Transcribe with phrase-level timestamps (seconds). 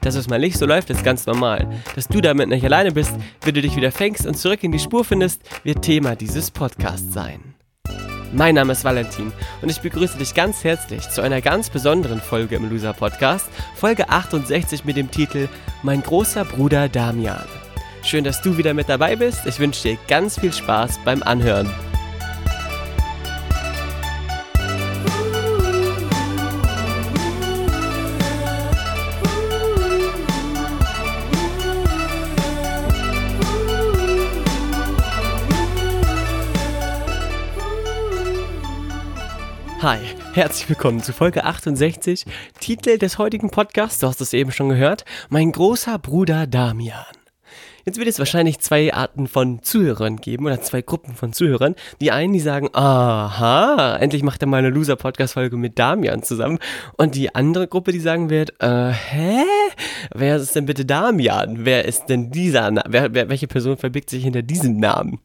[0.00, 1.68] Dass es mal nicht so läuft, ist ganz normal.
[1.94, 4.78] Dass du damit nicht alleine bist, wenn du dich wieder fängst und zurück in die
[4.78, 7.54] Spur findest, wird Thema dieses Podcasts sein.
[8.32, 12.54] Mein Name ist Valentin und ich begrüße dich ganz herzlich zu einer ganz besonderen Folge
[12.56, 15.48] im Loser Podcast, Folge 68 mit dem Titel
[15.82, 17.44] Mein großer Bruder Damian.
[18.04, 19.46] Schön, dass du wieder mit dabei bist.
[19.46, 21.68] Ich wünsche dir ganz viel Spaß beim Anhören.
[39.82, 39.96] Hi,
[40.34, 42.26] herzlich willkommen zu Folge 68.
[42.60, 47.06] Titel des heutigen Podcasts, du hast es eben schon gehört, mein großer Bruder Damian.
[47.86, 51.76] Jetzt wird es wahrscheinlich zwei Arten von Zuhörern geben oder zwei Gruppen von Zuhörern.
[52.02, 56.58] Die einen, die sagen, aha, endlich macht er mal eine Loser-Podcast-Folge mit Damian zusammen.
[56.98, 59.44] Und die andere Gruppe, die sagen wird, äh, hä?
[60.14, 61.64] Wer ist denn bitte Damian?
[61.64, 65.20] Wer ist denn dieser, Na wer, wer, welche Person verbirgt sich hinter diesem Namen?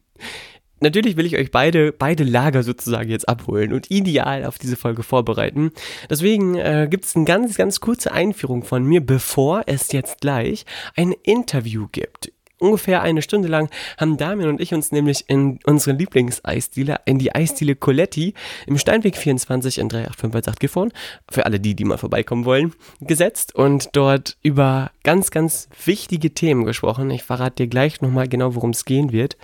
[0.80, 5.02] Natürlich will ich euch beide, beide Lager sozusagen jetzt abholen und ideal auf diese Folge
[5.02, 5.70] vorbereiten.
[6.10, 10.66] Deswegen äh, gibt es eine ganz, ganz kurze Einführung von mir, bevor es jetzt gleich
[10.94, 12.30] ein Interview gibt.
[12.58, 17.34] Ungefähr eine Stunde lang haben Damian und ich uns nämlich in unsere Lieblingseisdiele, in die
[17.34, 18.32] Eisdiele Coletti
[18.66, 20.92] im Steinweg 24 in 38518 gefahren,
[21.30, 26.64] für alle die, die mal vorbeikommen wollen, gesetzt und dort über ganz, ganz wichtige Themen
[26.64, 27.10] gesprochen.
[27.10, 29.36] Ich verrate dir gleich nochmal genau, worum es gehen wird.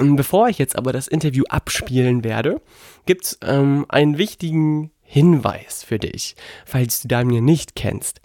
[0.00, 2.62] Bevor ich jetzt aber das Interview abspielen werde,
[3.04, 8.19] gibt es ähm, einen wichtigen Hinweis für dich, falls du Daniel nicht kennst.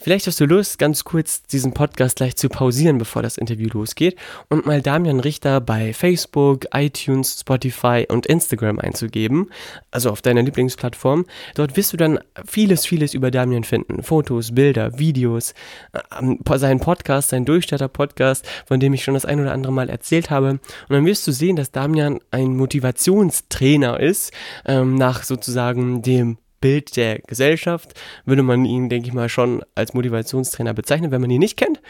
[0.00, 4.16] Vielleicht hast du Lust, ganz kurz diesen Podcast gleich zu pausieren, bevor das Interview losgeht
[4.48, 9.50] und mal Damian Richter bei Facebook, iTunes, Spotify und Instagram einzugeben,
[9.90, 11.26] also auf deiner Lieblingsplattform.
[11.54, 14.02] Dort wirst du dann vieles, vieles über Damian finden.
[14.02, 15.54] Fotos, Bilder, Videos,
[15.92, 20.30] äh, seinen Podcast, seinen Durchstarter-Podcast, von dem ich schon das ein oder andere Mal erzählt
[20.30, 20.50] habe.
[20.50, 24.32] Und dann wirst du sehen, dass Damian ein Motivationstrainer ist,
[24.64, 29.94] ähm, nach sozusagen dem Bild der Gesellschaft würde man ihn, denke ich mal, schon als
[29.94, 31.80] Motivationstrainer bezeichnen, wenn man ihn nicht kennt.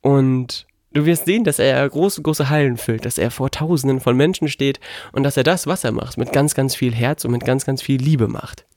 [0.00, 4.16] Und du wirst sehen, dass er große, große Hallen füllt, dass er vor Tausenden von
[4.16, 4.80] Menschen steht
[5.12, 7.64] und dass er das, was er macht, mit ganz, ganz viel Herz und mit ganz,
[7.64, 8.67] ganz viel Liebe macht.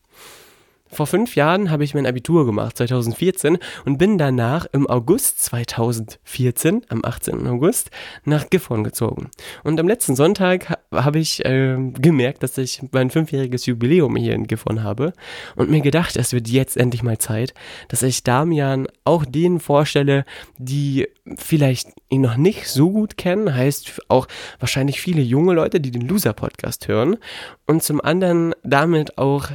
[0.93, 6.85] Vor fünf Jahren habe ich mein Abitur gemacht, 2014, und bin danach im August 2014,
[6.89, 7.47] am 18.
[7.47, 7.91] August,
[8.25, 9.31] nach Gifhorn gezogen.
[9.63, 14.47] Und am letzten Sonntag habe ich äh, gemerkt, dass ich mein fünfjähriges Jubiläum hier in
[14.47, 15.13] Gifhorn habe
[15.55, 17.53] und mir gedacht, es wird jetzt endlich mal Zeit,
[17.87, 20.25] dass ich Damian auch denen vorstelle,
[20.57, 24.27] die vielleicht ihn noch nicht so gut kennen, heißt auch
[24.59, 27.17] wahrscheinlich viele junge Leute, die den Loser-Podcast hören
[27.65, 29.51] und zum anderen damit auch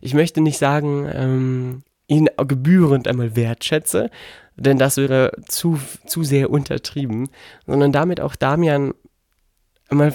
[0.00, 4.10] ich möchte nicht sagen, ähm, ihn gebührend einmal wertschätze,
[4.56, 7.28] denn das wäre zu, zu sehr untertrieben,
[7.66, 8.94] sondern damit auch Damian
[9.88, 10.14] einmal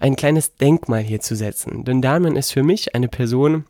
[0.00, 1.84] ein kleines Denkmal hier zu setzen.
[1.84, 3.64] Denn Damian ist für mich eine Person,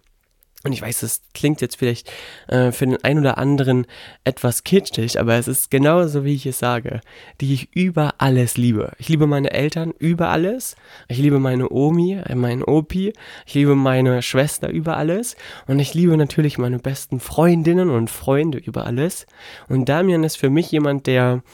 [0.64, 2.10] und ich weiß, das klingt jetzt vielleicht
[2.48, 3.86] äh, für den einen oder anderen
[4.24, 7.00] etwas kitschig, aber es ist genauso, wie ich es sage,
[7.40, 8.92] die ich über alles liebe.
[8.98, 10.74] Ich liebe meine Eltern über alles.
[11.06, 13.12] Ich liebe meine Omi, äh, meinen Opi.
[13.46, 15.36] Ich liebe meine Schwester über alles.
[15.68, 19.26] Und ich liebe natürlich meine besten Freundinnen und Freunde über alles.
[19.68, 21.44] Und Damian ist für mich jemand, der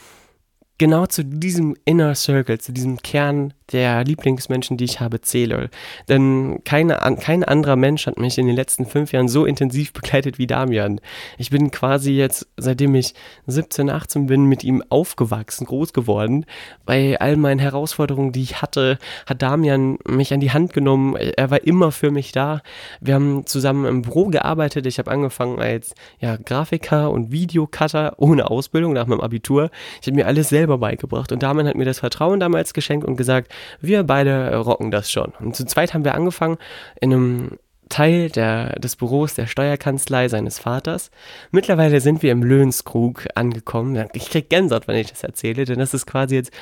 [0.78, 5.70] genau zu diesem Inner Circle, zu diesem Kern der Lieblingsmenschen, die ich habe, zähle.
[6.08, 10.38] Denn keine, kein anderer Mensch hat mich in den letzten fünf Jahren so intensiv begleitet
[10.38, 11.00] wie Damian.
[11.38, 13.14] Ich bin quasi jetzt, seitdem ich
[13.46, 16.44] 17, 18 bin, mit ihm aufgewachsen, groß geworden.
[16.84, 21.16] Bei all meinen Herausforderungen, die ich hatte, hat Damian mich an die Hand genommen.
[21.16, 22.60] Er war immer für mich da.
[23.00, 24.86] Wir haben zusammen im Büro gearbeitet.
[24.86, 29.70] Ich habe angefangen als ja, Grafiker und Videocutter ohne Ausbildung nach meinem Abitur.
[30.02, 33.16] Ich habe mir alles selber beigebracht und Damian hat mir das Vertrauen damals geschenkt und
[33.16, 35.32] gesagt, wir beide rocken das schon.
[35.40, 36.58] Und zu zweit haben wir angefangen
[37.00, 37.58] in einem
[37.88, 41.10] Teil der, des Büros der Steuerkanzlei seines Vaters.
[41.50, 44.08] Mittlerweile sind wir im Löhnskrug angekommen.
[44.14, 46.52] Ich krieg Gänsehaut, wenn ich das erzähle, denn das ist quasi jetzt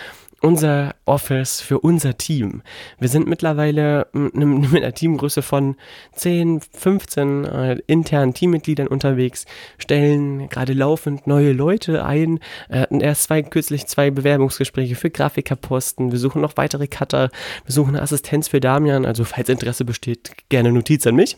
[0.43, 2.63] unser Office für unser Team.
[2.99, 5.77] Wir sind mittlerweile mit einer Teamgröße von
[6.15, 9.47] 10, 15 äh, internen Teammitgliedern unterwegs,
[9.79, 16.13] stellen gerade laufend neue Leute ein, äh, hatten erst zwei, kürzlich zwei Bewerbungsgespräche für Grafikerposten,
[16.13, 17.31] wir suchen noch weitere Cutter,
[17.65, 21.37] wir suchen eine Assistenz für Damian, also falls Interesse besteht, gerne Notiz an mich.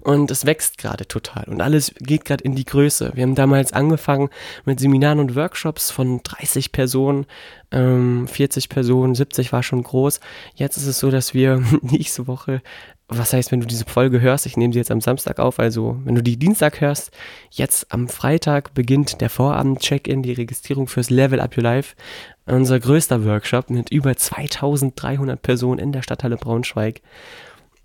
[0.00, 3.12] Und es wächst gerade total und alles geht gerade in die Größe.
[3.14, 4.30] Wir haben damals angefangen
[4.64, 7.26] mit Seminaren und Workshops von 30 Personen,
[7.70, 10.20] ähm, 40 Personen, 70 war schon groß.
[10.54, 12.62] Jetzt ist es so, dass wir nächste Woche,
[13.08, 16.00] was heißt, wenn du diese Folge hörst, ich nehme sie jetzt am Samstag auf, also
[16.04, 17.10] wenn du die Dienstag hörst,
[17.50, 21.94] jetzt am Freitag beginnt der Vorabend-Check-In, die Registrierung fürs Level Up Your Life.
[22.46, 27.00] Unser größter Workshop mit über 2300 Personen in der Stadthalle Braunschweig.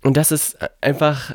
[0.02, 1.34] Und das ist einfach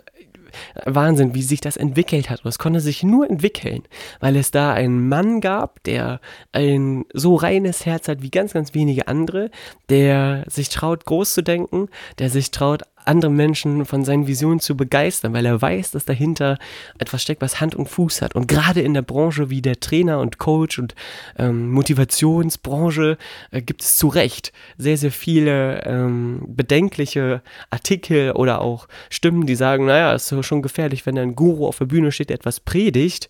[0.85, 2.43] Wahnsinn, wie sich das entwickelt hat.
[2.43, 3.83] Und es konnte sich nur entwickeln,
[4.19, 6.19] weil es da einen Mann gab, der
[6.51, 9.49] ein so reines Herz hat wie ganz, ganz wenige andere,
[9.89, 11.89] der sich traut, groß zu denken,
[12.19, 16.57] der sich traut, andere Menschen von seinen Visionen zu begeistern, weil er weiß, dass dahinter
[16.99, 18.35] etwas steckt, was Hand und Fuß hat.
[18.35, 20.95] Und gerade in der Branche wie der Trainer und Coach und
[21.37, 23.17] ähm, Motivationsbranche
[23.51, 29.55] äh, gibt es zu Recht sehr, sehr viele ähm, bedenkliche Artikel oder auch Stimmen, die
[29.55, 32.59] sagen, naja, es ist schon gefährlich, wenn ein Guru auf der Bühne steht, der etwas
[32.59, 33.29] predigt.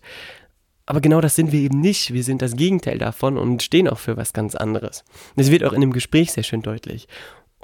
[0.86, 2.12] Aber genau das sind wir eben nicht.
[2.12, 5.04] Wir sind das Gegenteil davon und stehen auch für was ganz anderes.
[5.36, 7.08] Das wird auch in dem Gespräch sehr schön deutlich.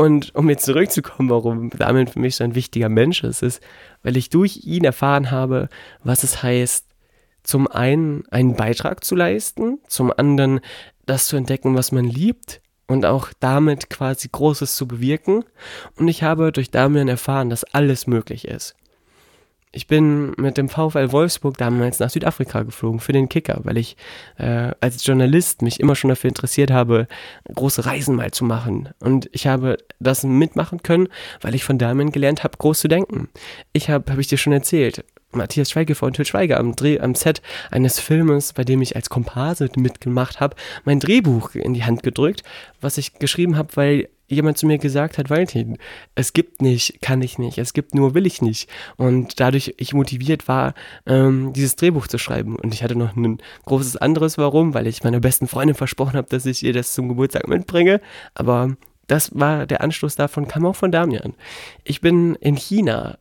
[0.01, 3.63] Und um jetzt zurückzukommen, warum Damian für mich so ein wichtiger Mensch ist, ist,
[4.03, 5.69] weil ich durch ihn erfahren habe,
[6.03, 6.87] was es heißt,
[7.43, 10.61] zum einen einen Beitrag zu leisten, zum anderen
[11.05, 15.45] das zu entdecken, was man liebt und auch damit quasi Großes zu bewirken.
[15.97, 18.77] Und ich habe durch Damian erfahren, dass alles möglich ist.
[19.73, 23.97] Ich bin mit dem VfL Wolfsburg damals nach Südafrika geflogen für den Kicker, weil ich
[24.37, 27.07] äh, als Journalist mich immer schon dafür interessiert habe,
[27.55, 28.89] große Reisen mal zu machen.
[28.99, 31.07] Und ich habe das mitmachen können,
[31.41, 33.29] weil ich von Damen gelernt habe, groß zu denken.
[33.73, 37.15] Ich habe, habe ich dir schon erzählt, Matthias Schweighöfer und Til Schweiger am Dreh, am
[37.15, 37.41] Set
[37.71, 42.43] eines Filmes, bei dem ich als Komparse mitgemacht habe, mein Drehbuch in die Hand gedrückt,
[42.81, 45.77] was ich geschrieben habe, weil jemand zu mir gesagt hat, Valentin,
[46.15, 48.69] es gibt nicht, kann ich nicht, es gibt nur, will ich nicht.
[48.97, 50.75] Und dadurch ich motiviert war,
[51.07, 52.57] ähm, dieses Drehbuch zu schreiben.
[52.57, 56.29] Und ich hatte noch ein großes anderes Warum, weil ich meiner besten Freundin versprochen habe,
[56.29, 58.01] dass ich ihr das zum Geburtstag mitbringe.
[58.35, 61.35] Aber das war der Anstoß davon, kam auch von Damian.
[61.85, 63.19] Ich bin in China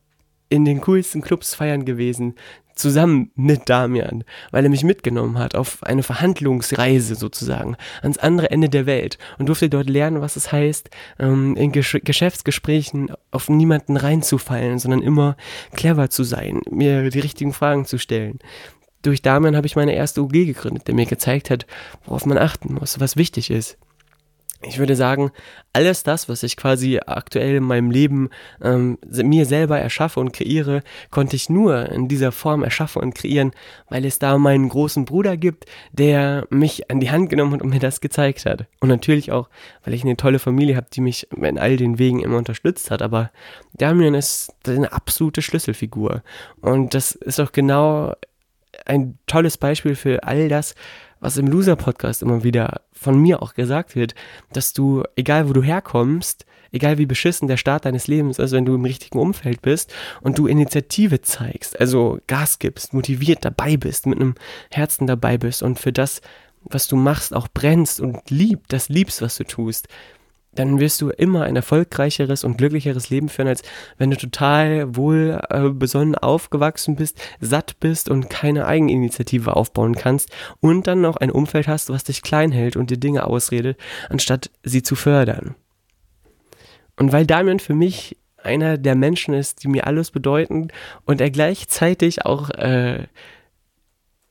[0.50, 2.36] in den coolsten Clubs feiern gewesen,
[2.80, 8.70] zusammen mit Damian, weil er mich mitgenommen hat auf eine Verhandlungsreise sozusagen ans andere Ende
[8.70, 10.90] der Welt und durfte dort lernen, was es heißt,
[11.20, 15.36] ähm, in Gesch Geschäftsgesprächen auf niemanden reinzufallen, sondern immer
[15.76, 18.40] clever zu sein, mir die richtigen Fragen zu stellen.
[19.02, 21.66] Durch Damian habe ich meine erste UG gegründet, der mir gezeigt hat,
[22.06, 23.78] worauf man achten muss, was wichtig ist
[24.62, 25.32] ich würde sagen,
[25.72, 28.30] alles das, was ich quasi aktuell in meinem Leben
[28.62, 33.52] ähm, mir selber erschaffe und kreiere, konnte ich nur in dieser Form erschaffen und kreieren,
[33.88, 37.70] weil es da meinen großen Bruder gibt, der mich an die Hand genommen hat und
[37.70, 38.66] mir das gezeigt hat.
[38.82, 39.48] Und natürlich auch,
[39.86, 43.02] weil ich eine tolle Familie habe, die mich in all den Wegen immer unterstützt hat.
[43.02, 43.32] Aber
[43.74, 46.22] Damian ist eine absolute Schlüsselfigur.
[46.60, 48.14] Und das ist auch genau
[48.86, 50.76] ein tolles Beispiel für all das,
[51.20, 54.16] was im Loser-Podcast immer wieder von mir auch gesagt wird,
[54.54, 58.66] dass du, egal wo du herkommst, egal wie beschissen der Start deines Lebens ist, wenn
[58.66, 64.06] du im richtigen Umfeld bist und du Initiative zeigst, also Gas gibst, motiviert dabei bist,
[64.06, 64.36] mit einem
[64.72, 66.22] Herzen dabei bist und für das,
[66.64, 69.88] was du machst, auch brennst und liebst, das liebst, was du tust,
[70.54, 73.62] dann wirst du immer ein erfolgreicheres und glücklicheres Leben führen, als
[73.98, 80.30] wenn du total wohl äh, besonnen aufgewachsen bist, satt bist und keine Eigeninitiative aufbauen kannst
[80.60, 83.78] und dann noch ein Umfeld hast, was dich klein hält und dir Dinge ausredet,
[84.10, 85.56] anstatt sie zu fördern.
[86.98, 90.70] Und weil Damian für mich einer der Menschen ist, die mir alles bedeuten
[91.06, 93.08] und er gleichzeitig auch äh,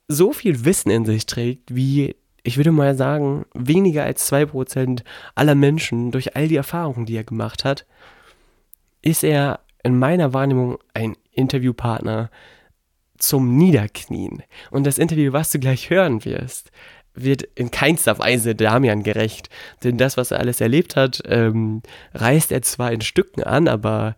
[0.08, 2.16] so viel Wissen in sich trägt, wie
[2.48, 5.02] ich würde mal sagen, weniger als 2%
[5.34, 7.84] aller Menschen durch all die Erfahrungen, die er gemacht hat,
[9.02, 12.30] ist er in meiner Wahrnehmung ein Interviewpartner
[13.18, 14.42] zum Niederknien.
[14.70, 16.70] Und das Interview, was du gleich hören wirst,
[17.12, 19.50] wird in keinster Weise Damian gerecht.
[19.84, 21.82] Denn das, was er alles erlebt hat, ähm,
[22.14, 24.16] reißt er zwar in Stücken an, aber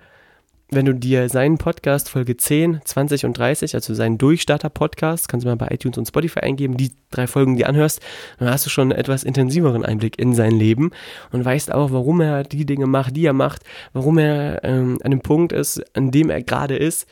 [0.71, 5.49] wenn du dir seinen Podcast Folge 10, 20 und 30, also seinen Durchstarter-Podcast, kannst du
[5.49, 8.01] mal bei iTunes und Spotify eingeben, die drei Folgen, die anhörst,
[8.39, 10.93] dann hast du schon einen etwas intensiveren Einblick in sein Leben
[11.33, 13.63] und weißt auch, warum er die Dinge macht, die er macht,
[13.93, 17.09] warum er ähm, an dem Punkt ist, an dem er gerade ist.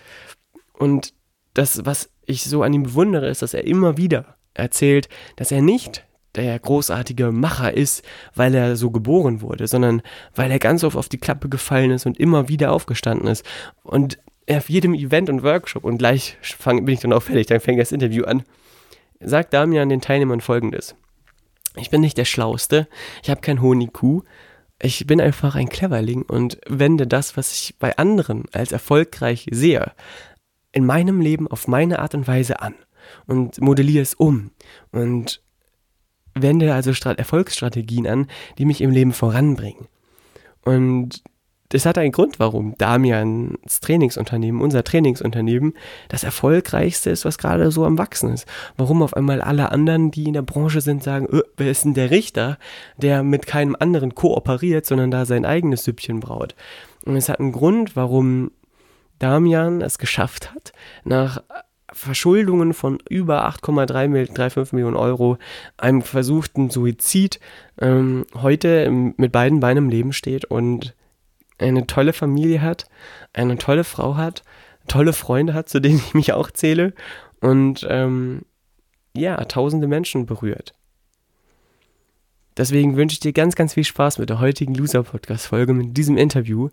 [0.72, 1.12] Und
[1.54, 5.62] das, was ich so an ihm bewundere, ist, dass er immer wieder erzählt, dass er
[5.62, 6.04] nicht
[6.34, 8.04] der großartige Macher ist,
[8.34, 10.02] weil er so geboren wurde, sondern
[10.34, 13.44] weil er ganz oft auf die Klappe gefallen ist und immer wieder aufgestanden ist.
[13.82, 14.18] Und
[14.50, 17.80] auf jedem Event und Workshop, und gleich fang, bin ich dann auch fertig, dann fängt
[17.80, 18.44] das Interview an,
[19.20, 20.94] sagt Damian den Teilnehmern folgendes.
[21.76, 22.88] Ich bin nicht der Schlauste,
[23.22, 24.22] ich habe kein hohen IQ,
[24.80, 29.92] ich bin einfach ein Cleverling und wende das, was ich bei anderen als erfolgreich sehe,
[30.72, 32.74] in meinem Leben auf meine Art und Weise an
[33.26, 34.50] und modelliere es um
[34.92, 35.42] und
[36.42, 38.26] wende also Strat Erfolgsstrategien an,
[38.58, 39.86] die mich im Leben voranbringen.
[40.64, 41.22] Und
[41.70, 45.74] das hat einen Grund, warum Damians Trainingsunternehmen, unser Trainingsunternehmen,
[46.08, 48.46] das erfolgreichste ist, was gerade so am Wachsen ist.
[48.76, 51.94] Warum auf einmal alle anderen, die in der Branche sind, sagen, öh, wer ist denn
[51.94, 52.58] der Richter,
[52.96, 56.54] der mit keinem anderen kooperiert, sondern da sein eigenes Süppchen braut.
[57.04, 58.50] Und es hat einen Grund, warum
[59.18, 60.72] Damian es geschafft hat,
[61.04, 61.42] nach
[61.98, 65.36] Verschuldungen von über 8,35 Millionen Euro,
[65.76, 67.40] einem versuchten Suizid,
[67.80, 70.94] ähm, heute mit beiden Beinen im Leben steht und
[71.58, 72.88] eine tolle Familie hat,
[73.32, 74.44] eine tolle Frau hat,
[74.86, 76.94] tolle Freunde hat, zu denen ich mich auch zähle
[77.40, 78.42] und ähm,
[79.16, 80.74] ja, tausende Menschen berührt.
[82.56, 86.70] Deswegen wünsche ich dir ganz, ganz viel Spaß mit der heutigen Loser-Podcast-Folge, mit diesem Interview.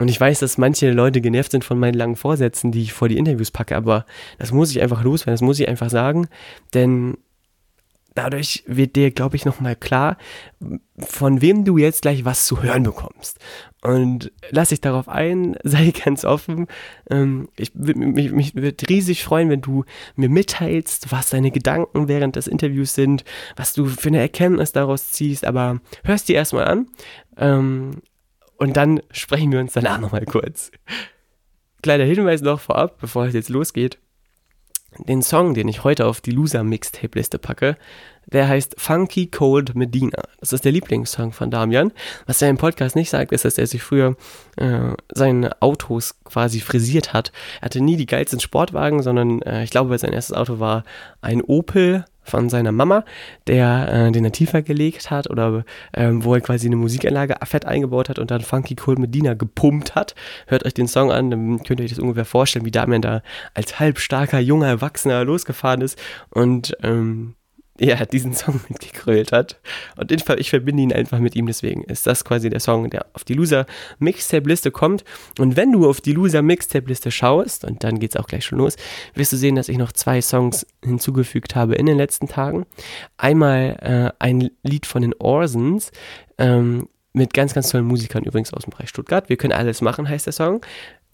[0.00, 3.08] Und ich weiß, dass manche Leute genervt sind von meinen langen Vorsätzen, die ich vor
[3.08, 4.06] die Interviews packe, aber
[4.38, 6.26] das muss ich einfach loswerden, das muss ich einfach sagen,
[6.72, 7.18] denn
[8.14, 10.16] dadurch wird dir, glaube ich, nochmal klar,
[10.98, 13.38] von wem du jetzt gleich was zu hören bekommst.
[13.82, 16.66] Und lass dich darauf ein, sei ganz offen.
[17.10, 19.84] Ähm, ich mich, mich würde riesig freuen, wenn du
[20.16, 23.24] mir mitteilst, was deine Gedanken während des Interviews sind,
[23.56, 26.88] was du für eine Erkenntnis daraus ziehst, aber hörst dir erstmal an.
[28.60, 30.70] Und dann sprechen wir uns danach nochmal kurz.
[31.82, 33.98] Kleiner Hinweis noch vorab, bevor es jetzt losgeht.
[34.98, 37.78] Den Song, den ich heute auf die Loser Mixtape Liste packe,
[38.26, 40.22] der heißt Funky Cold Medina.
[40.40, 41.90] Das ist der Lieblingssong von Damian.
[42.26, 44.16] Was er im Podcast nicht sagt, ist, dass er sich früher
[44.58, 47.32] äh, seine Autos quasi frisiert hat.
[47.62, 50.84] Er hatte nie die geilsten Sportwagen, sondern äh, ich glaube, sein erstes Auto war
[51.22, 53.04] ein Opel von seiner Mama,
[53.46, 57.66] der äh, den er tiefer gelegt hat oder ähm, wo er quasi eine Musikanlage fett
[57.66, 60.14] eingebaut hat und dann Funky Cold Medina gepumpt hat.
[60.46, 63.22] Hört euch den Song an, dann könnt ihr euch das ungefähr vorstellen, wie Damian da
[63.54, 65.98] als halbstarker, junger Erwachsener losgefahren ist
[66.30, 67.34] und ähm,
[67.80, 69.60] ja, diesen Song mitgegrölt hat.
[69.96, 73.24] Und ich verbinde ihn einfach mit ihm, deswegen ist das quasi der Song, der auf
[73.24, 73.66] die Loser
[73.98, 75.04] Mixtape-Liste kommt.
[75.38, 78.58] Und wenn du auf die Loser Mixtape-Liste schaust, und dann geht es auch gleich schon
[78.58, 78.76] los,
[79.14, 82.66] wirst du sehen, dass ich noch zwei Songs hinzugefügt habe in den letzten Tagen.
[83.16, 85.90] Einmal äh, ein Lied von den Orsons,
[86.38, 89.28] ähm, mit ganz, ganz tollen Musikern übrigens aus dem Bereich Stuttgart.
[89.28, 90.60] Wir können alles machen, heißt der Song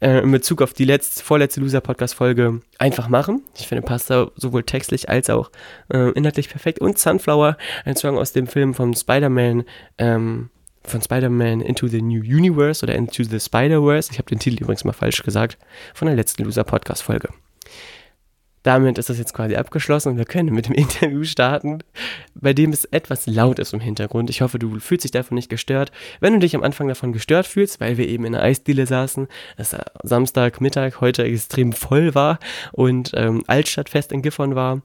[0.01, 3.43] äh, in Bezug auf die letzte, vorletzte Loser-Podcast-Folge einfach machen.
[3.57, 5.51] Ich finde, passt da sowohl textlich als auch
[5.93, 6.81] äh, inhaltlich perfekt.
[6.81, 9.65] Und Sunflower, ein Song aus dem Film von Spider-Man,
[9.99, 10.51] ähm,
[10.85, 14.11] von Spider-Man Into the New Universe oder Into the Spider-Verse.
[14.13, 15.59] Ich habe den Titel übrigens mal falsch gesagt,
[15.95, 17.31] von der letzten Loser-Podcast-Folge
[18.67, 21.79] damit ist das jetzt quasi abgeschlossen und wir können mit dem Interview starten,
[22.35, 24.29] bei dem es etwas laut ist im Hintergrund.
[24.29, 25.93] Ich hoffe, du fühlst dich davon nicht gestört.
[26.21, 29.29] Wenn du dich am Anfang davon gestört fühlst, weil wir eben in einer Eisdiele saßen,
[29.57, 32.41] es Samstagmittag heute extrem voll war
[32.73, 34.83] und ähm, Altstadtfest in Gifhorn war,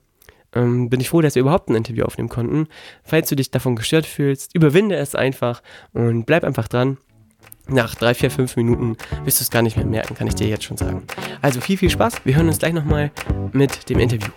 [0.53, 2.67] ähm, bin ich froh, dass wir überhaupt ein Interview aufnehmen konnten.
[3.03, 6.97] Falls du dich davon gestört fühlst, überwinde es einfach und bleib einfach dran
[7.71, 10.47] nach drei, vier, fünf Minuten wirst du es gar nicht mehr merken, kann ich dir
[10.47, 11.03] jetzt schon sagen.
[11.41, 12.25] Also viel, viel Spaß.
[12.25, 13.11] Wir hören uns gleich nochmal
[13.53, 14.31] mit dem Interview.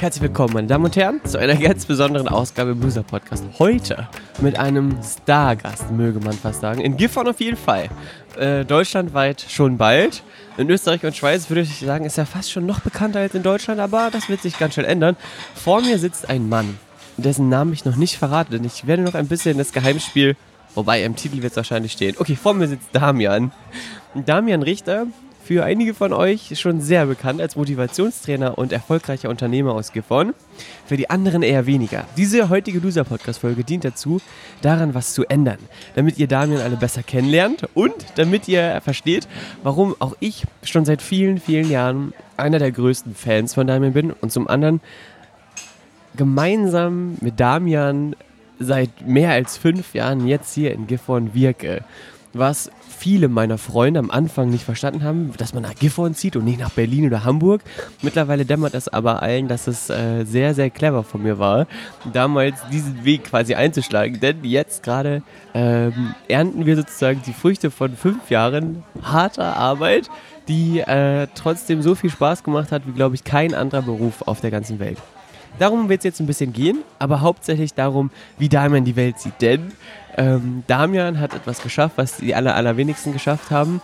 [0.00, 3.44] Herzlich willkommen, meine Damen und Herren, zu einer ganz besonderen Ausgabe Loser Podcast.
[3.58, 4.08] Heute
[4.40, 6.80] mit einem Stargast, möge man fast sagen.
[6.80, 7.90] In Gifhorn auf jeden Fall.
[8.38, 10.22] Äh, deutschlandweit schon bald.
[10.56, 13.42] In Österreich und Schweiz würde ich sagen, ist er fast schon noch bekannter als in
[13.42, 15.16] Deutschland, aber das wird sich ganz schnell ändern.
[15.54, 16.78] Vor mir sitzt ein Mann,
[17.22, 20.36] dessen Namen ich noch nicht verrate, denn ich werde noch ein bisschen das Geheimspiel,
[20.74, 22.16] wobei im Titel wird es wahrscheinlich stehen.
[22.18, 23.52] Okay, vor mir sitzt Damian.
[24.14, 25.06] Damian Richter,
[25.50, 30.32] für einige von euch schon sehr bekannt als Motivationstrainer und erfolgreicher Unternehmer aus Gifhorn.
[30.86, 32.04] Für die anderen eher weniger.
[32.16, 34.20] Diese heutige Loser-Podcast-Folge dient dazu,
[34.62, 35.58] daran was zu ändern,
[35.96, 39.26] damit ihr Damian alle besser kennenlernt und damit ihr versteht,
[39.64, 44.12] warum auch ich schon seit vielen, vielen Jahren einer der größten Fans von Damian bin
[44.12, 44.80] und zum anderen
[46.16, 48.16] gemeinsam mit Damian
[48.58, 51.82] seit mehr als fünf Jahren jetzt hier in Gifhorn wirke.
[52.32, 56.44] Was viele meiner Freunde am Anfang nicht verstanden haben, dass man nach Gifhorn zieht und
[56.44, 57.62] nicht nach Berlin oder Hamburg.
[58.02, 61.66] Mittlerweile dämmert es aber allen, dass es äh, sehr, sehr clever von mir war,
[62.12, 64.20] damals diesen Weg quasi einzuschlagen.
[64.20, 65.22] Denn jetzt gerade
[65.54, 70.08] ähm, ernten wir sozusagen die Früchte von fünf Jahren harter Arbeit
[70.50, 74.40] die äh, trotzdem so viel Spaß gemacht hat, wie, glaube ich, kein anderer Beruf auf
[74.40, 74.98] der ganzen Welt.
[75.60, 79.40] Darum wird es jetzt ein bisschen gehen, aber hauptsächlich darum, wie Damian die Welt sieht.
[79.42, 79.72] Denn
[80.16, 83.82] ähm, Damian hat etwas geschafft, was die aller, allerwenigsten geschafft haben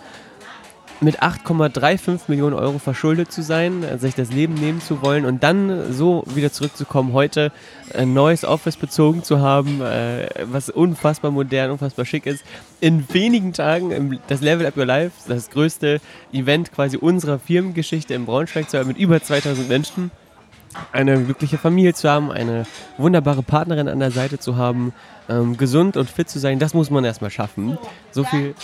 [1.00, 5.92] mit 8,35 Millionen Euro verschuldet zu sein, sich das Leben nehmen zu wollen und dann
[5.92, 7.52] so wieder zurückzukommen, heute
[7.94, 12.44] ein neues Office bezogen zu haben, äh, was unfassbar modern, unfassbar schick ist.
[12.80, 16.00] In wenigen Tagen das Level Up Your Life, das größte
[16.32, 20.10] Event quasi unserer Firmengeschichte in Braunschweig mit über 2000 Menschen.
[20.92, 22.66] Eine glückliche Familie zu haben, eine
[22.98, 24.92] wunderbare Partnerin an der Seite zu haben,
[25.28, 27.78] ähm, gesund und fit zu sein, das muss man erstmal schaffen.
[28.10, 28.54] So viel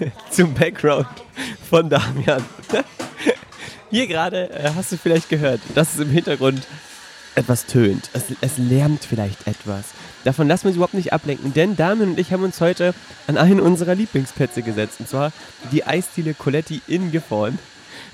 [0.30, 1.06] zum Background
[1.68, 2.44] von Damian.
[3.90, 6.66] Hier gerade äh, hast du vielleicht gehört, dass es im Hintergrund
[7.34, 8.10] etwas tönt.
[8.12, 9.86] Es, es lärmt vielleicht etwas.
[10.24, 12.94] Davon lassen wir uns überhaupt nicht ablenken, denn Damian und ich haben uns heute
[13.26, 15.00] an einen unserer Lieblingsplätze gesetzt.
[15.00, 15.32] Und zwar
[15.72, 17.58] die Eisdiele Coletti in Gifhorn.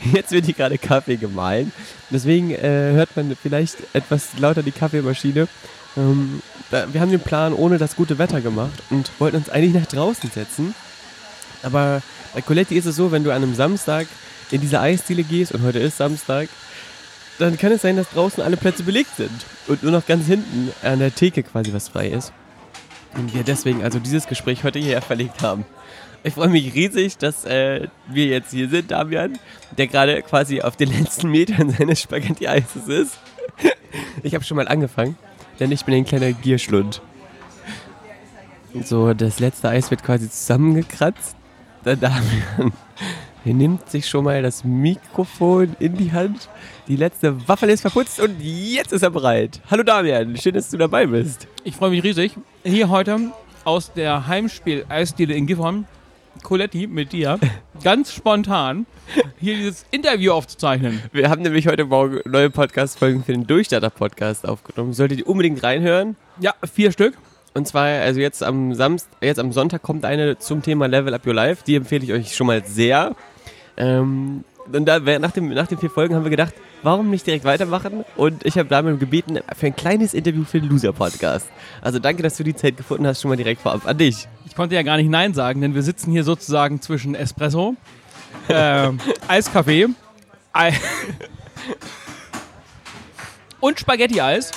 [0.12, 1.72] Jetzt wird hier gerade Kaffee gemahlen.
[2.10, 5.48] Deswegen äh, hört man vielleicht etwas lauter die Kaffeemaschine.
[5.96, 9.86] Ähm, wir haben den Plan ohne das gute Wetter gemacht und wollten uns eigentlich nach
[9.86, 10.74] draußen setzen.
[11.62, 12.02] Aber
[12.34, 14.06] bei Coletti ist es so, wenn du an einem Samstag
[14.50, 16.48] in diese Eisdiele gehst und heute ist Samstag,
[17.38, 20.72] dann kann es sein, dass draußen alle Plätze belegt sind und nur noch ganz hinten
[20.82, 22.32] an der Theke quasi was frei ist.
[23.16, 25.64] Und wir deswegen also dieses Gespräch heute hierher verlegt haben.
[26.24, 29.38] Ich freue mich riesig, dass äh, wir jetzt hier sind, Damian,
[29.76, 33.18] der gerade quasi auf den letzten Metern seines Spaghetti-Eises ist.
[34.22, 35.16] ich habe schon mal angefangen,
[35.60, 37.00] denn ich bin ein kleiner Gierschlund.
[38.84, 41.36] So, das letzte Eis wird quasi zusammengekratzt
[41.84, 42.72] der Damian.
[43.44, 46.50] Er nimmt sich schon mal das Mikrofon in die Hand.
[46.86, 49.62] Die letzte Waffel ist verputzt und jetzt ist er bereit.
[49.70, 51.46] Hallo Damian, schön, dass du dabei bist.
[51.64, 52.32] Ich freue mich riesig.
[52.64, 53.30] Hier heute
[53.64, 55.86] aus der Heimspiel-Eisdiele in Gifhorn,
[56.42, 57.38] Coletti mit dir,
[57.82, 58.86] ganz spontan
[59.38, 61.02] hier dieses Interview aufzuzeichnen.
[61.12, 64.92] Wir haben nämlich heute Morgen neue Podcast-Folgen für den Durchstarter-Podcast aufgenommen.
[64.92, 66.16] Solltet ihr unbedingt reinhören.
[66.40, 67.14] Ja, vier Stück.
[67.54, 71.26] Und zwar, also jetzt am Samstag, jetzt am Sonntag kommt eine zum Thema Level Up
[71.26, 71.64] Your Life.
[71.66, 73.16] Die empfehle ich euch schon mal sehr.
[73.76, 77.44] Ähm, und da, nach, dem, nach den vier Folgen haben wir gedacht, warum nicht direkt
[77.44, 78.04] weitermachen?
[78.16, 81.48] Und ich habe damit gebeten für ein kleines Interview für den Loser Podcast.
[81.80, 84.28] Also danke, dass du die Zeit gefunden hast, schon mal direkt vorab an dich.
[84.46, 87.76] Ich konnte ja gar nicht Nein sagen, denn wir sitzen hier sozusagen zwischen Espresso,
[88.48, 88.90] äh,
[89.26, 89.88] Eiskaffee
[90.52, 90.72] Ei
[93.60, 94.50] und Spaghetti-Eis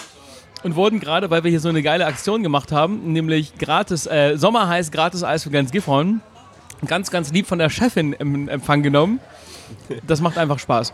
[0.63, 4.37] und wurden gerade, weil wir hier so eine geile Aktion gemacht haben, nämlich gratis, äh,
[4.37, 6.21] Sommerheiß gratis Eis für ganz Gifhorn,
[6.87, 9.19] ganz, ganz lieb von der Chefin im Empfang genommen.
[10.05, 10.93] Das macht einfach Spaß.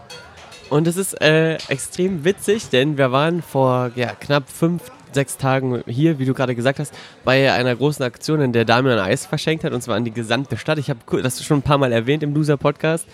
[0.70, 5.84] Und es ist äh, extrem witzig, denn wir waren vor ja, knapp fünf, sechs Tagen
[5.88, 9.64] hier, wie du gerade gesagt hast, bei einer großen Aktion, in der Damian Eis verschenkt
[9.64, 10.78] hat, und zwar an die gesamte Stadt.
[10.78, 13.08] Ich habe das schon ein paar Mal erwähnt im Loser-Podcast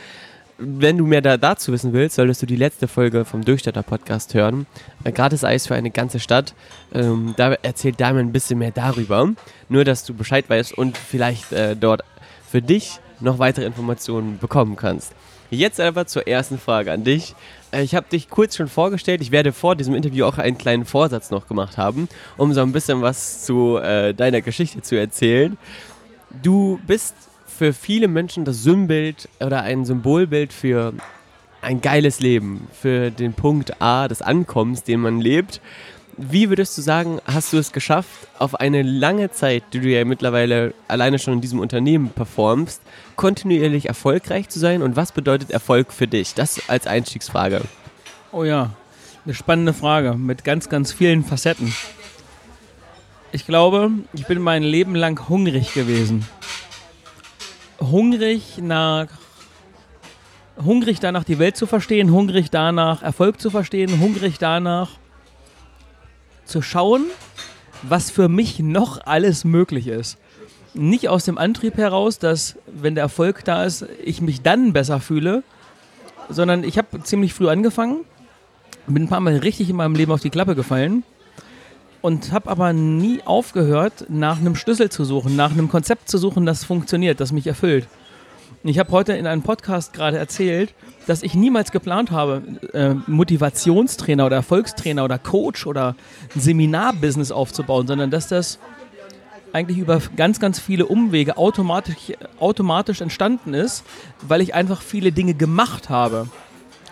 [0.58, 4.66] wenn du mehr da, dazu wissen willst, solltest du die letzte Folge vom Durchstatter-Podcast hören.
[5.04, 6.54] Äh, gratis Eis für eine ganze Stadt.
[6.94, 9.30] Ähm, da erzählt Damian ein bisschen mehr darüber.
[9.70, 12.04] Nur, dass du Bescheid weißt und vielleicht äh, dort
[12.48, 15.14] für dich noch weitere Informationen bekommen kannst.
[15.54, 17.36] Jetzt aber zur ersten Frage an dich.
[17.72, 19.22] Äh, ich habe dich kurz schon vorgestellt.
[19.22, 22.72] Ich werde vor diesem Interview auch einen kleinen Vorsatz noch gemacht haben, um so ein
[22.72, 25.58] bisschen was zu äh, deiner Geschichte zu erzählen.
[26.42, 30.94] Du bist für viele Menschen das Symbolild oder ein Symbolbild für
[31.62, 35.62] ein geiles Leben, für den Punkt A des Ankommens, den man lebt.
[36.18, 40.06] Wie würdest du sagen, hast du es geschafft, auf eine lange Zeit, die du ja
[40.06, 42.82] mittlerweile alleine schon in diesem Unternehmen performst,
[43.16, 44.82] kontinuierlich erfolgreich zu sein?
[44.82, 46.34] Und was bedeutet Erfolg für dich?
[46.34, 47.62] Das als Einstiegsfrage.
[48.32, 48.72] Oh ja,
[49.26, 51.74] eine spannende Frage mit ganz, ganz vielen Facetten.
[53.32, 56.26] Ich glaube, ich bin mein Leben lang hungrig gewesen
[57.92, 59.08] hungrig nach
[60.64, 64.92] hungrig danach die Welt zu verstehen, hungrig danach Erfolg zu verstehen, hungrig danach
[66.46, 67.06] zu schauen,
[67.82, 70.18] was für mich noch alles möglich ist.
[70.74, 75.00] Nicht aus dem Antrieb heraus, dass wenn der Erfolg da ist, ich mich dann besser
[75.00, 75.44] fühle,
[76.30, 78.06] sondern ich habe ziemlich früh angefangen,
[78.88, 81.04] bin ein paar Mal richtig in meinem Leben auf die Klappe gefallen
[82.02, 86.46] und habe aber nie aufgehört, nach einem Schlüssel zu suchen, nach einem Konzept zu suchen,
[86.46, 87.88] das funktioniert, das mich erfüllt.
[88.66, 90.74] Ich habe heute in einem Podcast gerade erzählt,
[91.06, 95.98] dass ich niemals geplant habe, äh, Motivationstrainer oder Erfolgstrainer oder Coach oder
[96.34, 98.60] ein Seminarbusiness aufzubauen, sondern dass das
[99.52, 103.84] eigentlich über ganz, ganz viele Umwege automatisch, automatisch entstanden ist,
[104.22, 106.30] weil ich einfach viele Dinge gemacht habe.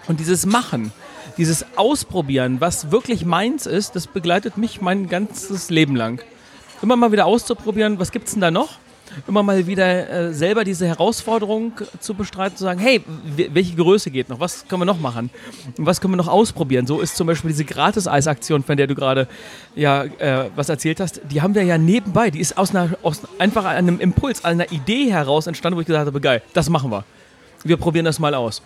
[0.09, 0.91] Und dieses Machen,
[1.37, 6.21] dieses Ausprobieren, was wirklich meins ist, das begleitet mich mein ganzes Leben lang.
[6.81, 8.77] Immer mal wieder auszuprobieren, was gibt es denn da noch?
[9.27, 13.01] Immer mal wieder äh, selber diese Herausforderung zu bestreiten, zu sagen, hey,
[13.51, 14.39] welche Größe geht noch?
[14.39, 15.29] Was können wir noch machen?
[15.77, 16.87] Was können wir noch ausprobieren?
[16.87, 19.27] So ist zum Beispiel diese Gratis-Eis-Aktion, von der du gerade
[19.75, 22.29] ja äh, was erzählt hast, die haben wir ja nebenbei.
[22.29, 26.07] Die ist aus einer, aus einfach einem Impuls, einer Idee heraus entstanden, wo ich gesagt
[26.07, 27.03] habe, geil, das machen wir.
[27.63, 28.61] Wir probieren das mal aus.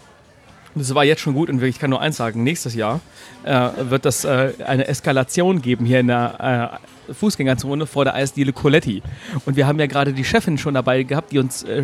[0.75, 2.99] Das war jetzt schon gut und ich kann nur eins sagen, nächstes Jahr
[3.43, 8.51] äh, wird das äh, eine Eskalation geben hier in der äh, Fußgängerzone vor der Eisdiele
[8.51, 9.01] Coletti.
[9.45, 11.83] Und wir haben ja gerade die Chefin schon dabei gehabt, die uns äh,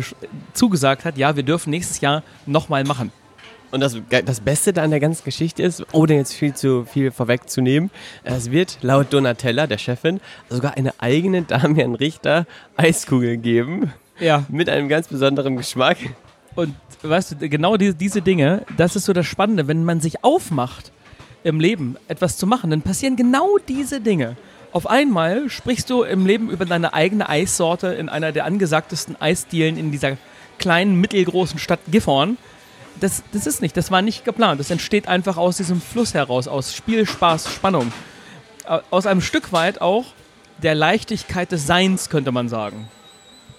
[0.52, 3.12] zugesagt hat, ja, wir dürfen nächstes Jahr nochmal machen.
[3.70, 7.90] Und das, das Beste an der ganzen Geschichte ist, ohne jetzt viel zu viel vorwegzunehmen,
[8.22, 13.90] es wird laut Donatella, der Chefin, sogar eine eigene Damian Richter Eiskugel geben.
[14.20, 14.44] Ja.
[14.50, 15.96] Mit einem ganz besonderen Geschmack.
[16.54, 20.22] Und weißt du, genau die, diese Dinge, das ist so das Spannende, wenn man sich
[20.24, 20.92] aufmacht
[21.44, 24.36] im Leben etwas zu machen, dann passieren genau diese Dinge.
[24.72, 29.76] Auf einmal sprichst du im Leben über deine eigene Eissorte in einer der angesagtesten Eisdielen
[29.76, 30.16] in dieser
[30.58, 32.38] kleinen, mittelgroßen Stadt Gifhorn.
[33.00, 34.60] Das, das ist nicht, das war nicht geplant.
[34.60, 37.92] Das entsteht einfach aus diesem Fluss heraus, aus Spiel, Spaß, Spannung.
[38.90, 40.06] Aus einem Stück weit auch
[40.62, 42.88] der Leichtigkeit des Seins, könnte man sagen.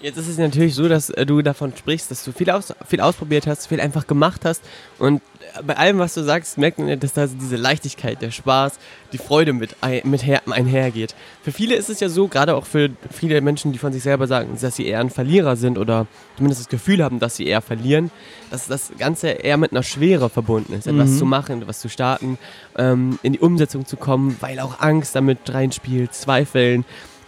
[0.04, 3.00] Jetzt ist es natürlich so, dass äh, du davon sprichst, dass du viel, aus, viel
[3.00, 4.62] ausprobiert hast, viel einfach gemacht hast.
[4.98, 5.22] Und
[5.56, 8.74] äh, bei allem, was du sagst, merkt man, dass da diese Leichtigkeit, der Spaß,
[9.14, 11.14] die Freude mit, mit her, einhergeht.
[11.42, 14.26] Für viele ist es ja so, gerade auch für viele Menschen, die von sich selber
[14.26, 17.62] sagen, dass sie eher ein Verlierer sind oder zumindest das Gefühl haben, dass sie eher
[17.62, 18.10] verlieren,
[18.50, 20.86] dass das Ganze eher mit einer Schwere verbunden ist.
[20.86, 21.18] Etwas mhm.
[21.18, 22.36] zu machen, etwas zu starten,
[22.76, 26.84] ähm, in die Umsetzung zu kommen, weil auch Angst damit reinspielt, Zweifeln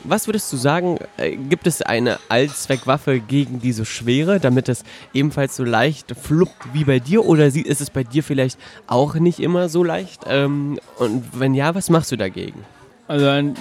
[0.09, 5.57] was würdest du sagen, äh, gibt es eine Allzweckwaffe gegen diese Schwere, damit es ebenfalls
[5.57, 7.25] so leicht fluppt wie bei dir?
[7.25, 10.23] Oder ist es bei dir vielleicht auch nicht immer so leicht?
[10.27, 12.65] Ähm, und wenn ja, was machst du dagegen?
[13.09, 13.53] Also äh,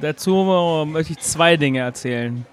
[0.00, 2.46] dazu möchte ich zwei Dinge erzählen.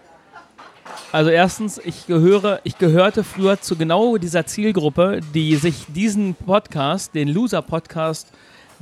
[1.12, 7.16] Also erstens, ich gehöre, ich gehörte früher zu genau dieser Zielgruppe, die sich diesen Podcast,
[7.16, 8.32] den Loser Podcast,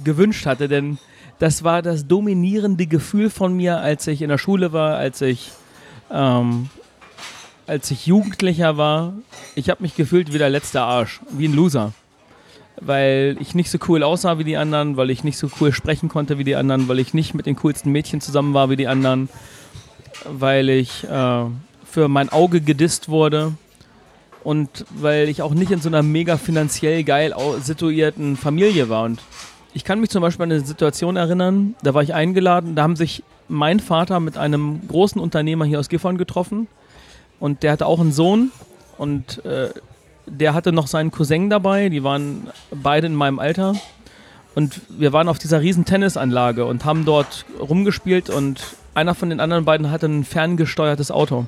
[0.03, 0.97] gewünscht hatte, denn
[1.39, 5.51] das war das dominierende Gefühl von mir, als ich in der Schule war, als ich,
[6.11, 6.69] ähm,
[7.65, 9.13] als ich Jugendlicher war.
[9.55, 11.93] Ich habe mich gefühlt wie der letzte Arsch, wie ein Loser.
[12.81, 16.09] Weil ich nicht so cool aussah wie die anderen, weil ich nicht so cool sprechen
[16.09, 18.87] konnte wie die anderen, weil ich nicht mit den coolsten Mädchen zusammen war wie die
[18.87, 19.29] anderen,
[20.25, 21.45] weil ich äh,
[21.85, 23.53] für mein Auge gedisst wurde
[24.43, 29.03] und weil ich auch nicht in so einer mega finanziell geil situierten Familie war.
[29.03, 29.21] Und
[29.73, 32.95] ich kann mich zum Beispiel an eine Situation erinnern, da war ich eingeladen, da haben
[32.95, 36.67] sich mein Vater mit einem großen Unternehmer hier aus Gifhorn getroffen
[37.39, 38.51] und der hatte auch einen Sohn
[38.97, 39.69] und äh,
[40.25, 43.75] der hatte noch seinen Cousin dabei, die waren beide in meinem Alter
[44.55, 48.61] und wir waren auf dieser riesen Tennisanlage und haben dort rumgespielt und
[48.93, 51.45] einer von den anderen beiden hatte ein ferngesteuertes Auto.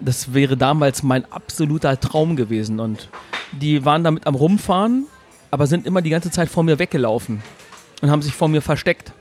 [0.00, 3.08] Das wäre damals mein absoluter Traum gewesen und
[3.52, 5.06] die waren damit am Rumfahren
[5.54, 7.40] aber sind immer die ganze Zeit vor mir weggelaufen
[8.02, 9.12] und haben sich vor mir versteckt.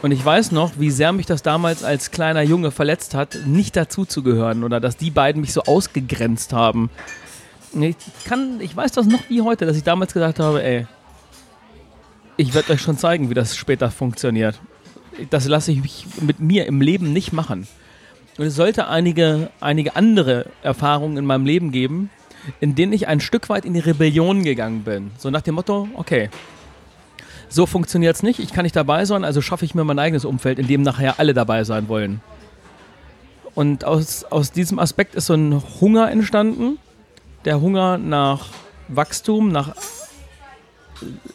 [0.00, 3.76] Und ich weiß noch, wie sehr mich das damals als kleiner Junge verletzt hat, nicht
[3.76, 6.88] dazuzugehören oder dass die beiden mich so ausgegrenzt haben.
[7.78, 10.86] Ich, kann, ich weiß das noch wie heute, dass ich damals gesagt habe, ey,
[12.38, 14.58] ich werde euch schon zeigen, wie das später funktioniert.
[15.28, 17.68] Das lasse ich mich mit mir im Leben nicht machen.
[18.38, 22.08] Und es sollte einige, einige andere Erfahrungen in meinem Leben geben,
[22.60, 25.10] in denen ich ein Stück weit in die Rebellion gegangen bin.
[25.18, 26.30] So nach dem Motto, okay,
[27.48, 30.24] so funktioniert es nicht, ich kann nicht dabei sein, also schaffe ich mir mein eigenes
[30.24, 32.20] Umfeld, in dem nachher alle dabei sein wollen.
[33.54, 36.78] Und aus, aus diesem Aspekt ist so ein Hunger entstanden,
[37.44, 38.48] der Hunger nach
[38.88, 39.74] Wachstum, nach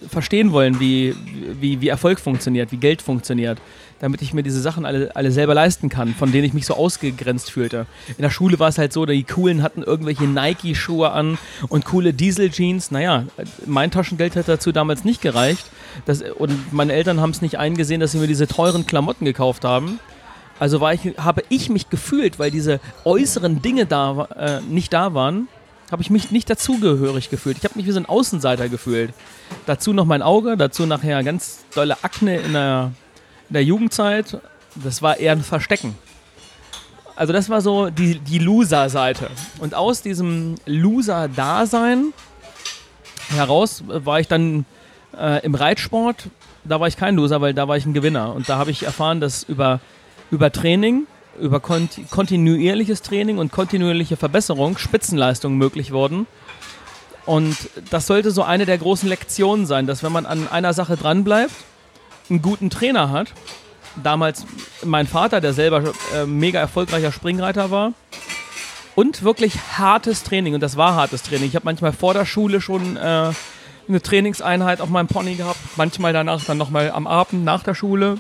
[0.09, 1.15] verstehen wollen, wie,
[1.59, 3.59] wie, wie Erfolg funktioniert, wie Geld funktioniert,
[3.99, 6.73] damit ich mir diese Sachen alle, alle selber leisten kann, von denen ich mich so
[6.73, 7.85] ausgegrenzt fühlte.
[8.17, 12.13] In der Schule war es halt so, die Coolen hatten irgendwelche Nike-Schuhe an und coole
[12.13, 12.91] Diesel-Jeans.
[12.91, 13.25] Naja,
[13.65, 15.65] mein Taschengeld hat dazu damals nicht gereicht.
[16.05, 19.65] Das, und meine Eltern haben es nicht eingesehen, dass sie mir diese teuren Klamotten gekauft
[19.65, 19.99] haben.
[20.59, 25.13] Also war ich, habe ich mich gefühlt, weil diese äußeren Dinge da äh, nicht da
[25.13, 25.47] waren,
[25.91, 27.57] habe ich mich nicht dazugehörig gefühlt.
[27.57, 29.13] Ich habe mich wie so ein Außenseiter gefühlt.
[29.65, 32.91] Dazu noch mein Auge, dazu nachher ganz dolle Akne in der,
[33.49, 34.39] in der Jugendzeit.
[34.75, 35.95] Das war eher ein Verstecken.
[37.15, 39.29] Also das war so die, die Loser-Seite.
[39.59, 42.13] Und aus diesem Loser-Dasein
[43.29, 44.65] heraus war ich dann
[45.17, 46.29] äh, im Reitsport.
[46.63, 48.33] Da war ich kein Loser, weil da war ich ein Gewinner.
[48.33, 49.81] Und da habe ich erfahren, dass über,
[50.31, 51.07] über Training
[51.39, 56.27] über kontinuierliches Training und kontinuierliche Verbesserung Spitzenleistungen möglich wurden.
[57.29, 57.55] Und
[57.91, 61.53] das sollte so eine der großen Lektionen sein, dass wenn man an einer Sache dranbleibt,
[62.27, 63.33] einen guten Trainer hat,
[64.01, 64.47] damals
[64.83, 67.93] mein Vater, der selber äh, mega erfolgreicher Springreiter war.
[68.95, 70.55] Und wirklich hartes Training.
[70.55, 71.45] Und das war hartes Training.
[71.49, 73.31] Ich habe manchmal vor der Schule schon äh,
[73.87, 75.59] eine Trainingseinheit auf meinem Pony gehabt.
[75.77, 78.17] Manchmal danach dann nochmal am Abend nach der Schule.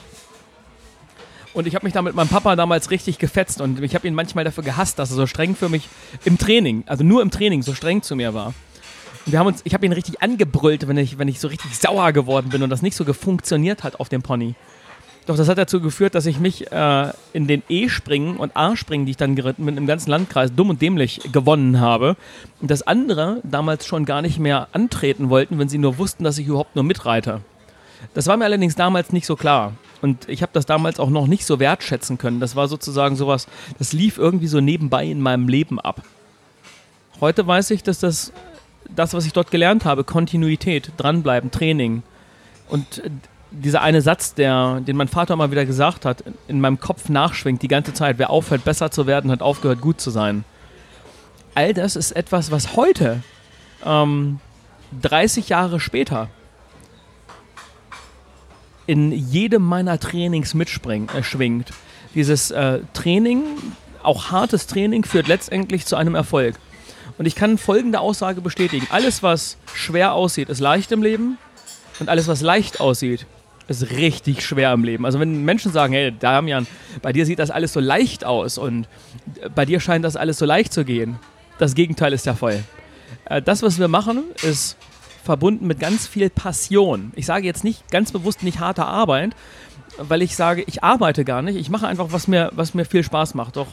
[1.55, 4.13] Und ich habe mich da mit meinem Papa damals richtig gefetzt und ich habe ihn
[4.13, 5.89] manchmal dafür gehasst, dass er so streng für mich
[6.23, 8.53] im Training, also nur im Training, so streng zu mir war.
[9.25, 12.11] Wir haben uns, ich habe ihn richtig angebrüllt, wenn ich, wenn ich so richtig sauer
[12.13, 14.55] geworden bin und das nicht so gefunktioniert hat auf dem Pony.
[15.29, 19.11] Doch das hat dazu geführt, dass ich mich äh, in den E-Springen und A-Springen, die
[19.11, 22.17] ich dann geritten bin, im ganzen Landkreis dumm und dämlich gewonnen habe.
[22.61, 26.39] Und dass andere damals schon gar nicht mehr antreten wollten, wenn sie nur wussten, dass
[26.39, 27.41] ich überhaupt nur mitreite.
[28.15, 29.73] Das war mir allerdings damals nicht so klar.
[30.01, 32.39] Und ich habe das damals auch noch nicht so wertschätzen können.
[32.39, 36.01] Das war sozusagen sowas, das lief irgendwie so nebenbei in meinem Leben ab.
[37.21, 38.31] Heute weiß ich, dass das,
[38.95, 42.03] das was ich dort gelernt habe, Kontinuität, dranbleiben, Training
[42.67, 43.01] und
[43.51, 47.61] dieser eine Satz, der, den mein Vater mal wieder gesagt hat, in meinem Kopf nachschwingt
[47.61, 50.43] die ganze Zeit, wer aufhört, besser zu werden, hat aufgehört, gut zu sein.
[51.55, 53.23] All das ist etwas, was heute,
[53.83, 54.39] ähm,
[55.01, 56.29] 30 Jahre später,
[58.85, 61.13] in jedem meiner Trainings mitschwingt.
[61.13, 61.73] Äh,
[62.15, 63.43] Dieses äh, Training,
[64.01, 66.55] auch hartes Training, führt letztendlich zu einem Erfolg.
[67.19, 68.87] Und ich kann folgende Aussage bestätigen.
[68.91, 71.37] Alles, was schwer aussieht, ist leicht im Leben.
[71.99, 73.25] Und alles, was leicht aussieht,
[73.67, 75.05] ist richtig schwer im Leben.
[75.05, 76.65] Also wenn Menschen sagen, hey Damian,
[77.01, 78.87] bei dir sieht das alles so leicht aus und
[79.53, 81.19] bei dir scheint das alles so leicht zu gehen,
[81.57, 82.63] das Gegenteil ist der Fall.
[83.25, 84.77] Äh, das, was wir machen, ist
[85.21, 87.11] verbunden mit ganz viel Passion.
[87.17, 89.35] Ich sage jetzt nicht ganz bewusst nicht harte Arbeit,
[89.97, 91.57] weil ich sage, ich arbeite gar nicht.
[91.57, 93.57] Ich mache einfach, was mir, was mir viel Spaß macht.
[93.57, 93.67] Doch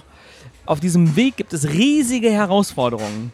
[0.66, 3.33] auf diesem Weg gibt es riesige Herausforderungen.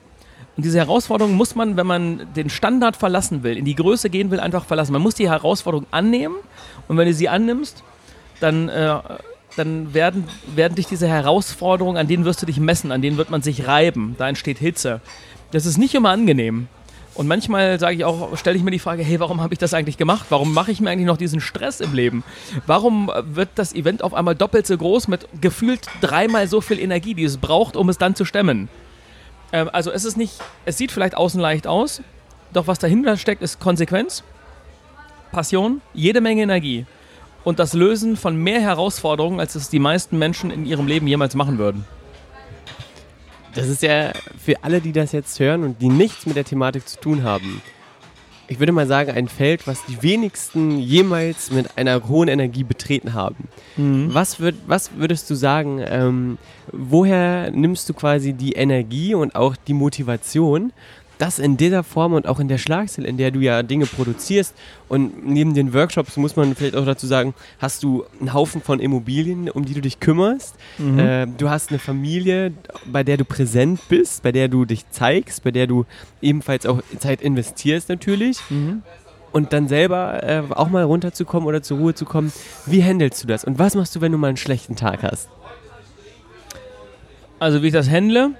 [0.56, 4.30] Und diese Herausforderungen muss man, wenn man den Standard verlassen will, in die Größe gehen
[4.30, 4.92] will, einfach verlassen.
[4.92, 6.36] Man muss die Herausforderung annehmen
[6.88, 7.82] und wenn du sie annimmst,
[8.40, 8.98] dann, äh,
[9.56, 13.30] dann werden, werden dich diese Herausforderungen, an denen wirst du dich messen, an denen wird
[13.30, 14.14] man sich reiben.
[14.18, 15.00] Da entsteht Hitze.
[15.52, 16.68] Das ist nicht immer angenehm.
[17.14, 19.74] Und manchmal sage ich auch, stelle ich mir die Frage, hey, warum habe ich das
[19.74, 20.26] eigentlich gemacht?
[20.30, 22.24] Warum mache ich mir eigentlich noch diesen Stress im Leben?
[22.66, 27.14] Warum wird das Event auf einmal doppelt so groß mit gefühlt dreimal so viel Energie,
[27.14, 28.70] die es braucht, um es dann zu stemmen?
[29.52, 32.00] Ähm, also es ist nicht, es sieht vielleicht außen leicht aus,
[32.52, 34.24] doch was dahinter steckt, ist Konsequenz,
[35.32, 36.86] Passion, jede Menge Energie
[37.44, 41.34] und das Lösen von mehr Herausforderungen, als es die meisten Menschen in ihrem Leben jemals
[41.34, 41.84] machen würden.
[43.54, 44.12] Das ist ja
[44.42, 47.62] für alle, die das jetzt hören und die nichts mit der Thematik zu tun haben.
[48.48, 53.14] Ich würde mal sagen, ein Feld, was die wenigsten jemals mit einer hohen Energie betreten
[53.14, 53.48] haben.
[53.76, 54.12] Mhm.
[54.12, 56.38] Was, würd, was würdest du sagen, ähm,
[56.70, 60.72] woher nimmst du quasi die Energie und auch die Motivation,
[61.22, 64.56] das in dieser Form und auch in der Schlagzeile, in der du ja Dinge produzierst
[64.88, 68.80] und neben den Workshops muss man vielleicht auch dazu sagen, hast du einen Haufen von
[68.80, 70.56] Immobilien, um die du dich kümmerst.
[70.78, 70.98] Mhm.
[70.98, 72.52] Äh, du hast eine Familie,
[72.86, 75.86] bei der du präsent bist, bei der du dich zeigst, bei der du
[76.20, 78.38] ebenfalls auch Zeit investierst natürlich.
[78.50, 78.82] Mhm.
[79.30, 82.32] Und dann selber äh, auch mal runterzukommen oder zur Ruhe zu kommen.
[82.66, 83.44] Wie handelst du das?
[83.44, 85.28] Und was machst du, wenn du mal einen schlechten Tag hast?
[87.38, 88.32] Also wie ich das handle,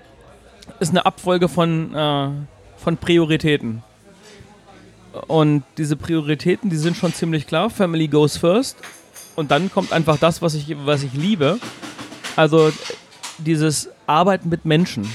[0.81, 2.29] ist eine Abfolge von äh,
[2.83, 3.83] von Prioritäten.
[5.27, 7.71] Und diese Prioritäten, die sind schon ziemlich klar.
[7.71, 8.77] Family goes first.
[9.37, 11.59] Und dann kommt einfach das, was ich, was ich liebe.
[12.37, 12.73] Also
[13.39, 15.09] dieses Arbeiten mit Menschen.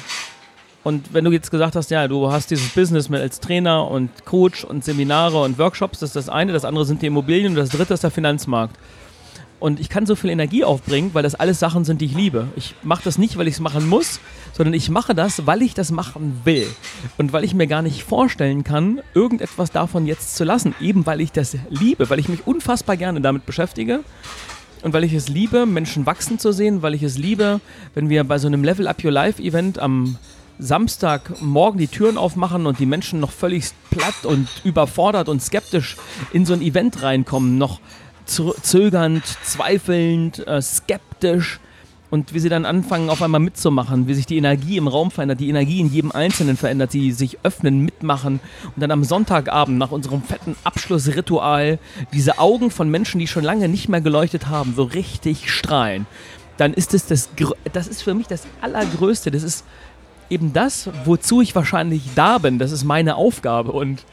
[0.83, 4.09] Und wenn du jetzt gesagt hast, ja, du hast dieses Business mit als Trainer und
[4.25, 6.53] Coach und Seminare und Workshops, das ist das eine.
[6.53, 8.77] Das andere sind die Immobilien und das dritte ist der Finanzmarkt.
[9.59, 12.47] Und ich kann so viel Energie aufbringen, weil das alles Sachen sind, die ich liebe.
[12.55, 14.19] Ich mache das nicht, weil ich es machen muss,
[14.53, 16.67] sondern ich mache das, weil ich das machen will.
[17.17, 20.75] Und weil ich mir gar nicht vorstellen kann, irgendetwas davon jetzt zu lassen.
[20.79, 24.01] Eben weil ich das liebe, weil ich mich unfassbar gerne damit beschäftige.
[24.83, 27.59] Und weil ich es liebe, Menschen wachsen zu sehen, weil ich es liebe,
[27.95, 30.17] wenn wir bei so einem Level Up Your Life Event am
[30.59, 35.97] Samstagmorgen die Türen aufmachen und die Menschen noch völlig platt und überfordert und skeptisch
[36.31, 37.79] in so ein Event reinkommen, noch
[38.27, 41.59] zögernd, zweifelnd, äh, skeptisch
[42.09, 45.39] und wie sie dann anfangen, auf einmal mitzumachen, wie sich die Energie im Raum verändert,
[45.39, 49.91] die Energie in jedem Einzelnen verändert, sie sich öffnen, mitmachen und dann am Sonntagabend nach
[49.91, 51.79] unserem fetten Abschlussritual
[52.13, 56.05] diese Augen von Menschen, die schon lange nicht mehr geleuchtet haben, so richtig strahlen.
[56.57, 57.29] Dann ist es das,
[57.73, 59.29] das ist für mich das Allergrößte.
[59.29, 59.63] Das ist
[60.29, 62.57] eben das, wozu ich wahrscheinlich da bin.
[62.57, 64.03] Das ist meine Aufgabe und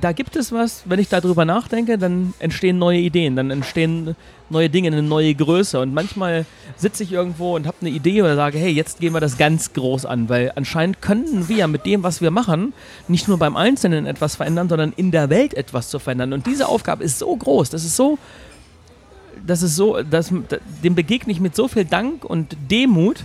[0.00, 4.16] da gibt es was, wenn ich darüber nachdenke, dann entstehen neue Ideen, dann entstehen
[4.50, 5.80] neue Dinge, eine neue Größe.
[5.80, 6.44] Und manchmal
[6.76, 9.72] sitze ich irgendwo und habe eine Idee oder sage, hey, jetzt gehen wir das ganz
[9.72, 12.72] groß an, weil anscheinend können wir mit dem, was wir machen,
[13.06, 16.32] nicht nur beim Einzelnen etwas verändern, sondern in der Welt etwas zu verändern.
[16.32, 18.18] Und diese Aufgabe ist so groß, das ist so
[19.46, 20.32] das ist so, das,
[20.82, 23.24] dem begegne ich mit so viel Dank und Demut,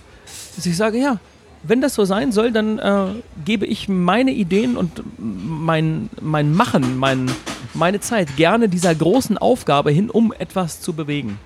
[0.56, 1.20] dass ich sage, ja,
[1.64, 3.08] wenn das so sein soll, dann äh,
[3.46, 7.30] gebe ich meine Ideen und mein, mein Machen, mein,
[7.74, 11.38] meine Zeit gerne dieser großen Aufgabe hin, um etwas zu bewegen.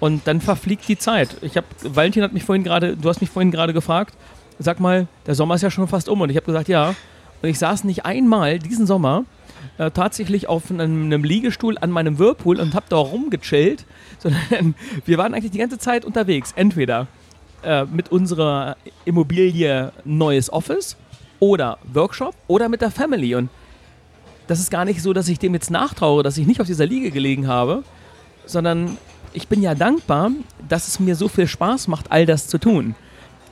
[0.00, 1.36] Und dann verfliegt die Zeit.
[1.42, 4.14] Ich habe, Valentin hat mich vorhin gerade, du hast mich vorhin gerade gefragt,
[4.58, 6.20] sag mal, der Sommer ist ja schon fast um.
[6.20, 6.94] Und ich habe gesagt, ja.
[7.42, 9.24] Und ich saß nicht einmal diesen Sommer
[9.78, 13.84] äh, tatsächlich auf einem, einem, Liegestuhl an meinem Whirlpool und habe da rumgechillt,
[14.18, 16.52] sondern wir waren eigentlich die ganze Zeit unterwegs.
[16.56, 17.06] Entweder
[17.62, 20.96] äh, mit unserer Immobilie neues Office
[21.40, 23.34] oder Workshop oder mit der Family.
[23.34, 23.50] Und
[24.46, 26.86] das ist gar nicht so, dass ich dem jetzt nachtraue, dass ich nicht auf dieser
[26.86, 27.84] Liege gelegen habe,
[28.46, 28.96] sondern
[29.32, 30.30] ich bin ja dankbar,
[30.68, 32.94] dass es mir so viel Spaß macht, all das zu tun.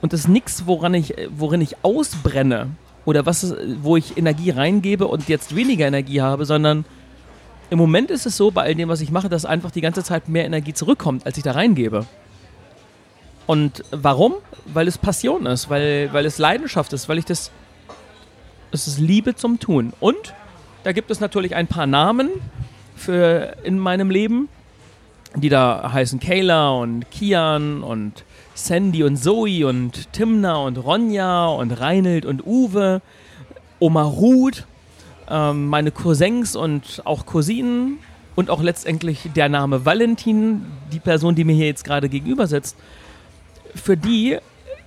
[0.03, 0.65] Und das ist nichts,
[0.95, 2.69] ich, worin ich ausbrenne
[3.05, 6.85] oder was, wo ich Energie reingebe und jetzt weniger Energie habe, sondern
[7.71, 10.05] im Moment ist es so, bei all dem, was ich mache, dass einfach die ganze
[10.05, 12.07] Zeit mehr Energie zurückkommt, als ich da reingebe.
[13.47, 14.35] Und warum?
[14.67, 17.51] Weil es Passion ist, weil, weil es Leidenschaft ist, weil ich das.
[18.73, 19.93] Es ist Liebe zum Tun.
[20.01, 20.35] Und
[20.83, 22.29] da gibt es natürlich ein paar Namen
[22.97, 24.49] für in meinem Leben,
[25.37, 31.73] die da heißen Kayla und Kian und Sandy und Zoe und Timna und Ronja und
[31.73, 33.03] Reinhild und Uwe,
[33.79, 34.67] Oma Ruth,
[35.31, 37.99] ähm, meine Cousins und auch Cousinen
[38.35, 42.77] und auch letztendlich der Name Valentin, die Person, die mir hier jetzt gerade gegenüber sitzt
[43.77, 44.39] für die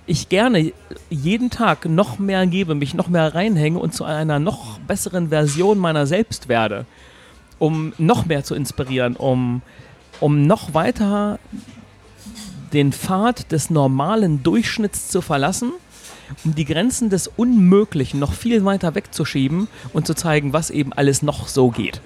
[0.06, 0.72] ich gerne
[1.08, 5.78] jeden Tag noch mehr gebe, mich noch mehr reinhänge und zu einer noch besseren Version
[5.78, 6.84] meiner selbst werde,
[7.58, 9.62] um noch mehr zu inspirieren, um,
[10.18, 11.38] um noch weiter
[12.72, 15.72] den Pfad des normalen Durchschnitts zu verlassen,
[16.44, 21.22] um die Grenzen des Unmöglichen noch viel weiter wegzuschieben und zu zeigen, was eben alles
[21.22, 22.00] noch so geht.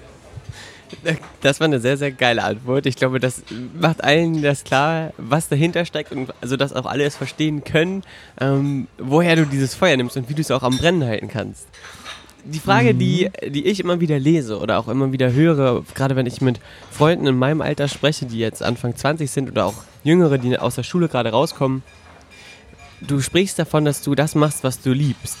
[1.41, 2.85] Das war eine sehr, sehr geile Antwort.
[2.85, 3.43] Ich glaube, das
[3.79, 8.03] macht allen das klar, was dahinter steckt und also, dass auch alle es verstehen können,
[8.39, 11.67] ähm, woher du dieses Feuer nimmst und wie du es auch am Brennen halten kannst.
[12.43, 12.99] Die Frage, mhm.
[12.99, 16.59] die, die ich immer wieder lese oder auch immer wieder höre, gerade wenn ich mit
[16.91, 20.75] Freunden in meinem Alter spreche, die jetzt Anfang 20 sind oder auch Jüngere, die aus
[20.75, 21.81] der Schule gerade rauskommen,
[23.01, 25.37] du sprichst davon, dass du das machst, was du liebst.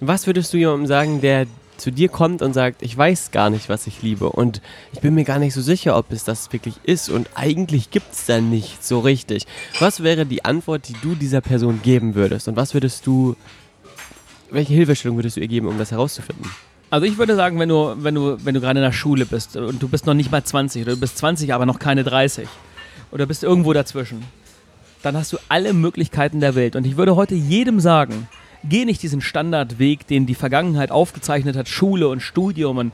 [0.00, 3.68] Was würdest du jemandem sagen, der zu dir kommt und sagt, ich weiß gar nicht,
[3.68, 4.60] was ich liebe und
[4.92, 8.12] ich bin mir gar nicht so sicher, ob es das wirklich ist und eigentlich gibt
[8.12, 9.46] es da nicht so richtig.
[9.78, 13.36] Was wäre die Antwort, die du dieser Person geben würdest und was würdest du,
[14.50, 16.50] welche Hilfestellung würdest du ihr geben, um das herauszufinden?
[16.88, 19.56] Also ich würde sagen, wenn du, wenn du, wenn du gerade in der Schule bist
[19.56, 22.48] und du bist noch nicht mal 20 oder du bist 20, aber noch keine 30
[23.10, 24.22] oder bist irgendwo dazwischen,
[25.02, 26.76] dann hast du alle Möglichkeiten der Welt.
[26.76, 28.28] Und ich würde heute jedem sagen,
[28.68, 32.92] geh nicht diesen Standardweg, den die Vergangenheit aufgezeichnet hat, Schule und Studium und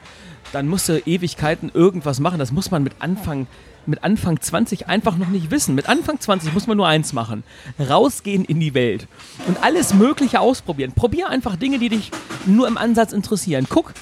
[0.53, 2.39] dann musst du Ewigkeiten irgendwas machen.
[2.39, 3.47] Das muss man mit Anfang,
[3.87, 5.75] mit Anfang 20 einfach noch nicht wissen.
[5.75, 7.43] Mit Anfang 20 muss man nur eins machen.
[7.79, 9.09] Rausgehen in die Welt
[9.47, 10.93] und alles Mögliche ausprobieren.
[10.93, 12.11] Probier einfach Dinge, die dich
[12.47, 13.67] nur im Ansatz interessieren.
[13.69, 13.95] Guck,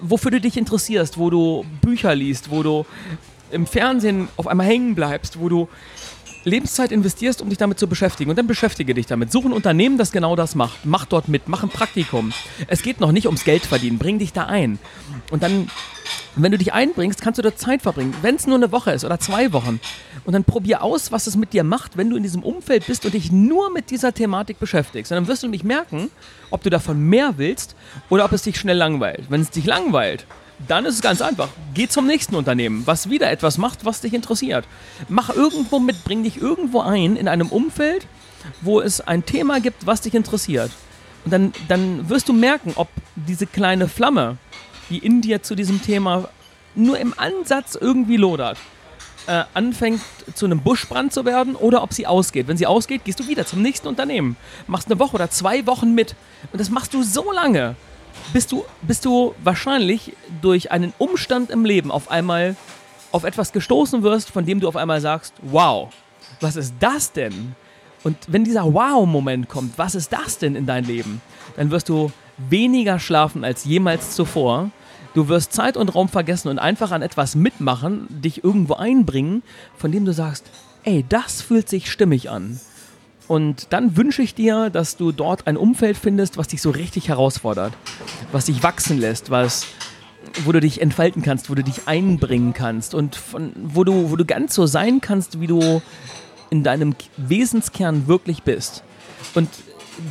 [0.00, 2.86] wofür du dich interessierst, wo du Bücher liest, wo du
[3.50, 5.68] im Fernsehen auf einmal hängen bleibst, wo du
[6.44, 8.30] Lebenszeit investierst, um dich damit zu beschäftigen.
[8.30, 9.30] Und dann beschäftige dich damit.
[9.30, 10.84] Such ein Unternehmen, das genau das macht.
[10.84, 12.32] Mach dort mit, mach ein Praktikum.
[12.66, 13.98] Es geht noch nicht ums Geld verdienen.
[13.98, 14.78] Bring dich da ein.
[15.30, 15.70] Und dann,
[16.36, 18.14] wenn du dich einbringst, kannst du dort Zeit verbringen.
[18.22, 19.80] Wenn es nur eine Woche ist oder zwei Wochen.
[20.24, 23.04] Und dann probier aus, was es mit dir macht, wenn du in diesem Umfeld bist
[23.04, 25.12] und dich nur mit dieser Thematik beschäftigst.
[25.12, 26.10] Und dann wirst du nicht merken,
[26.50, 27.76] ob du davon mehr willst
[28.08, 29.24] oder ob es dich schnell langweilt.
[29.28, 30.26] Wenn es dich langweilt,
[30.68, 31.48] dann ist es ganz einfach.
[31.74, 34.66] Geh zum nächsten Unternehmen, was wieder etwas macht, was dich interessiert.
[35.08, 38.06] Mach irgendwo mit, bring dich irgendwo ein in einem Umfeld,
[38.60, 40.70] wo es ein Thema gibt, was dich interessiert.
[41.24, 44.36] Und dann, dann wirst du merken, ob diese kleine Flamme,
[44.90, 46.28] die in dir zu diesem Thema
[46.74, 48.58] nur im Ansatz irgendwie lodert,
[49.26, 50.00] äh, anfängt
[50.34, 52.48] zu einem Buschbrand zu werden oder ob sie ausgeht.
[52.48, 54.36] Wenn sie ausgeht, gehst du wieder zum nächsten Unternehmen.
[54.66, 56.16] Machst eine Woche oder zwei Wochen mit.
[56.50, 57.76] Und das machst du so lange,
[58.32, 62.56] bist du, bist du wahrscheinlich durch einen Umstand im Leben auf einmal
[63.10, 65.92] auf etwas gestoßen wirst, von dem du auf einmal sagst, wow,
[66.40, 67.54] was ist das denn?
[68.04, 71.20] Und wenn dieser Wow-Moment kommt, was ist das denn in dein Leben?
[71.56, 74.70] Dann wirst du weniger schlafen als jemals zuvor.
[75.14, 79.42] Du wirst Zeit und Raum vergessen und einfach an etwas mitmachen, dich irgendwo einbringen,
[79.76, 80.46] von dem du sagst,
[80.84, 82.58] ey, das fühlt sich stimmig an.
[83.28, 87.08] Und dann wünsche ich dir, dass du dort ein Umfeld findest, was dich so richtig
[87.08, 87.72] herausfordert,
[88.32, 89.66] was dich wachsen lässt, was,
[90.44, 94.16] wo du dich entfalten kannst, wo du dich einbringen kannst und von, wo, du, wo
[94.16, 95.82] du ganz so sein kannst, wie du
[96.50, 98.82] in deinem Wesenskern wirklich bist.
[99.34, 99.48] Und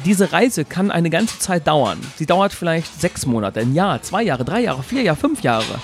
[0.06, 2.00] diese Reise kann eine ganze Zeit dauern.
[2.18, 5.80] Sie dauert vielleicht sechs Monate, ein Jahr, zwei Jahre, drei Jahre, vier Jahre, fünf Jahre.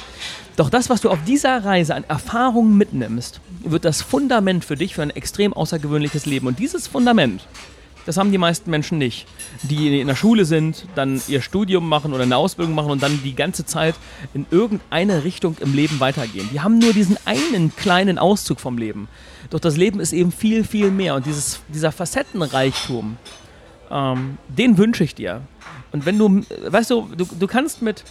[0.58, 4.96] Doch das, was du auf dieser Reise an Erfahrungen mitnimmst, wird das Fundament für dich
[4.96, 6.48] für ein extrem außergewöhnliches Leben.
[6.48, 7.48] Und dieses Fundament,
[8.08, 9.28] das haben die meisten Menschen nicht.
[9.62, 13.22] Die in der Schule sind, dann ihr Studium machen oder eine Ausbildung machen und dann
[13.24, 13.94] die ganze Zeit
[14.34, 16.50] in irgendeine Richtung im Leben weitergehen.
[16.52, 19.10] Die haben nur diesen einen kleinen Auszug vom Leben.
[19.52, 21.14] Doch das Leben ist eben viel, viel mehr.
[21.14, 23.18] Und dieses, dieser Facettenreichtum,
[23.92, 25.42] ähm, den wünsche ich dir.
[25.92, 28.04] Und wenn du, weißt du, du, du kannst mit,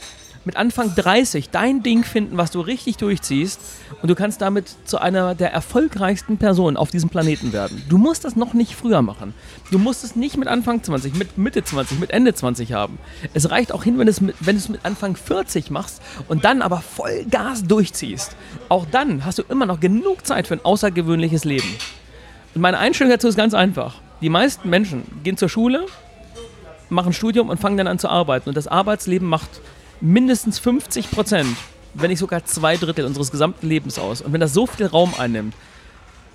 [0.47, 3.61] mit Anfang 30 dein Ding finden, was du richtig durchziehst
[4.01, 7.83] und du kannst damit zu einer der erfolgreichsten Personen auf diesem Planeten werden.
[7.89, 9.35] Du musst das noch nicht früher machen.
[9.73, 12.99] Du musst es nicht mit Anfang 20, mit Mitte 20, mit Ende 20 haben.
[13.35, 16.45] Es reicht auch hin, wenn, es mit, wenn du es mit Anfang 40 machst und
[16.45, 18.37] dann aber voll Gas durchziehst.
[18.69, 21.69] Auch dann hast du immer noch genug Zeit für ein außergewöhnliches Leben.
[22.55, 23.97] Und meine Einstellung dazu ist ganz einfach.
[24.21, 25.87] Die meisten Menschen gehen zur Schule,
[26.89, 28.49] machen Studium und fangen dann an zu arbeiten.
[28.49, 29.61] Und das Arbeitsleben macht
[30.01, 31.57] mindestens 50 Prozent,
[31.95, 34.21] wenn nicht sogar zwei Drittel unseres gesamten Lebens aus.
[34.21, 35.55] Und wenn das so viel Raum einnimmt,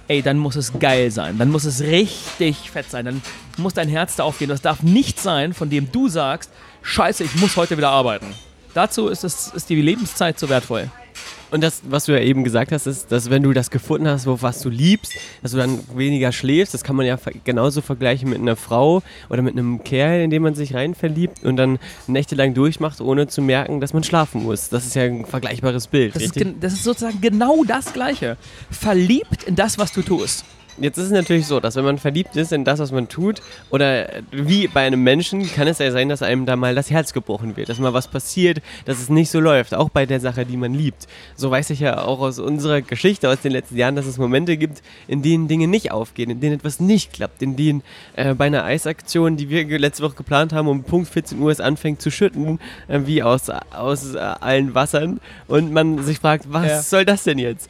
[0.07, 1.37] ey, dann muss es geil sein.
[1.37, 3.05] Dann muss es richtig fett sein.
[3.05, 3.21] Dann
[3.57, 4.49] muss dein Herz da aufgehen.
[4.49, 6.51] Das darf nicht sein, von dem du sagst,
[6.81, 8.27] scheiße, ich muss heute wieder arbeiten.
[8.73, 10.89] Dazu ist, es, ist die Lebenszeit zu wertvoll.
[11.51, 14.25] Und das, was du ja eben gesagt hast, ist, dass wenn du das gefunden hast,
[14.25, 16.73] wo, was du liebst, dass du dann weniger schläfst.
[16.73, 20.41] Das kann man ja genauso vergleichen mit einer Frau oder mit einem Kerl, in den
[20.41, 21.77] man sich rein verliebt und dann
[22.07, 24.69] nächtelang durchmacht, ohne zu merken, dass man schlafen muss.
[24.69, 26.15] Das ist ja ein vergleichbares Bild.
[26.15, 28.37] Das, ist, das ist sozusagen genau das Gleiche.
[28.69, 30.45] Verliebt in das, was du tust.
[30.81, 33.41] Jetzt ist es natürlich so, dass wenn man verliebt ist in das, was man tut,
[33.69, 37.13] oder wie bei einem Menschen, kann es ja sein, dass einem da mal das Herz
[37.13, 40.45] gebrochen wird, dass mal was passiert, dass es nicht so läuft, auch bei der Sache,
[40.45, 41.07] die man liebt.
[41.35, 44.57] So weiß ich ja auch aus unserer Geschichte aus den letzten Jahren, dass es Momente
[44.57, 47.83] gibt, in denen Dinge nicht aufgehen, in denen etwas nicht klappt, in denen
[48.15, 51.59] äh, bei einer Eisaktion, die wir letzte Woche geplant haben, um Punkt 14 Uhr es
[51.59, 56.67] anfängt zu schütten, äh, wie aus, aus äh, allen Wassern, und man sich fragt, was
[56.67, 56.81] ja.
[56.81, 57.69] soll das denn jetzt?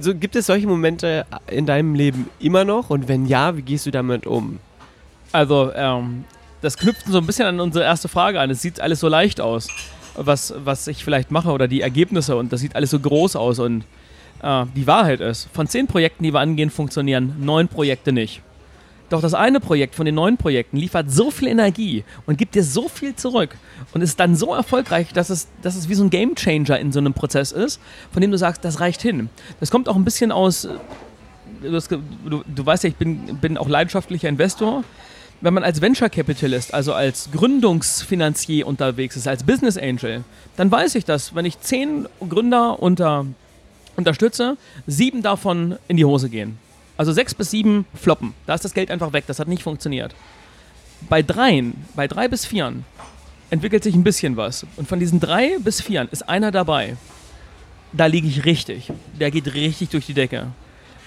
[0.00, 2.90] So, gibt es solche Momente in deinem Leben immer noch?
[2.90, 4.58] Und wenn ja, wie gehst du damit um?
[5.32, 6.24] Also, ähm,
[6.60, 8.50] das knüpft so ein bisschen an unsere erste Frage an.
[8.50, 9.68] Es sieht alles so leicht aus,
[10.14, 13.58] was, was ich vielleicht mache oder die Ergebnisse und das sieht alles so groß aus.
[13.58, 13.84] Und
[14.42, 18.42] äh, die Wahrheit ist, von zehn Projekten, die wir angehen, funktionieren neun Projekte nicht.
[19.12, 22.64] Doch das eine Projekt von den neuen Projekten liefert so viel Energie und gibt dir
[22.64, 23.50] so viel zurück
[23.92, 26.92] und ist dann so erfolgreich, dass es, dass es wie so ein Game Changer in
[26.92, 27.78] so einem Prozess ist,
[28.10, 29.28] von dem du sagst, das reicht hin.
[29.60, 30.66] Das kommt auch ein bisschen aus,
[31.60, 31.80] du,
[32.24, 34.82] du, du weißt ja, ich bin, bin auch leidenschaftlicher Investor
[35.42, 40.22] wenn man als Venture Capitalist, also als Gründungsfinanzier unterwegs ist, als Business Angel,
[40.56, 43.26] dann weiß ich das, wenn ich zehn Gründer unter,
[43.96, 44.56] unterstütze,
[44.86, 46.58] sieben davon in die Hose gehen.
[46.96, 48.34] Also sechs bis sieben floppen.
[48.46, 49.24] Da ist das Geld einfach weg.
[49.26, 50.14] Das hat nicht funktioniert.
[51.08, 52.84] Bei dreien, bei drei bis vieren,
[53.50, 54.66] entwickelt sich ein bisschen was.
[54.76, 56.96] Und von diesen drei bis vieren ist einer dabei.
[57.92, 58.92] Da liege ich richtig.
[59.18, 60.48] Der geht richtig durch die Decke.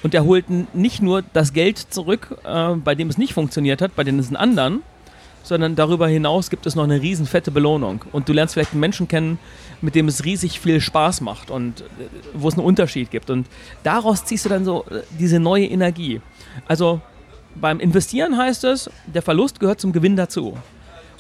[0.04, 3.96] Und der holt nicht nur das Geld zurück, äh, bei dem es nicht funktioniert hat,
[3.96, 4.84] bei den anderen,
[5.46, 8.04] sondern darüber hinaus gibt es noch eine riesen fette Belohnung.
[8.12, 9.38] Und du lernst vielleicht einen Menschen kennen,
[9.82, 11.84] mit dem es riesig viel Spaß macht und äh,
[12.34, 13.30] wo es einen Unterschied gibt.
[13.30, 13.48] Und
[13.84, 16.22] daraus ziehst du dann so äh, diese neue Energie.
[16.68, 17.00] Also
[17.54, 20.58] beim Investieren heißt es, der Verlust gehört zum Gewinn dazu.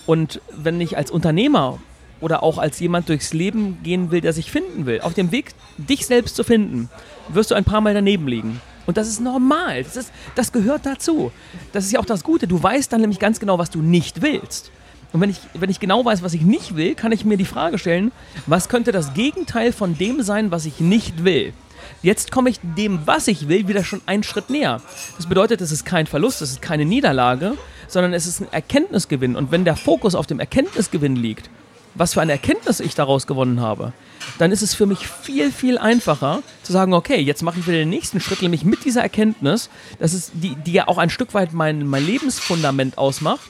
[0.06, 1.80] Und wenn ich als Unternehmer
[2.20, 5.54] oder auch als jemand durchs Leben gehen will, der sich finden will, auf dem Weg,
[5.78, 6.90] dich selbst zu finden,
[7.30, 8.62] wirst du ein paar Mal daneben liegen.
[8.86, 9.84] Und das ist normal.
[9.84, 11.32] Das, ist, das gehört dazu.
[11.72, 12.48] Das ist ja auch das Gute.
[12.48, 14.72] Du weißt dann nämlich ganz genau, was du nicht willst.
[15.14, 17.46] Und wenn ich, wenn ich genau weiß, was ich nicht will, kann ich mir die
[17.46, 18.12] Frage stellen,
[18.48, 21.54] was könnte das Gegenteil von dem sein, was ich nicht will?
[22.02, 24.82] Jetzt komme ich dem, was ich will, wieder schon einen Schritt näher.
[25.18, 27.54] Das bedeutet, es ist kein Verlust, es ist keine Niederlage,
[27.88, 29.36] sondern es ist ein Erkenntnisgewinn.
[29.36, 31.50] Und wenn der Fokus auf dem Erkenntnisgewinn liegt,
[31.94, 33.94] was für eine Erkenntnis ich daraus gewonnen habe,
[34.38, 37.78] dann ist es für mich viel, viel einfacher zu sagen, okay, jetzt mache ich wieder
[37.78, 39.70] den nächsten Schritt, nämlich mit dieser Erkenntnis,
[40.00, 43.50] das ist die, die ja auch ein Stück weit mein, mein Lebensfundament ausmacht,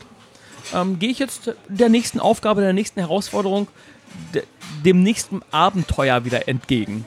[0.73, 3.67] ähm, gehe ich jetzt der nächsten Aufgabe, der nächsten Herausforderung,
[4.33, 4.43] de,
[4.83, 7.05] dem nächsten Abenteuer wieder entgegen.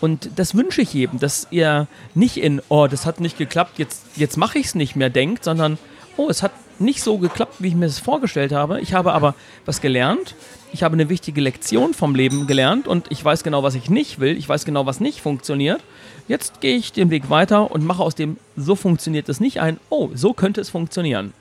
[0.00, 4.02] Und das wünsche ich jedem, dass ihr nicht in, oh, das hat nicht geklappt, jetzt,
[4.16, 5.78] jetzt mache ich es nicht mehr denkt, sondern,
[6.16, 8.80] oh, es hat nicht so geklappt, wie ich mir das vorgestellt habe.
[8.80, 9.34] Ich habe aber
[9.66, 10.34] was gelernt.
[10.72, 14.20] Ich habe eine wichtige Lektion vom Leben gelernt und ich weiß genau, was ich nicht
[14.20, 14.36] will.
[14.36, 15.82] Ich weiß genau, was nicht funktioniert.
[16.28, 19.80] Jetzt gehe ich den Weg weiter und mache aus dem, so funktioniert es nicht ein,
[19.88, 21.32] oh, so könnte es funktionieren.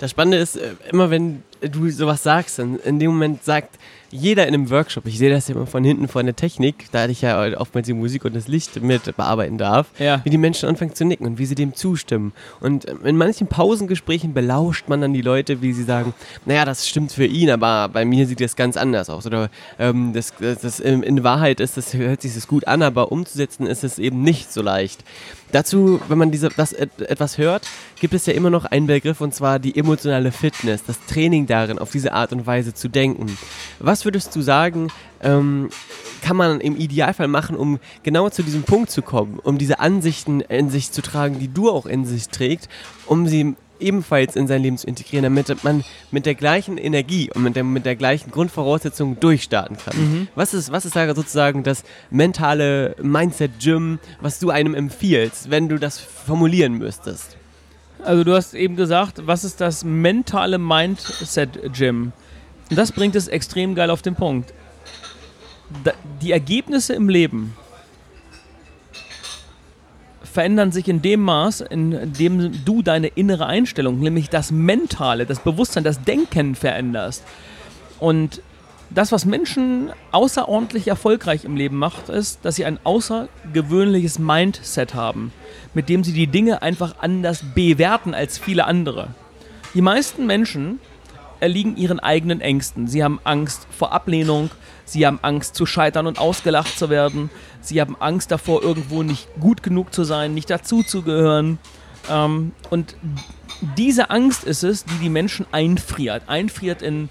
[0.00, 3.78] Das Spannende ist, äh, immer wenn du sowas sagst, in, in dem Moment sagt
[4.16, 7.06] jeder in einem Workshop, ich sehe das ja immer von hinten von der Technik, da
[7.06, 10.20] ich ja oftmals die Musik und das Licht mit bearbeiten darf, Ja.
[10.24, 12.32] wie die Menschen anfangen zu nicken und wie sie dem zustimmen.
[12.60, 16.14] Und in manchen Pausengesprächen belauscht man dann die Leute, wie sie sagen,
[16.44, 19.26] naja, das stimmt für ihn, aber bei mir sieht das ganz anders aus.
[19.26, 22.82] Oder ähm, das, das, das in, in Wahrheit ist das, hört sich das gut an,
[22.82, 25.04] aber umzusetzen ist es eben nicht so leicht.
[25.52, 27.66] Dazu, wenn man diese, das et, etwas hört,
[28.00, 31.78] gibt es ja immer noch einen Begriff und zwar die emotionale Fitness, das Training darin,
[31.78, 33.38] auf diese Art und Weise zu denken.
[33.78, 34.88] Was würdest du sagen,
[35.22, 35.70] ähm,
[36.22, 40.40] kann man im Idealfall machen, um genau zu diesem Punkt zu kommen, um diese Ansichten
[40.40, 42.68] in sich zu tragen, die du auch in sich trägst,
[43.06, 47.42] um sie ebenfalls in sein Leben zu integrieren, damit man mit der gleichen Energie und
[47.42, 50.28] mit der, mit der gleichen Grundvoraussetzung durchstarten kann.
[50.34, 55.78] Was, ist, was ist da sozusagen das mentale Mindset-Gym, was du einem empfiehlst, wenn du
[55.78, 57.36] das formulieren müsstest?
[58.02, 62.12] Also du hast eben gesagt, was ist das mentale Mindset-Gym?
[62.70, 64.52] Und das bringt es extrem geil auf den Punkt.
[65.82, 67.54] Da, die Ergebnisse im Leben
[70.36, 75.40] verändern sich in dem Maß, in dem du deine innere Einstellung, nämlich das Mentale, das
[75.40, 77.24] Bewusstsein, das Denken veränderst.
[78.00, 78.42] Und
[78.90, 85.32] das, was Menschen außerordentlich erfolgreich im Leben macht, ist, dass sie ein außergewöhnliches Mindset haben,
[85.72, 89.08] mit dem sie die Dinge einfach anders bewerten als viele andere.
[89.72, 90.80] Die meisten Menschen
[91.40, 92.88] erliegen ihren eigenen Ängsten.
[92.88, 94.50] Sie haben Angst vor Ablehnung,
[94.86, 97.28] sie haben Angst zu scheitern und ausgelacht zu werden,
[97.60, 101.58] sie haben Angst davor, irgendwo nicht gut genug zu sein, nicht dazuzugehören.
[102.08, 102.96] Ähm, und
[103.76, 106.22] diese Angst ist es, die die Menschen einfriert.
[106.28, 107.10] Einfriert in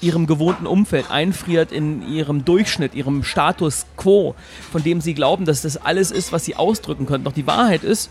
[0.00, 4.34] ihrem gewohnten Umfeld, einfriert in ihrem Durchschnitt, ihrem Status quo,
[4.70, 7.24] von dem sie glauben, dass das alles ist, was sie ausdrücken können.
[7.24, 8.10] Doch die Wahrheit ist,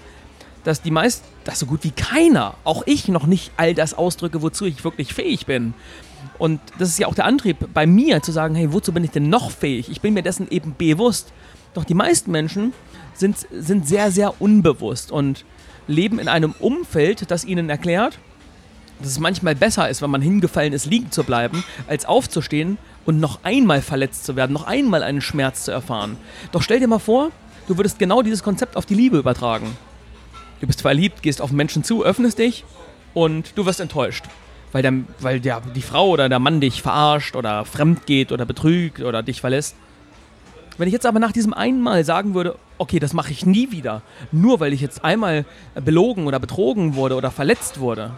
[0.64, 4.42] dass die meist, dass so gut wie keiner, auch ich noch nicht all das ausdrücke,
[4.42, 5.74] wozu ich wirklich fähig bin.
[6.42, 9.12] Und das ist ja auch der Antrieb bei mir, zu sagen, hey, wozu bin ich
[9.12, 9.92] denn noch fähig?
[9.92, 11.32] Ich bin mir dessen eben bewusst.
[11.76, 12.74] Doch die meisten Menschen
[13.14, 15.46] sind, sind sehr, sehr unbewusst und
[15.86, 18.18] leben in einem Umfeld, das ihnen erklärt,
[18.98, 23.20] dass es manchmal besser ist, wenn man hingefallen ist, liegen zu bleiben, als aufzustehen und
[23.20, 26.18] noch einmal verletzt zu werden, noch einmal einen Schmerz zu erfahren.
[26.52, 27.30] Doch stell dir mal vor,
[27.68, 29.78] du würdest genau dieses Konzept auf die Liebe übertragen.
[30.60, 32.66] Du bist verliebt, gehst auf Menschen zu, öffnest dich
[33.14, 34.26] und du wirst enttäuscht.
[34.72, 38.46] Weil, der, weil der, die Frau oder der Mann dich verarscht oder fremd geht oder
[38.46, 39.76] betrügt oder dich verlässt.
[40.78, 43.72] Wenn ich jetzt aber nach diesem einen Mal sagen würde, okay, das mache ich nie
[43.72, 44.02] wieder,
[44.32, 45.46] nur weil ich jetzt einmal
[45.76, 48.12] belogen oder betrogen wurde oder verletzt wurde,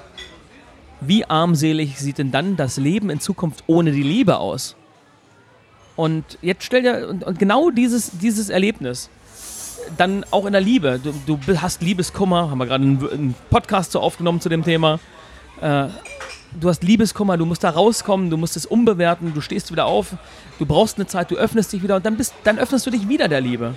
[1.01, 4.76] wie armselig sieht denn dann das Leben in Zukunft ohne die Liebe aus?
[5.95, 9.10] Und jetzt stell dir, und, und genau dieses, dieses Erlebnis,
[9.97, 13.91] dann auch in der Liebe, du, du hast Liebeskummer, haben wir gerade einen, einen Podcast
[13.91, 14.99] so aufgenommen zu dem Thema,
[15.62, 15.88] äh,
[16.60, 20.16] du hast Liebeskummer, du musst da rauskommen, du musst es umbewerten, du stehst wieder auf,
[20.60, 23.08] du brauchst eine Zeit, du öffnest dich wieder und dann, bist, dann öffnest du dich
[23.08, 23.76] wieder der Liebe.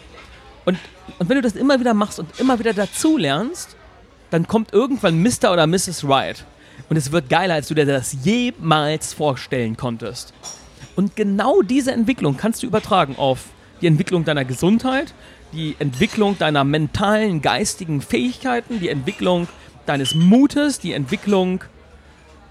[0.65, 0.79] Und,
[1.19, 3.77] und wenn du das immer wieder machst und immer wieder dazu lernst,
[4.31, 5.53] dann kommt irgendwann Mr.
[5.53, 6.05] oder Mrs.
[6.05, 6.45] Right.
[6.89, 10.35] Und es wird geiler, als du dir das jemals vorstellen konntest.
[10.97, 13.45] Und genau diese Entwicklung kannst du übertragen auf
[13.81, 15.15] die Entwicklung deiner Gesundheit,
[15.53, 19.49] die Entwicklung deiner mentalen, geistigen Fähigkeiten, die Entwicklung
[19.85, 21.61] deines Mutes, die Entwicklung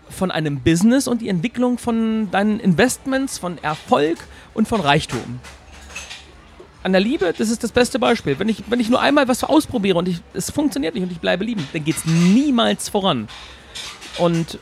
[0.09, 4.17] von einem Business und die Entwicklung von deinen Investments, von Erfolg
[4.53, 5.39] und von Reichtum.
[6.83, 8.37] An der Liebe, das ist das beste Beispiel.
[8.37, 11.19] Wenn ich, wenn ich nur einmal was ausprobiere und ich, es funktioniert nicht und ich
[11.19, 13.27] bleibe lieben, dann geht es niemals voran.
[14.19, 14.59] Und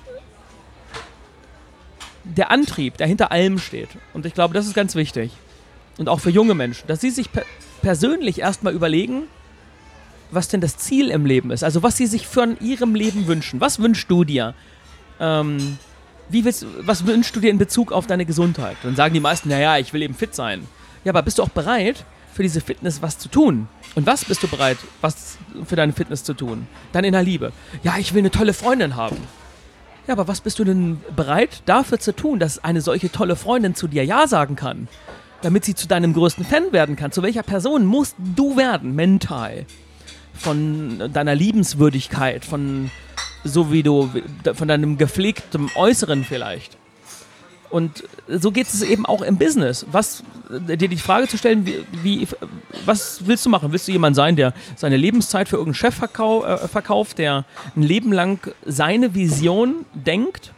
[2.23, 5.31] der Antrieb, der hinter allem steht, und ich glaube, das ist ganz wichtig,
[5.97, 7.43] und auch für junge Menschen, dass sie sich per
[7.81, 9.23] persönlich erstmal überlegen,
[10.31, 11.65] was denn das Ziel im Leben ist.
[11.65, 13.59] Also was sie sich von ihrem Leben wünschen.
[13.59, 14.55] Was wünschst du dir?
[15.23, 15.77] Ähm,
[16.27, 18.75] wie willst, was wünschst du dir in Bezug auf deine Gesundheit?
[18.83, 20.67] Dann sagen die meisten, naja, ich will eben fit sein.
[21.05, 22.03] Ja, aber bist du auch bereit,
[22.33, 23.67] für diese Fitness was zu tun?
[23.95, 26.67] Und was bist du bereit, was für deine Fitness zu tun?
[26.91, 27.53] Dann in der Liebe.
[27.83, 29.17] Ja, ich will eine tolle Freundin haben.
[30.07, 33.75] Ja, aber was bist du denn bereit dafür zu tun, dass eine solche tolle Freundin
[33.75, 34.89] zu dir Ja sagen kann?
[35.41, 37.11] Damit sie zu deinem größten Fan werden kann.
[37.11, 39.65] Zu welcher Person musst du werden, mental?
[40.33, 42.89] Von deiner Liebenswürdigkeit, von
[43.43, 44.09] so wie du,
[44.53, 46.77] von deinem gepflegten Äußeren vielleicht.
[47.73, 49.87] Und so geht es eben auch im Business.
[49.91, 52.27] Was, dir die Frage zu stellen, wie, wie,
[52.85, 53.71] was willst du machen?
[53.71, 57.81] Willst du jemand sein, der seine Lebenszeit für irgendeinen Chef verkau äh, verkauft, der ein
[57.81, 60.51] Leben lang seine Vision denkt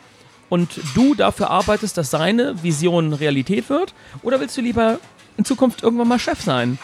[0.50, 3.94] und du dafür arbeitest, dass seine Vision Realität wird?
[4.22, 5.00] Oder willst du lieber
[5.38, 6.80] in Zukunft irgendwann mal Chef sein?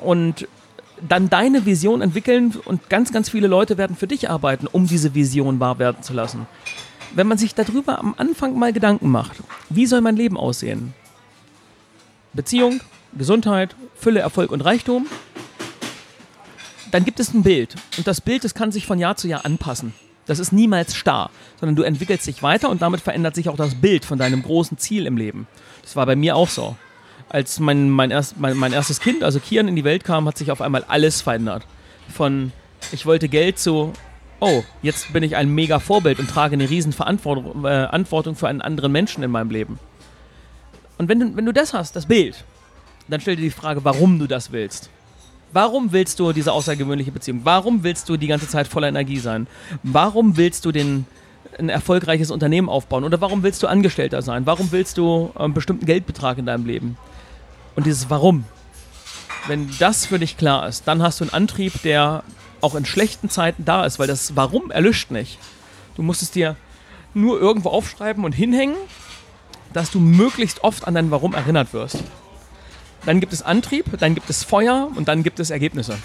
[0.00, 0.46] Und
[1.06, 5.14] dann deine Vision entwickeln und ganz, ganz viele Leute werden für dich arbeiten, um diese
[5.14, 6.46] Vision wahr werden zu lassen.
[7.14, 10.92] wenn man sich darüber am Anfang mal Gedanken macht, wie soll mein Leben aussehen?
[12.34, 12.80] Beziehung,
[13.16, 15.06] Gesundheit, Fülle, Erfolg und Reichtum.
[16.90, 17.76] Dann gibt es ein Bild.
[17.96, 19.94] Und das Bild, das kann sich von Jahr zu Jahr anpassen.
[20.26, 23.74] Das ist niemals starr, sondern du entwickelst dich weiter und damit verändert sich auch das
[23.74, 25.46] Bild von deinem großen Ziel im Leben.
[25.82, 26.76] Das war bei mir auch so.
[27.28, 30.38] Als mein, mein, erst, mein, mein erstes Kind, also Kian, in die Welt kam, hat
[30.38, 31.66] sich auf einmal alles verändert.
[32.08, 32.52] Von
[32.92, 33.92] ich wollte Geld zu,
[34.40, 38.62] oh, jetzt bin ich ein mega Vorbild und trage eine riesen Verantwortung äh, für einen
[38.62, 39.78] anderen Menschen in meinem Leben.
[40.96, 42.44] Und wenn du, wenn du das hast, das Bild,
[43.08, 44.90] dann stell dir die Frage, warum du das willst.
[45.52, 47.40] Warum willst du diese außergewöhnliche Beziehung?
[47.44, 49.46] Warum willst du die ganze Zeit voller Energie sein?
[49.82, 51.06] Warum willst du den,
[51.58, 53.04] ein erfolgreiches Unternehmen aufbauen?
[53.04, 54.44] Oder warum willst du Angestellter sein?
[54.44, 56.98] Warum willst du einen bestimmten Geldbetrag in deinem Leben?
[57.78, 58.44] Und dieses Warum,
[59.46, 62.24] wenn das für dich klar ist, dann hast du einen Antrieb, der
[62.60, 65.38] auch in schlechten Zeiten da ist, weil das Warum erlischt nicht.
[65.94, 66.56] Du musst es dir
[67.14, 68.74] nur irgendwo aufschreiben und hinhängen,
[69.72, 72.02] dass du möglichst oft an dein Warum erinnert wirst.
[73.06, 75.96] Dann gibt es Antrieb, dann gibt es Feuer und dann gibt es Ergebnisse.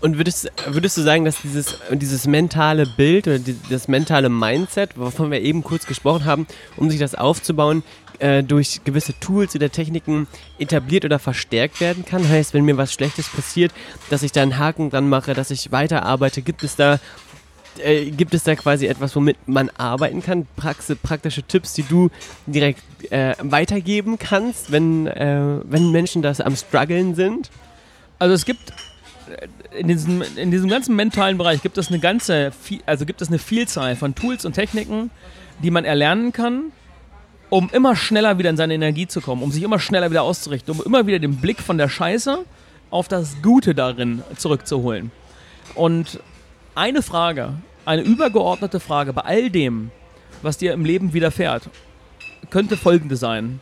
[0.00, 4.96] Und würdest, würdest du sagen, dass dieses, dieses mentale Bild oder die, das mentale Mindset,
[4.96, 6.46] wovon wir eben kurz gesprochen haben,
[6.76, 7.82] um sich das aufzubauen,
[8.20, 10.28] äh, durch gewisse Tools oder Techniken
[10.58, 12.28] etabliert oder verstärkt werden kann?
[12.28, 13.72] Heißt, wenn mir was Schlechtes passiert,
[14.08, 17.00] dass ich da einen Haken dran mache, dass ich weiterarbeite, gibt es da
[17.78, 20.46] äh, gibt es da quasi etwas, womit man arbeiten kann?
[20.56, 22.10] Praxe, praktische Tipps, die du
[22.46, 27.50] direkt äh, weitergeben kannst, wenn, äh, wenn Menschen das am struggeln sind?
[28.18, 28.72] Also es gibt
[29.76, 32.52] in diesem, in diesem ganzen mentalen Bereich gibt es eine ganze,
[32.86, 35.10] also gibt es eine Vielzahl von Tools und Techniken,
[35.62, 36.72] die man erlernen kann,
[37.50, 40.74] um immer schneller wieder in seine Energie zu kommen, um sich immer schneller wieder auszurichten,
[40.74, 42.44] um immer wieder den Blick von der Scheiße
[42.90, 45.10] auf das Gute darin zurückzuholen.
[45.74, 46.20] Und
[46.74, 47.54] eine Frage,
[47.84, 49.90] eine übergeordnete Frage bei all dem,
[50.42, 51.68] was dir im Leben widerfährt,
[52.50, 53.60] könnte folgende sein.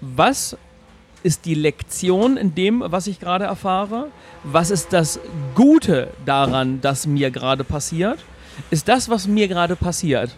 [0.00, 0.56] Was
[1.22, 4.08] ist die Lektion in dem, was ich gerade erfahre?
[4.44, 5.20] Was ist das
[5.54, 8.18] Gute daran, das mir gerade passiert?
[8.70, 10.30] Ist das, was mir gerade passiert,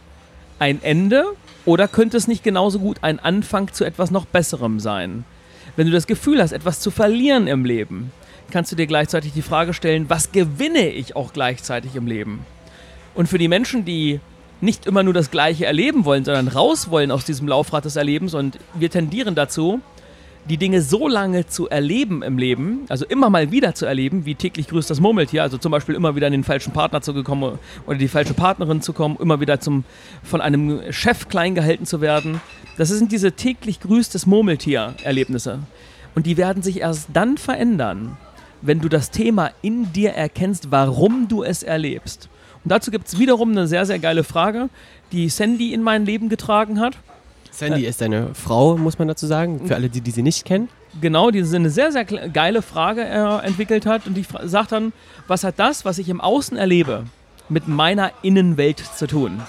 [0.59, 1.25] ein Ende
[1.65, 5.25] oder könnte es nicht genauso gut ein Anfang zu etwas noch Besserem sein?
[5.77, 8.13] Wenn du das Gefühl hast, etwas zu verlieren im Leben,
[8.51, 12.47] kannst du dir gleichzeitig die Frage stellen, was gewinne ich auch gleichzeitig im Leben?
[13.15, 14.21] Und für die Menschen, die
[14.61, 18.35] nicht immer nur das Gleiche erleben wollen, sondern raus wollen aus diesem Laufrad des Erlebens
[18.35, 19.81] und wir tendieren dazu,
[20.49, 24.35] die Dinge so lange zu erleben im Leben, also immer mal wieder zu erleben, wie
[24.35, 27.59] täglich grüßt das Murmeltier, also zum Beispiel immer wieder in den falschen Partner zu kommen
[27.87, 29.85] oder die falsche Partnerin zu kommen, immer wieder zum,
[30.23, 32.41] von einem Chef klein gehalten zu werden.
[32.77, 35.61] Das sind diese täglich grüßt das Murmeltier-Erlebnisse.
[36.15, 38.17] Und die werden sich erst dann verändern,
[38.61, 42.29] wenn du das Thema in dir erkennst, warum du es erlebst.
[42.65, 44.69] Und dazu gibt es wiederum eine sehr, sehr geile Frage,
[45.13, 46.97] die Sandy in mein Leben getragen hat.
[47.55, 50.45] Sandy äh, ist deine Frau, muss man dazu sagen, für alle, die, die sie nicht
[50.45, 50.69] kennen.
[51.01, 54.07] Genau, die eine sehr, sehr geile Frage äh, entwickelt hat.
[54.07, 54.93] Und die sagt dann,
[55.27, 57.05] was hat das, was ich im Außen erlebe,
[57.49, 59.41] mit meiner Innenwelt zu tun?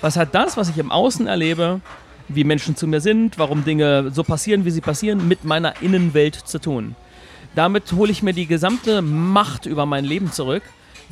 [0.00, 1.80] Was hat das, was ich im Außen erlebe,
[2.28, 6.34] wie Menschen zu mir sind, warum Dinge so passieren, wie sie passieren, mit meiner Innenwelt
[6.34, 6.96] zu tun?
[7.54, 10.62] Damit hole ich mir die gesamte Macht über mein Leben zurück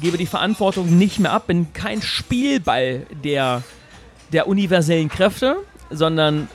[0.01, 3.63] gebe die Verantwortung nicht mehr ab, bin kein Spielball der,
[4.33, 5.57] der universellen Kräfte,
[5.91, 6.49] sondern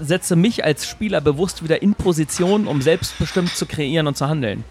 [0.00, 4.64] setze mich als Spieler bewusst wieder in Position, um selbstbestimmt zu kreieren und zu handeln.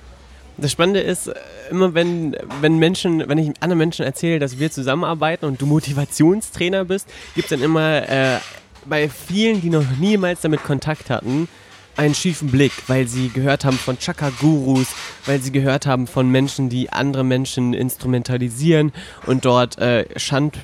[0.57, 1.31] Das Spannende ist,
[1.69, 6.85] immer wenn, wenn Menschen, wenn ich anderen Menschen erzähle, dass wir zusammenarbeiten und du Motivationstrainer
[6.85, 8.39] bist, gibt es dann immer äh,
[8.85, 11.47] bei vielen, die noch niemals damit Kontakt hatten,
[11.95, 14.87] einen schiefen Blick, weil sie gehört haben von Chakra-Gurus,
[15.25, 18.93] weil sie gehört haben von Menschen, die andere Menschen instrumentalisieren
[19.25, 20.57] und dort äh, Schand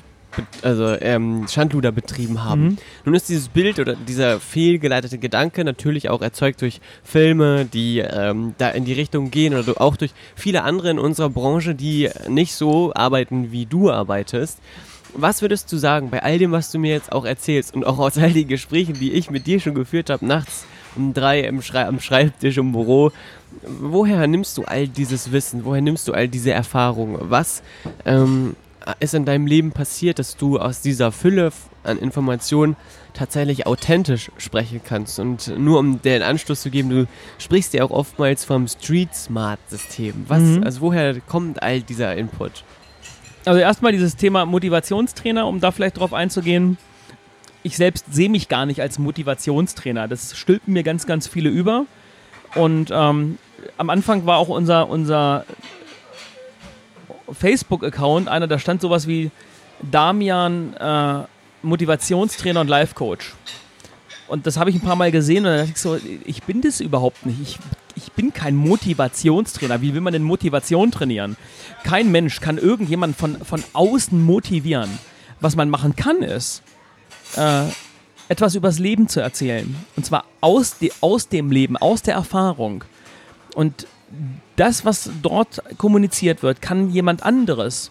[0.62, 2.64] also ähm, Schandluder betrieben haben.
[2.64, 2.78] Mhm.
[3.04, 8.54] Nun ist dieses Bild oder dieser fehlgeleitete Gedanke natürlich auch erzeugt durch Filme, die ähm,
[8.58, 12.54] da in die Richtung gehen oder auch durch viele andere in unserer Branche, die nicht
[12.54, 14.58] so arbeiten, wie du arbeitest.
[15.16, 17.98] Was würdest du sagen bei all dem, was du mir jetzt auch erzählst und auch
[17.98, 20.66] aus all den Gesprächen, die ich mit dir schon geführt habe, nachts
[20.96, 23.12] um drei im Schrei am Schreibtisch im Büro.
[23.62, 25.64] Woher nimmst du all dieses Wissen?
[25.64, 27.18] Woher nimmst du all diese Erfahrungen?
[27.20, 27.62] Was
[28.04, 28.56] ähm,
[29.00, 32.76] ist in deinem Leben passiert, dass du aus dieser Fülle an Informationen
[33.12, 35.18] tatsächlich authentisch sprechen kannst?
[35.18, 37.06] Und nur um den Anschluss zu geben, du
[37.38, 40.24] sprichst ja auch oftmals vom Street Smart System.
[40.28, 40.64] Was, mhm.
[40.64, 42.64] also woher kommt all dieser Input?
[43.44, 46.78] Also erstmal dieses Thema Motivationstrainer, um da vielleicht drauf einzugehen
[47.64, 50.06] ich selbst sehe mich gar nicht als Motivationstrainer.
[50.06, 51.86] Das stülpen mir ganz, ganz viele über.
[52.54, 53.38] Und ähm,
[53.78, 55.44] am Anfang war auch unser, unser
[57.30, 59.30] Facebook-Account einer, da stand sowas wie
[59.82, 61.24] Damian äh,
[61.62, 63.32] Motivationstrainer und Life Coach.
[64.26, 66.62] Und das habe ich ein paar Mal gesehen und dann dachte ich so, ich bin
[66.62, 67.40] das überhaupt nicht.
[67.42, 67.58] Ich,
[67.96, 69.82] ich bin kein Motivationstrainer.
[69.82, 71.36] Wie will man denn Motivation trainieren?
[71.82, 74.90] Kein Mensch kann irgendjemanden von, von außen motivieren.
[75.40, 76.62] Was man machen kann, ist,
[77.36, 77.64] äh,
[78.28, 79.76] etwas übers Leben zu erzählen.
[79.96, 82.84] Und zwar aus, de, aus dem Leben, aus der Erfahrung.
[83.54, 83.86] Und
[84.56, 87.90] das, was dort kommuniziert wird, kann jemand anderes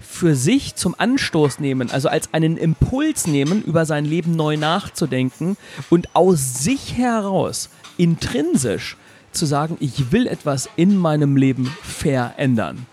[0.00, 5.56] für sich zum Anstoß nehmen, also als einen Impuls nehmen, über sein Leben neu nachzudenken
[5.90, 8.96] und aus sich heraus intrinsisch
[9.32, 12.86] zu sagen, ich will etwas in meinem Leben verändern.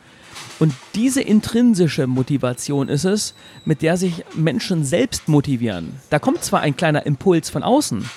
[0.60, 6.00] Und diese intrinsische Motivation ist es, mit der sich Menschen selbst motivieren.
[6.10, 8.10] Da kommt zwar ein kleiner Impuls von außen,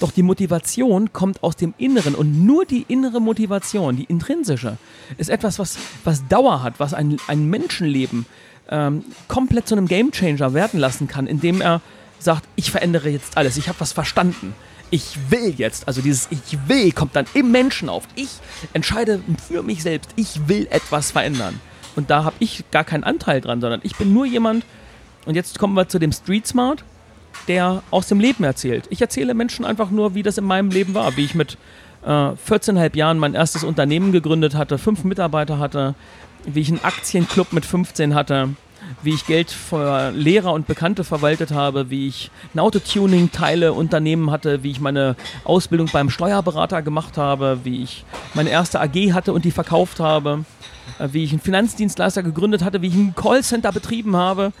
[0.00, 4.76] doch die Motivation kommt aus dem Inneren und nur die innere Motivation, die intrinsische,
[5.16, 8.26] ist etwas, was, was Dauer hat, was ein, ein Menschenleben
[8.70, 11.80] ähm, komplett zu einem Gamechanger werden lassen kann, indem er
[12.18, 14.54] sagt, ich verändere jetzt alles, ich habe was verstanden.
[14.90, 18.04] Ich will jetzt, also dieses Ich will kommt dann im Menschen auf.
[18.14, 18.30] Ich
[18.72, 21.60] entscheide für mich selbst, ich will etwas verändern.
[21.94, 24.64] Und da habe ich gar keinen Anteil dran, sondern ich bin nur jemand,
[25.26, 26.84] und jetzt kommen wir zu dem Street Smart,
[27.48, 28.84] der aus dem Leben erzählt.
[28.90, 31.56] Ich erzähle Menschen einfach nur, wie das in meinem Leben war, wie ich mit
[32.04, 35.94] äh, 14,5 Jahren mein erstes Unternehmen gegründet hatte, fünf Mitarbeiter hatte,
[36.44, 38.50] wie ich einen Aktienclub mit 15 hatte,
[39.02, 44.62] wie ich Geld für Lehrer und Bekannte verwaltet habe, wie ich ein Autotuning-Teile Unternehmen hatte,
[44.62, 49.44] wie ich meine Ausbildung beim Steuerberater gemacht habe, wie ich meine erste AG hatte und
[49.44, 50.44] die verkauft habe,
[50.98, 54.52] wie ich einen Finanzdienstleister gegründet hatte, wie ich ein Callcenter betrieben habe,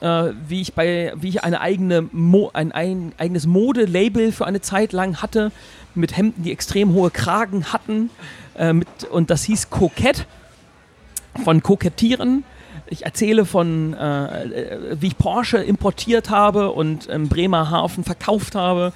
[0.00, 4.60] äh, wie ich bei, wie ich eine eigene Mo ein, ein eigenes Modelabel für eine
[4.60, 5.52] Zeit lang hatte,
[5.94, 8.10] mit Hemden, die extrem hohe Kragen hatten,
[8.56, 10.26] äh, mit, und das hieß Kokett,
[11.44, 12.44] von Kokettieren
[12.88, 18.92] ich erzähle von, äh, äh, wie ich Porsche importiert habe und im Bremerhaven verkauft habe.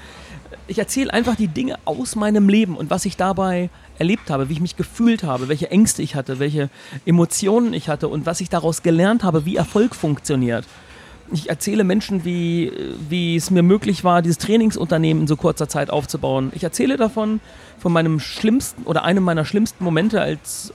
[0.67, 3.71] Ich erzähle einfach die Dinge aus meinem Leben und was ich dabei
[4.01, 6.71] erlebt habe, wie ich mich gefühlt habe, welche Ängste ich hatte, welche
[7.05, 10.67] Emotionen ich hatte und was ich daraus gelernt habe, wie Erfolg funktioniert.
[11.33, 12.73] Ich erzähle Menschen, wie,
[13.09, 16.51] wie es mir möglich war, dieses Trainingsunternehmen in so kurzer Zeit aufzubauen.
[16.57, 17.41] Ich erzähle davon,
[17.79, 20.73] von meinem schlimmsten oder einem meiner schlimmsten Momente als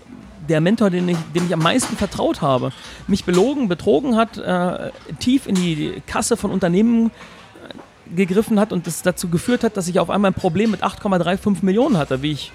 [0.47, 2.71] der Mentor, den ich, dem ich am meisten vertraut habe,
[3.07, 8.85] mich belogen, betrogen hat, äh, tief in die Kasse von Unternehmen äh, gegriffen hat und
[8.85, 12.31] das dazu geführt hat, dass ich auf einmal ein Problem mit 8,35 Millionen hatte, wie
[12.31, 12.51] ich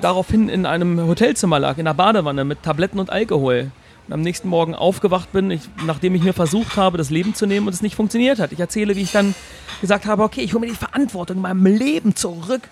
[0.00, 3.70] daraufhin in einem Hotelzimmer lag, in der Badewanne mit Tabletten und Alkohol.
[4.06, 7.46] Und am nächsten Morgen aufgewacht bin, ich, nachdem ich mir versucht habe, das Leben zu
[7.46, 8.52] nehmen und es nicht funktioniert hat.
[8.52, 9.34] Ich erzähle, wie ich dann
[9.80, 12.62] gesagt habe, okay, ich hole mir die Verantwortung in meinem Leben zurück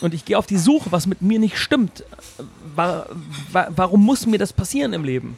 [0.00, 2.04] und ich gehe auf die Suche, was mit mir nicht stimmt.
[2.74, 3.06] War,
[3.52, 5.36] war, warum muss mir das passieren im Leben?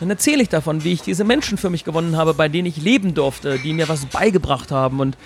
[0.00, 2.76] Dann erzähle ich davon, wie ich diese Menschen für mich gewonnen habe, bei denen ich
[2.76, 5.16] leben durfte, die mir was beigebracht haben und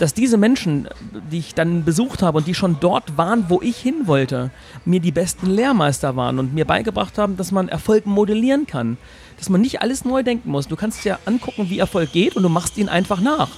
[0.00, 0.88] dass diese Menschen,
[1.30, 4.50] die ich dann besucht habe und die schon dort waren, wo ich hin wollte,
[4.84, 8.98] mir die besten Lehrmeister waren und mir beigebracht haben, dass man Erfolg modellieren kann.
[9.38, 10.66] Dass man nicht alles neu denken muss.
[10.66, 13.50] Du kannst dir angucken, wie Erfolg geht und du machst ihn einfach nach.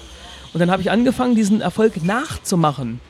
[0.52, 3.00] Und dann habe ich angefangen, diesen Erfolg nachzumachen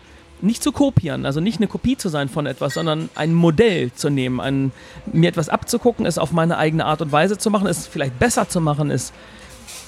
[0.41, 4.09] nicht zu kopieren, also nicht eine Kopie zu sein von etwas, sondern ein Modell zu
[4.09, 4.73] nehmen, ein,
[5.13, 8.49] mir etwas abzugucken, es auf meine eigene Art und Weise zu machen, es vielleicht besser
[8.49, 9.13] zu machen, es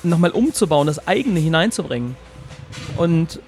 [0.03, 2.17] nochmal umzubauen, das eigene hineinzubringen.
[2.97, 3.41] Und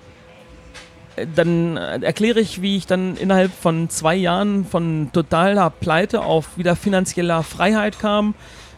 [1.16, 6.56] äh, dann erkläre ich, wie ich dann innerhalb von zwei Jahren von totaler Pleite auf
[6.56, 8.34] wieder finanzieller Freiheit kam,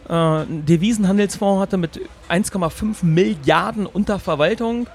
[0.07, 4.87] äh, einen Devisenhandelsfonds hatte mit 1,5 Milliarden unter Verwaltung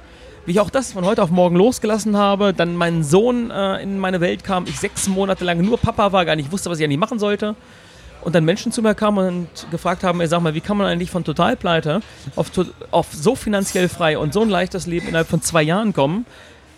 [0.46, 3.98] wie ich auch das von heute auf morgen losgelassen habe, dann mein Sohn äh, in
[3.98, 6.84] meine Welt kam, ich sechs Monate lang nur Papa war, gar nicht wusste, was ich
[6.84, 7.54] eigentlich machen sollte.
[8.22, 10.86] Und dann Menschen zu mir kamen und gefragt haben, ey, sag mal, wie kann man
[10.86, 12.00] eigentlich von Totalpleite
[12.36, 12.50] auf,
[12.90, 16.26] auf so finanziell frei und so ein leichtes Leben innerhalb von zwei Jahren kommen?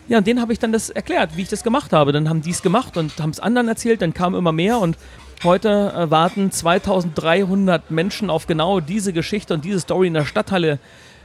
[0.09, 2.13] Ja, und denen habe ich dann das erklärt, wie ich das gemacht habe.
[2.13, 4.97] Dann haben die es gemacht und haben es anderen erzählt, dann kamen immer mehr und
[5.45, 10.79] heute äh, warten 2300 Menschen auf genau diese Geschichte und diese Story in der Stadthalle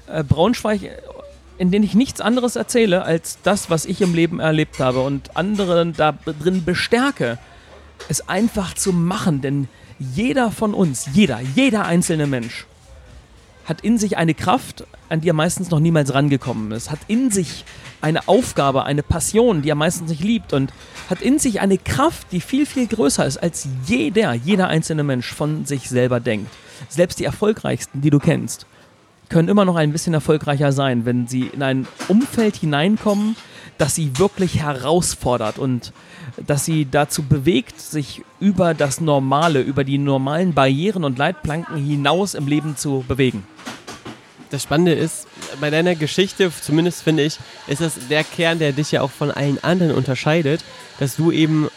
[0.08, 0.82] äh, Braunschweig
[1.58, 5.36] in denen ich nichts anderes erzähle als das, was ich im Leben erlebt habe und
[5.36, 7.38] anderen da drin bestärke,
[8.10, 9.42] es einfach zu machen.
[9.42, 9.68] Denn
[10.00, 12.66] jeder von uns, jeder, jeder einzelne Mensch
[13.66, 17.32] hat in sich eine Kraft, an die er meistens noch niemals rangekommen ist, hat in
[17.32, 17.66] sich
[18.00, 20.72] eine Aufgabe, eine Passion, die er meistens nicht liebt und
[21.10, 25.34] hat in sich eine Kraft, die viel, viel größer ist, als jeder, jeder einzelne Mensch
[25.34, 26.50] von sich selber denkt.
[26.88, 28.68] Selbst die erfolgreichsten, die du kennst
[29.30, 33.36] können immer noch ein bisschen erfolgreicher sein, wenn sie in ein Umfeld hineinkommen,
[33.78, 35.92] das sie wirklich herausfordert und
[36.46, 42.34] das sie dazu bewegt, sich über das Normale, über die normalen Barrieren und Leitplanken hinaus
[42.34, 43.44] im Leben zu bewegen.
[44.50, 45.28] Das Spannende ist,
[45.60, 49.32] bei deiner Geschichte, zumindest finde ich, ist das der Kern, der dich ja auch von
[49.32, 50.64] allen anderen unterscheidet,
[51.00, 51.70] dass du eben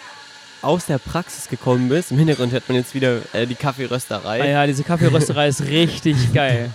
[0.62, 2.10] aus der Praxis gekommen bist.
[2.10, 4.42] Im Hintergrund hört man jetzt wieder äh, die Kaffeerösterei.
[4.42, 6.70] Ah ja, diese Kaffeerösterei ist richtig geil.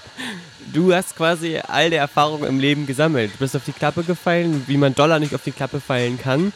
[0.73, 3.31] Du hast quasi all die Erfahrungen im Leben gesammelt.
[3.33, 6.51] Du bist auf die Klappe gefallen, wie man Dollar nicht auf die Klappe fallen kann.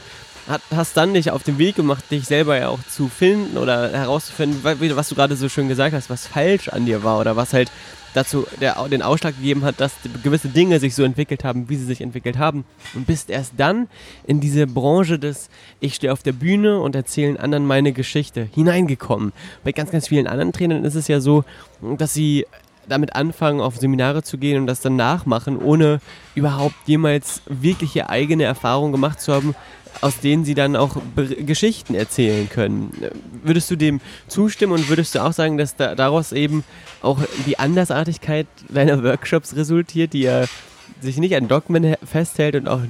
[0.50, 3.92] Hat, hast dann dich auf den Weg gemacht, dich selber ja auch zu finden oder
[3.92, 7.54] herauszufinden, was du gerade so schön gesagt hast, was falsch an dir war oder was
[7.54, 7.72] halt
[8.14, 9.94] dazu der, den Ausschlag gegeben hat, dass
[10.24, 12.66] gewisse Dinge sich so entwickelt haben, wie sie sich entwickelt haben.
[12.96, 13.88] Und bist erst dann
[14.26, 19.32] in diese Branche des Ich stehe auf der Bühne und erzähle anderen meine Geschichte hineingekommen.
[19.64, 21.44] Bei ganz, ganz vielen anderen Trainern ist es ja so,
[21.98, 22.46] dass sie
[22.88, 26.02] damit anfangen, auf Seminare zu gehen und das dann nachmachen, ohne
[26.34, 29.56] überhaupt jemals wirkliche eigene Erfahrung gemacht zu haben,
[30.02, 32.92] aus denen sie dann auch Geschichten erzählen können.
[33.44, 36.64] Würdest du dem zustimmen und würdest du auch sagen, dass da daraus eben
[37.02, 40.46] auch die Andersartigkeit deiner Workshops resultiert, die ja
[41.02, 42.82] sich nicht an Dogmen festhält und auch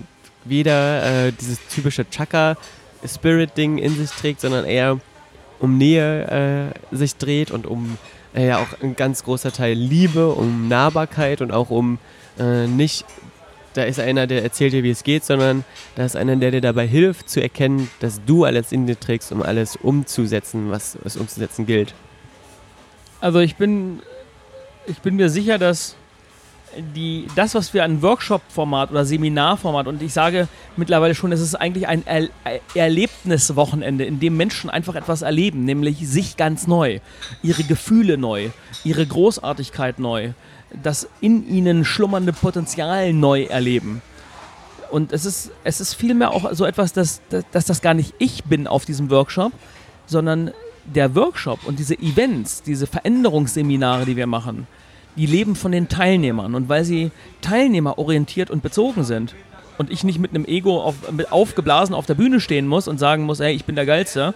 [0.45, 4.99] weder äh, dieses typische Chaka-Spirit-Ding in sich trägt, sondern eher
[5.59, 7.97] um Nähe äh, sich dreht und um
[8.33, 11.99] äh, ja auch ein ganz großer Teil Liebe, um Nahbarkeit und auch um
[12.39, 13.05] äh, nicht
[13.79, 15.63] da ist einer, der erzählt dir, wie es geht, sondern
[15.95, 19.31] da ist einer, der dir dabei hilft zu erkennen, dass du alles in dir trägst,
[19.31, 21.93] um alles umzusetzen, was es umzusetzen gilt.
[23.21, 24.01] Also ich bin,
[24.85, 25.95] ich bin mir sicher, dass
[26.93, 31.55] die, das, was wir an Workshop-Format oder Seminarformat und ich sage mittlerweile schon, es ist
[31.55, 32.29] eigentlich ein er
[32.75, 36.99] Erlebniswochenende, in dem Menschen einfach etwas erleben, nämlich sich ganz neu,
[37.41, 38.49] ihre Gefühle neu,
[38.83, 40.31] ihre Großartigkeit neu,
[40.83, 44.01] das in ihnen schlummernde Potenzial neu erleben.
[44.91, 48.43] Und es ist, es ist vielmehr auch so etwas, dass, dass, das gar nicht ich
[48.45, 49.51] bin auf diesem Workshop,
[50.07, 50.51] sondern
[50.85, 54.67] der Workshop und diese Events, diese Veränderungsseminare, die wir machen,
[55.15, 56.55] die leben von den Teilnehmern.
[56.55, 57.11] Und weil sie
[57.41, 59.35] teilnehmerorientiert und bezogen sind
[59.77, 62.97] und ich nicht mit einem Ego auf, mit aufgeblasen auf der Bühne stehen muss und
[62.97, 64.33] sagen muss, hey, ich bin der Geilste,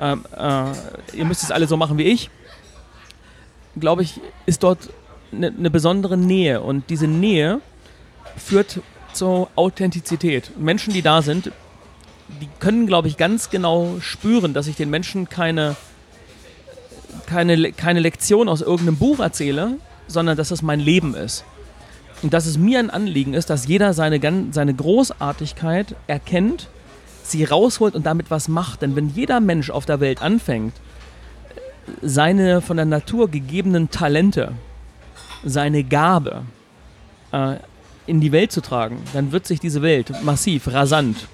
[0.00, 2.30] ähm, äh, ihr müsst es alle so machen wie ich,
[3.78, 4.88] glaube ich, ist dort
[5.32, 6.60] eine, eine besondere Nähe.
[6.60, 7.60] Und diese Nähe
[8.36, 8.80] führt
[9.12, 10.52] zur Authentizität.
[10.58, 11.52] Menschen, die da sind,
[12.40, 15.76] die können, glaube ich, ganz genau spüren, dass ich den Menschen keine,
[17.26, 21.44] keine, keine Lektion aus irgendeinem Buch erzähle, sondern dass es mein Leben ist.
[22.22, 24.20] Und dass es mir ein Anliegen ist, dass jeder seine,
[24.52, 26.68] seine Großartigkeit erkennt,
[27.22, 28.82] sie rausholt und damit was macht.
[28.82, 30.74] Denn wenn jeder Mensch auf der Welt anfängt,
[32.02, 34.52] seine von der Natur gegebenen Talente,
[35.44, 36.42] seine Gabe
[37.32, 37.56] äh,
[38.06, 41.28] in die Welt zu tragen, dann wird sich diese Welt massiv, rasant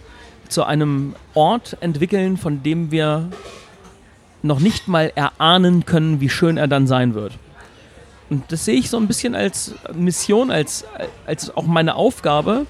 [0.49, 3.31] zu einem Ort entwickeln, von dem wir
[4.43, 7.39] noch nicht mal erahnen können, wie schön er dann sein wird.
[8.29, 10.85] Und das sehe ich so ein bisschen als Mission, als,
[11.27, 12.67] als auch meine Aufgabe,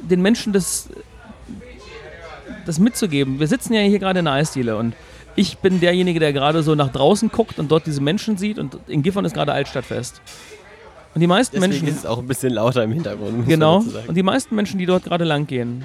[0.00, 0.88] den Menschen das,
[2.64, 3.40] das mitzugeben.
[3.40, 4.94] Wir sitzen ja hier gerade in der Eisdiele und
[5.38, 8.76] ich bin derjenige, der gerade so nach draußen guckt und dort diese Menschen sieht und
[8.88, 10.20] in Gifhorn ist gerade Altstadtfest.
[11.14, 11.88] Und die meisten Deswegen Menschen.
[11.88, 13.46] ist es auch ein bisschen lauter im Hintergrund.
[13.46, 13.84] Genau.
[14.08, 15.84] Und die meisten Menschen, die dort gerade lang gehen,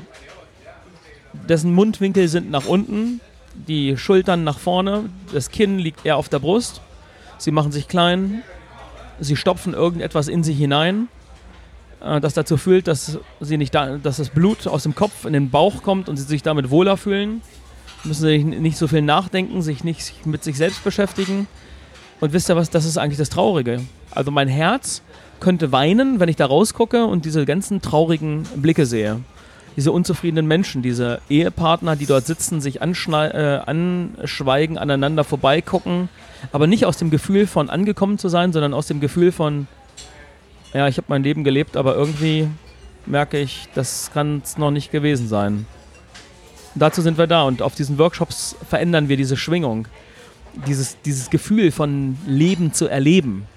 [1.47, 3.21] dessen Mundwinkel sind nach unten,
[3.53, 6.81] die Schultern nach vorne, das Kinn liegt eher auf der Brust.
[7.37, 8.41] Sie machen sich klein,
[9.19, 11.09] sie stopfen irgendetwas in sich hinein,
[12.03, 15.33] äh, das dazu führt, dass sie nicht da, dass das Blut aus dem Kopf in
[15.33, 17.41] den Bauch kommt und sie sich damit wohler fühlen
[18.05, 21.47] müssen sich nicht so viel nachdenken, sich nicht mit sich selbst beschäftigen.
[22.19, 23.81] Und wisst ihr was, das ist eigentlich das Traurige.
[24.11, 25.01] Also mein Herz
[25.39, 29.19] könnte weinen, wenn ich da rausgucke und diese ganzen traurigen Blicke sehe.
[29.75, 36.09] Diese unzufriedenen Menschen, diese Ehepartner, die dort sitzen, sich äh, anschweigen, aneinander vorbeigucken,
[36.51, 39.67] aber nicht aus dem Gefühl von angekommen zu sein, sondern aus dem Gefühl von,
[40.73, 42.47] ja, ich habe mein Leben gelebt, aber irgendwie
[43.07, 45.65] merke ich, das kann es noch nicht gewesen sein
[46.75, 49.87] dazu sind wir da und auf diesen Workshops verändern wir diese Schwingung,
[50.67, 53.47] dieses, dieses Gefühl von Leben zu erleben.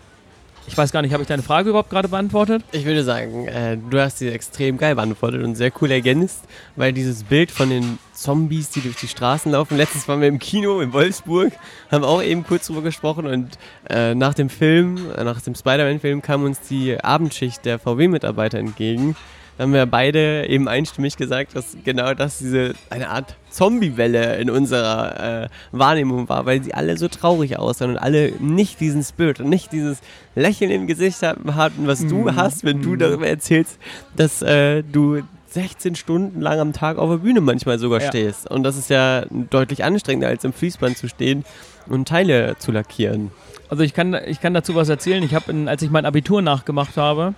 [0.68, 2.64] Ich weiß gar nicht, habe ich deine Frage überhaupt gerade beantwortet?
[2.72, 6.40] Ich würde sagen, äh, du hast sie extrem geil beantwortet und sehr cool ergänzt,
[6.74, 10.40] weil dieses Bild von den Zombies, die durch die Straßen laufen, letztens waren wir im
[10.40, 11.52] Kino in Wolfsburg,
[11.90, 13.58] haben auch eben kurz drüber gesprochen und
[13.88, 19.14] äh, nach dem Film, äh, nach dem Spider-Man-Film kam uns die Abendschicht der VW-Mitarbeiter entgegen
[19.58, 25.44] haben wir beide eben einstimmig gesagt, dass genau das diese eine Art Zombie-Welle in unserer
[25.44, 29.48] äh, Wahrnehmung war, weil sie alle so traurig aussahen und alle nicht diesen Spirit und
[29.48, 29.98] nicht dieses
[30.34, 32.36] Lächeln im Gesicht hatten, was du mhm.
[32.36, 32.98] hast, wenn du mhm.
[32.98, 33.78] darüber erzählst,
[34.14, 38.08] dass äh, du 16 Stunden lang am Tag auf der Bühne manchmal sogar ja.
[38.08, 38.50] stehst.
[38.50, 41.46] Und das ist ja deutlich anstrengender, als im Fließband zu stehen
[41.86, 43.30] und Teile zu lackieren.
[43.70, 45.22] Also ich kann, ich kann dazu was erzählen.
[45.22, 47.34] Ich habe, als ich mein Abitur nachgemacht habe,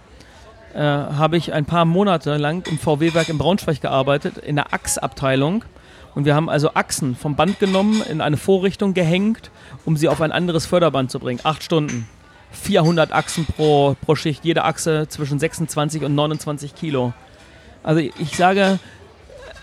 [0.74, 5.64] äh, habe ich ein paar Monate lang im VW-Werk in Braunschweig gearbeitet, in der Achsabteilung.
[6.14, 9.50] Und wir haben also Achsen vom Band genommen, in eine Vorrichtung gehängt,
[9.84, 11.40] um sie auf ein anderes Förderband zu bringen.
[11.44, 12.08] Acht Stunden.
[12.50, 17.12] 400 Achsen pro, pro Schicht, jede Achse zwischen 26 und 29 Kilo.
[17.82, 18.78] Also ich sage,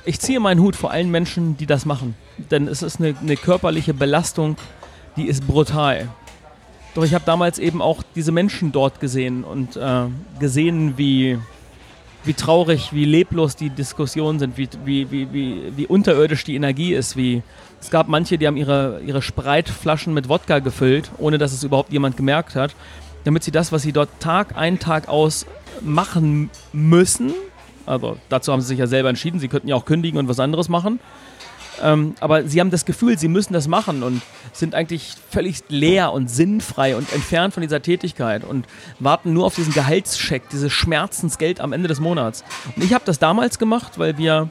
[0.05, 2.15] ich ziehe meinen Hut vor allen Menschen, die das machen.
[2.51, 4.55] Denn es ist eine, eine körperliche Belastung,
[5.17, 6.09] die ist brutal.
[6.95, 10.05] Doch ich habe damals eben auch diese Menschen dort gesehen und äh,
[10.39, 11.37] gesehen, wie,
[12.23, 16.93] wie traurig, wie leblos die Diskussionen sind, wie, wie, wie, wie, wie unterirdisch die Energie
[16.93, 17.17] ist.
[17.17, 17.43] Wie,
[17.81, 21.91] es gab manche, die haben ihre, ihre Spreitflaschen mit Wodka gefüllt, ohne dass es überhaupt
[21.91, 22.73] jemand gemerkt hat,
[23.25, 25.45] damit sie das, was sie dort Tag ein, Tag aus
[25.81, 27.33] machen müssen,
[27.85, 30.39] also dazu haben sie sich ja selber entschieden, sie könnten ja auch kündigen und was
[30.39, 30.99] anderes machen,
[31.81, 34.21] ähm, aber sie haben das Gefühl, sie müssen das machen und
[34.53, 38.65] sind eigentlich völlig leer und sinnfrei und entfernt von dieser Tätigkeit und
[38.99, 42.43] warten nur auf diesen Gehaltscheck, dieses Schmerzensgeld am Ende des Monats.
[42.75, 44.49] Und ich habe das damals gemacht, weil wir,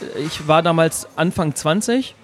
[0.00, 2.14] äh, ich war damals Anfang 20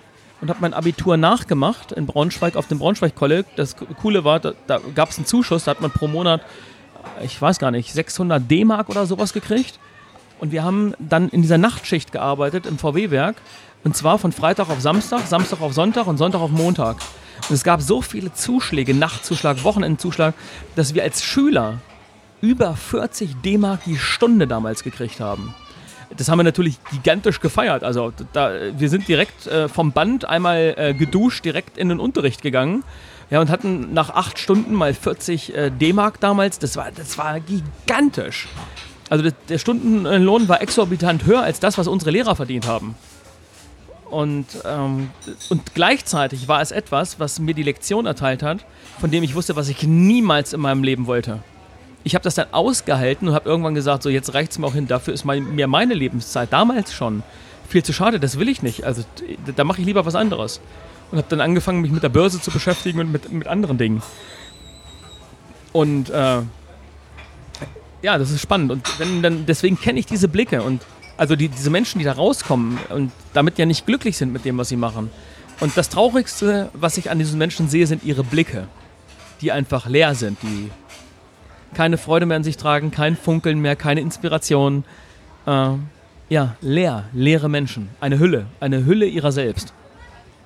[0.41, 3.49] und habe mein Abitur nachgemacht in Braunschweig auf dem Braunschweig College.
[3.57, 6.43] Das Coole war, da, da gab es einen Zuschuss, da hat man pro Monat,
[7.23, 9.79] ich weiß gar nicht, 600 D-Mark oder sowas gekriegt.
[10.39, 13.37] Und wir haben dann in dieser Nachtschicht gearbeitet im VW-Werk
[13.85, 16.97] und zwar von Freitag auf Samstag, Samstag auf Sonntag und Sonntag auf Montag.
[17.49, 20.35] Und es gab so viele Zuschläge, Nachtzuschlag, Wochenendzuschlag,
[20.75, 21.79] dass wir als Schüler
[22.41, 25.55] über 40 D-Mark die Stunde damals gekriegt haben.
[26.17, 27.83] Das haben wir natürlich gigantisch gefeiert.
[27.83, 32.43] Also da, wir sind direkt äh, vom Band einmal äh, geduscht, direkt in den Unterricht
[32.43, 32.85] gegangen.
[33.31, 36.59] Ja, und hatten nach acht Stunden mal 40 äh, D-Mark damals.
[36.61, 38.47] Das war, das war gigantisch.
[39.11, 42.97] Also der Stundenlohn war exorbitant höher als das, was unsere Lehrer verdient haben.
[44.11, 45.11] Und, ähm,
[45.51, 48.65] und gleichzeitig war es etwas, was mir die Lektion erteilt hat,
[49.01, 51.41] von dem ich wusste, was ich niemals in meinem Leben wollte.
[52.05, 54.75] Ich habe das dann ausgehalten und habe irgendwann gesagt, so jetzt reicht es mir auch
[54.75, 57.25] hin, dafür ist mein, mir meine Lebenszeit damals schon
[57.69, 58.85] viel zu schade, das will ich nicht.
[58.85, 59.03] Also
[59.57, 60.61] da mache ich lieber was anderes.
[61.11, 64.03] Und habe dann angefangen, mich mit der Börse zu beschäftigen und mit, mit anderen Dingen.
[65.73, 66.43] Und äh,
[68.03, 68.71] ja, das ist spannend.
[68.73, 70.83] Und wenn, dann, deswegen kenne ich diese Blicke und
[71.17, 74.59] also die, diese Menschen, die da rauskommen und damit ja nicht glücklich sind mit dem,
[74.59, 75.11] was sie machen.
[75.61, 78.69] Und das Traurigste, was ich an diesen Menschen sehe, sind ihre Blicke,
[79.41, 80.71] die einfach leer sind, die
[81.75, 84.85] keine Freude mehr an sich tragen, kein Funkeln mehr, keine Inspiration.
[85.47, 85.71] Äh,
[86.29, 87.89] ja, leer, leere Menschen.
[88.01, 89.73] Eine Hülle, eine Hülle ihrer selbst.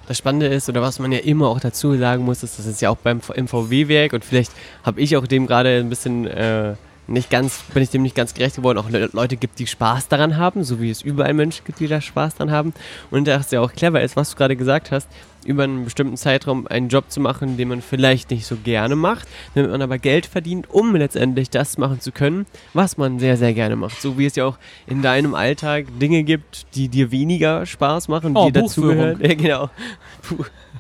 [0.07, 2.81] Das Spannende ist, oder was man ja immer auch dazu sagen muss, ist, das ist
[2.81, 4.53] ja auch beim MVW-Werk und vielleicht
[4.83, 6.75] habe ich auch dem gerade ein bisschen äh,
[7.11, 10.37] nicht ganz, bin ich dem nicht ganz gerecht geworden, auch Leute gibt, die Spaß daran
[10.37, 12.75] haben, so wie es überall Menschen gibt, die da Spaß daran haben.
[13.11, 15.09] Und das ja auch clever ist, was du gerade gesagt hast,
[15.45, 19.29] über einen bestimmten Zeitraum einen Job zu machen, den man vielleicht nicht so gerne macht,
[19.55, 23.55] damit man aber Geld verdient, um letztendlich das machen zu können, was man sehr, sehr
[23.55, 24.01] gerne macht.
[24.01, 28.37] So wie es ja auch in deinem Alltag Dinge gibt, die dir weniger Spaß machen,
[28.37, 29.21] oh, die dazugehören.
[29.31, 29.71] Ja, genau.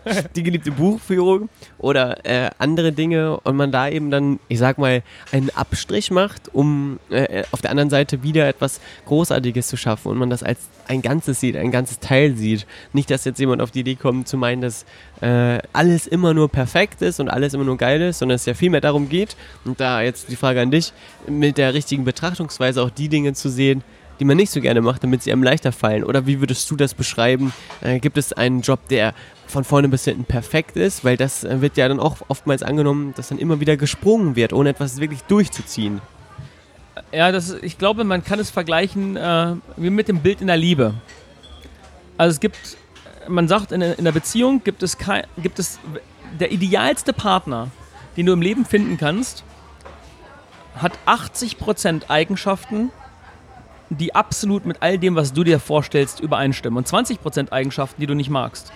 [0.35, 5.03] Die geliebte Buchführung oder äh, andere Dinge und man da eben dann, ich sag mal,
[5.31, 10.19] einen Abstrich macht, um äh, auf der anderen Seite wieder etwas Großartiges zu schaffen und
[10.19, 12.67] man das als ein Ganzes sieht, ein ganzes Teil sieht.
[12.93, 14.85] Nicht, dass jetzt jemand auf die Idee kommt zu meinen, dass
[15.21, 18.55] äh, alles immer nur perfekt ist und alles immer nur geil ist, sondern es ja
[18.55, 20.93] viel mehr darum geht, und da jetzt die Frage an dich,
[21.29, 23.85] mit der richtigen Betrachtungsweise auch die Dinge zu sehen,
[24.21, 26.05] die man nicht so gerne macht, damit sie einem leichter fallen?
[26.05, 27.53] Oder wie würdest du das beschreiben?
[27.81, 29.15] Äh, gibt es einen Job, der
[29.47, 31.05] von vorne bis hinten perfekt ist?
[31.05, 34.53] Weil das äh, wird ja dann auch oftmals angenommen, dass dann immer wieder gesprungen wird,
[34.53, 36.03] ohne etwas wirklich durchzuziehen.
[37.13, 40.59] Ja, das, ich glaube, man kann es vergleichen äh, wie mit dem Bild in der
[40.59, 40.95] Liebe.
[42.19, 42.77] Also es gibt,
[43.29, 45.79] man sagt, in, in der Beziehung gibt es, kein, gibt es
[46.39, 47.69] der idealste Partner,
[48.17, 49.45] den du im Leben finden kannst,
[50.77, 52.91] hat 80% Eigenschaften,
[53.91, 56.79] die absolut mit all dem, was du dir vorstellst, übereinstimmen.
[56.79, 58.73] Und 20% Eigenschaften, die du nicht magst.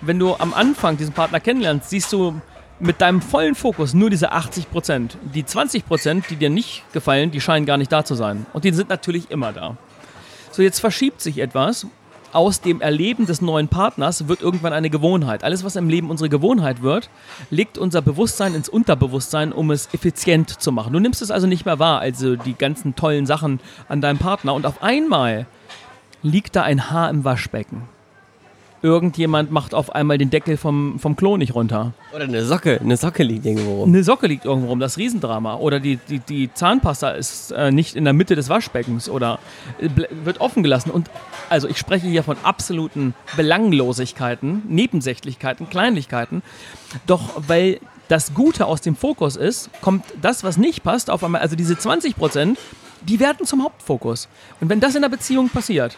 [0.00, 2.40] Wenn du am Anfang diesen Partner kennenlernst, siehst du
[2.78, 5.10] mit deinem vollen Fokus nur diese 80%.
[5.34, 8.46] Die 20%, die dir nicht gefallen, die scheinen gar nicht da zu sein.
[8.52, 9.76] Und die sind natürlich immer da.
[10.50, 11.86] So, jetzt verschiebt sich etwas
[12.34, 15.44] aus dem Erleben des neuen Partners wird irgendwann eine Gewohnheit.
[15.44, 17.10] Alles, was im Leben unsere Gewohnheit wird,
[17.50, 20.92] legt unser Bewusstsein ins Unterbewusstsein, um es effizient zu machen.
[20.92, 24.54] Du nimmst es also nicht mehr wahr, also die ganzen tollen Sachen an deinem Partner.
[24.54, 25.46] Und auf einmal
[26.22, 27.93] liegt da ein Haar im Waschbecken
[28.84, 31.94] irgendjemand macht auf einmal den Deckel vom, vom Klo nicht runter.
[32.14, 33.88] Oder eine Socke, eine Socke liegt irgendwo rum.
[33.88, 35.56] Eine Socke liegt irgendwo rum, das Riesendrama.
[35.56, 39.38] Oder die, die, die Zahnpasta ist äh, nicht in der Mitte des Waschbeckens oder
[39.80, 39.88] äh,
[40.24, 40.90] wird offen gelassen.
[40.90, 41.10] Und
[41.48, 46.42] also ich spreche hier von absoluten Belanglosigkeiten, Nebensächlichkeiten, Kleinlichkeiten.
[47.06, 51.40] Doch weil das Gute aus dem Fokus ist, kommt das, was nicht passt, auf einmal,
[51.40, 52.58] also diese 20 Prozent,
[53.00, 54.28] die werden zum Hauptfokus.
[54.60, 55.96] Und wenn das in der Beziehung passiert,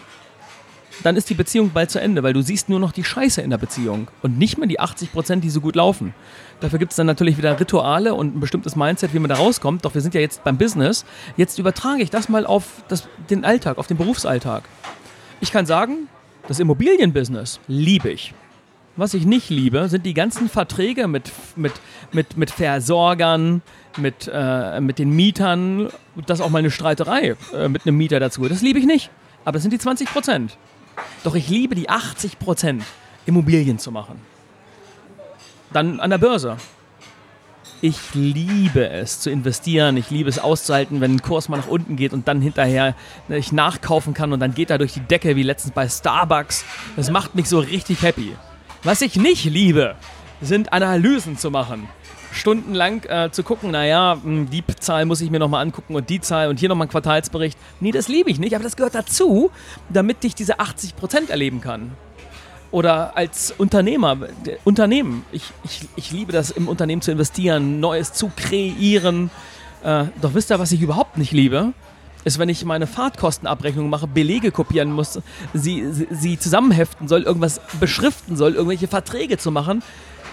[1.03, 3.51] dann ist die Beziehung bald zu Ende, weil du siehst nur noch die Scheiße in
[3.51, 6.15] der Beziehung und nicht mehr die 80 Prozent, die so gut laufen.
[6.61, 9.85] Dafür gibt es dann natürlich wieder Rituale und ein bestimmtes Mindset, wie man da rauskommt.
[9.85, 11.05] Doch wir sind ja jetzt beim Business.
[11.37, 14.65] Jetzt übertrage ich das mal auf das, den Alltag, auf den Berufsalltag.
[15.41, 16.09] Ich kann sagen,
[16.49, 18.33] das Immobilienbusiness liebe ich.
[18.99, 21.73] Was ich nicht liebe, sind die ganzen Verträge mit, mit,
[22.13, 23.61] mit, mit Versorgern,
[23.99, 25.91] mit, äh, mit den Mietern.
[26.27, 28.49] Das auch mal eine Streiterei äh, mit einem Mieter dazu.
[28.49, 29.11] Das liebe ich nicht.
[29.45, 30.57] Aber das sind die 20 Prozent.
[31.25, 32.85] Doch ich liebe die 80 Prozent,
[33.27, 34.21] Immobilien zu machen.
[35.73, 36.57] Dann an der Börse.
[37.83, 39.97] Ich liebe es zu investieren.
[39.97, 42.95] Ich liebe es auszuhalten, wenn ein Kurs mal nach unten geht und dann hinterher
[43.29, 46.65] ne, ich nachkaufen kann und dann geht er durch die Decke wie letztens bei Starbucks.
[46.97, 48.35] Das macht mich so richtig happy.
[48.83, 49.97] Was ich nicht liebe,
[50.41, 51.89] sind Analysen zu machen.
[52.37, 56.21] Stundenlang äh, zu gucken, naja, hm, die Zahl muss ich mir nochmal angucken und die
[56.21, 57.59] Zahl und hier nochmal ein Quartalsbericht.
[57.81, 59.51] Nee, das liebe ich nicht, aber das gehört dazu,
[59.89, 61.93] damit ich diese 80% erleben kann.
[62.71, 64.19] Oder als Unternehmer,
[64.65, 65.25] Unternehmen.
[65.33, 69.31] Ich, ich, ich liebe das, im Unternehmen zu investieren, Neues zu kreieren.
[69.83, 71.73] Äh, doch wisst ihr, was ich überhaupt nicht liebe?
[72.27, 75.21] ist, wenn ich meine Fahrtkostenabrechnung mache, Belege kopieren muss,
[75.55, 79.81] sie, sie, sie zusammenheften soll, irgendwas beschriften soll, irgendwelche Verträge zu machen.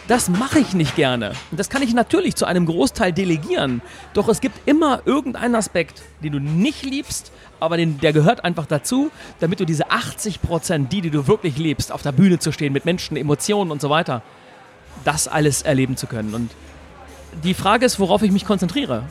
[0.07, 1.33] Das mache ich nicht gerne.
[1.51, 3.81] Und das kann ich natürlich zu einem Großteil delegieren.
[4.13, 8.65] Doch es gibt immer irgendeinen Aspekt, den du nicht liebst, aber den, der gehört einfach
[8.65, 12.51] dazu, damit du diese 80 Prozent, die, die du wirklich liebst, auf der Bühne zu
[12.51, 14.21] stehen, mit Menschen, Emotionen und so weiter,
[15.05, 16.33] das alles erleben zu können.
[16.33, 16.51] Und
[17.43, 19.03] die Frage ist, worauf ich mich konzentriere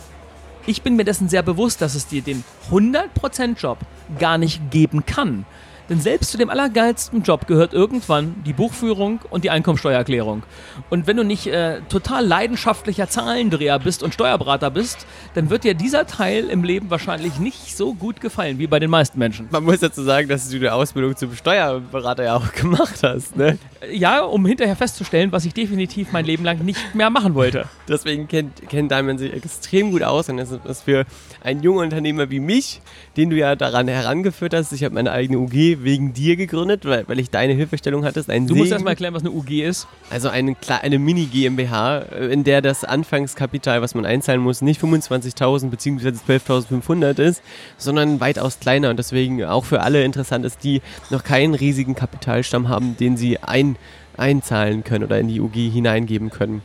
[0.67, 3.79] ich bin mir dessen sehr bewusst, dass es dir den 100% Job
[4.19, 5.45] gar nicht geben kann.
[5.89, 10.43] Denn selbst zu dem allergeilsten Job gehört irgendwann die Buchführung und die Einkommensteuererklärung.
[10.91, 15.75] Und wenn du nicht äh, total leidenschaftlicher Zahlendreher bist und Steuerberater bist, dann wird dir
[15.75, 19.49] dieser Teil im Leben wahrscheinlich nicht so gut gefallen wie bei den meisten Menschen.
[19.51, 23.59] Man muss dazu sagen, dass du die Ausbildung zum Steuerberater ja auch gemacht hast, ne?
[23.91, 27.69] Ja, um hinterher festzustellen, was ich definitiv mein Leben lang nicht mehr machen wollte.
[27.89, 31.05] Deswegen kennt, kennt Diamond sich extrem gut aus und das ist für
[31.43, 32.81] einen jungen Unternehmer wie mich,
[33.17, 37.09] den du ja daran herangeführt hast, ich habe meine eigene UG wegen dir gegründet, weil,
[37.09, 38.29] weil ich deine Hilfestellung hattest.
[38.29, 38.57] du Segen.
[38.57, 39.89] musst erstmal erklären, was eine UG ist.
[40.11, 45.71] Also eine, eine Mini-GmbH, äh, in der das Anfangskapital, was man einzahlen muss, nicht 25.000
[45.71, 46.09] bzw.
[46.09, 47.43] 12.500 ist,
[47.77, 52.69] sondern weitaus kleiner und deswegen auch für alle interessant ist, die noch keinen riesigen Kapitalstamm
[52.69, 53.72] haben, den sie ein,
[54.17, 56.63] einzahlen können oder in die UG hineingeben können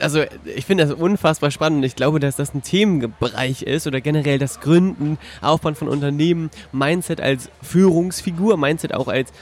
[0.00, 1.84] also ich finde das unfassbar spannend.
[1.84, 7.20] Ich glaube, dass das ein Themenbereich ist oder generell das Gründen, Aufbau von Unternehmen, Mindset
[7.20, 9.32] als Führungsfigur, Mindset auch als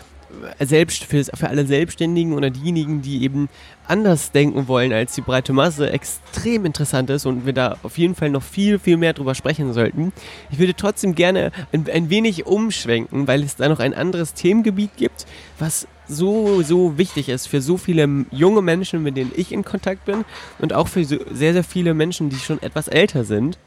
[0.58, 3.48] äh, selbst für, für alle Selbstständigen oder diejenigen, die eben
[3.86, 8.14] anders denken wollen als die breite Masse, extrem interessant ist und wir da auf jeden
[8.14, 10.12] Fall noch viel, viel mehr drüber sprechen sollten.
[10.50, 14.96] Ich würde trotzdem gerne ein, ein wenig umschwenken, weil es da noch ein anderes Themengebiet
[14.96, 15.26] gibt,
[15.58, 20.04] was so, so wichtig ist für so viele junge Menschen, mit denen ich in Kontakt
[20.04, 20.24] bin
[20.58, 23.58] und auch für so sehr, sehr viele Menschen, die schon etwas älter sind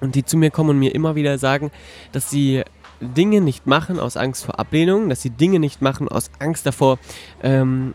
[0.00, 1.70] und die zu mir kommen und mir immer wieder sagen,
[2.12, 2.62] dass sie
[3.00, 6.98] Dinge nicht machen aus Angst vor Ablehnung, dass sie Dinge nicht machen aus Angst davor,
[7.42, 7.94] ähm,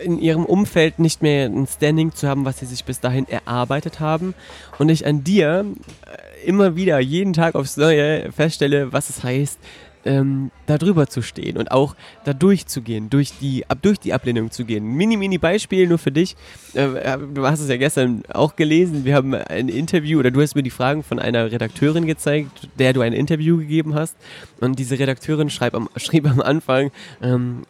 [0.00, 4.00] in ihrem Umfeld nicht mehr ein Standing zu haben, was sie sich bis dahin erarbeitet
[4.00, 4.34] haben.
[4.78, 5.64] Und ich an dir
[6.06, 9.58] äh, immer wieder, jeden Tag aufs Neue feststelle, was es heißt,
[10.08, 11.94] ähm, da drüber zu stehen und auch
[12.24, 14.84] da durchzugehen, durch die, ab, durch die Ablehnung zu gehen.
[14.84, 16.34] Mini, mini Beispiel nur für dich.
[16.72, 19.04] Äh, du hast es ja gestern auch gelesen.
[19.04, 22.94] Wir haben ein Interview oder du hast mir die Fragen von einer Redakteurin gezeigt, der
[22.94, 24.16] du ein Interview gegeben hast.
[24.60, 26.90] Und diese Redakteurin schrieb am, schrieb am Anfang,
[27.22, 27.62] ähm,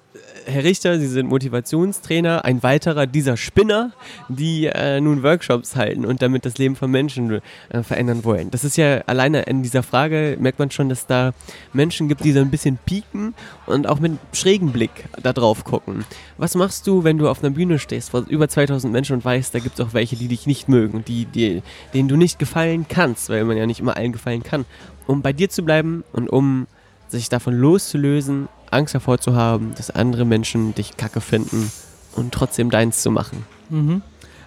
[0.48, 3.92] Herr Richter, Sie sind Motivationstrainer, ein weiterer dieser Spinner,
[4.30, 8.50] die äh, nun Workshops halten und damit das Leben von Menschen äh, verändern wollen.
[8.50, 11.34] Das ist ja alleine in dieser Frage, merkt man schon, dass da
[11.74, 13.34] Menschen gibt, die so ein bisschen pieken
[13.66, 16.06] und auch mit schrägen Blick da drauf gucken.
[16.38, 19.54] Was machst du, wenn du auf einer Bühne stehst vor über 2000 Menschen und weißt,
[19.54, 21.62] da gibt es auch welche, die dich nicht mögen, die, die,
[21.92, 24.64] denen du nicht gefallen kannst, weil man ja nicht immer allen gefallen kann,
[25.06, 26.66] um bei dir zu bleiben und um
[27.08, 31.70] sich davon loszulösen, Angst davor zu haben, dass andere Menschen dich kacke finden
[32.14, 33.44] und trotzdem deins zu machen.
[33.70, 34.02] Mhm.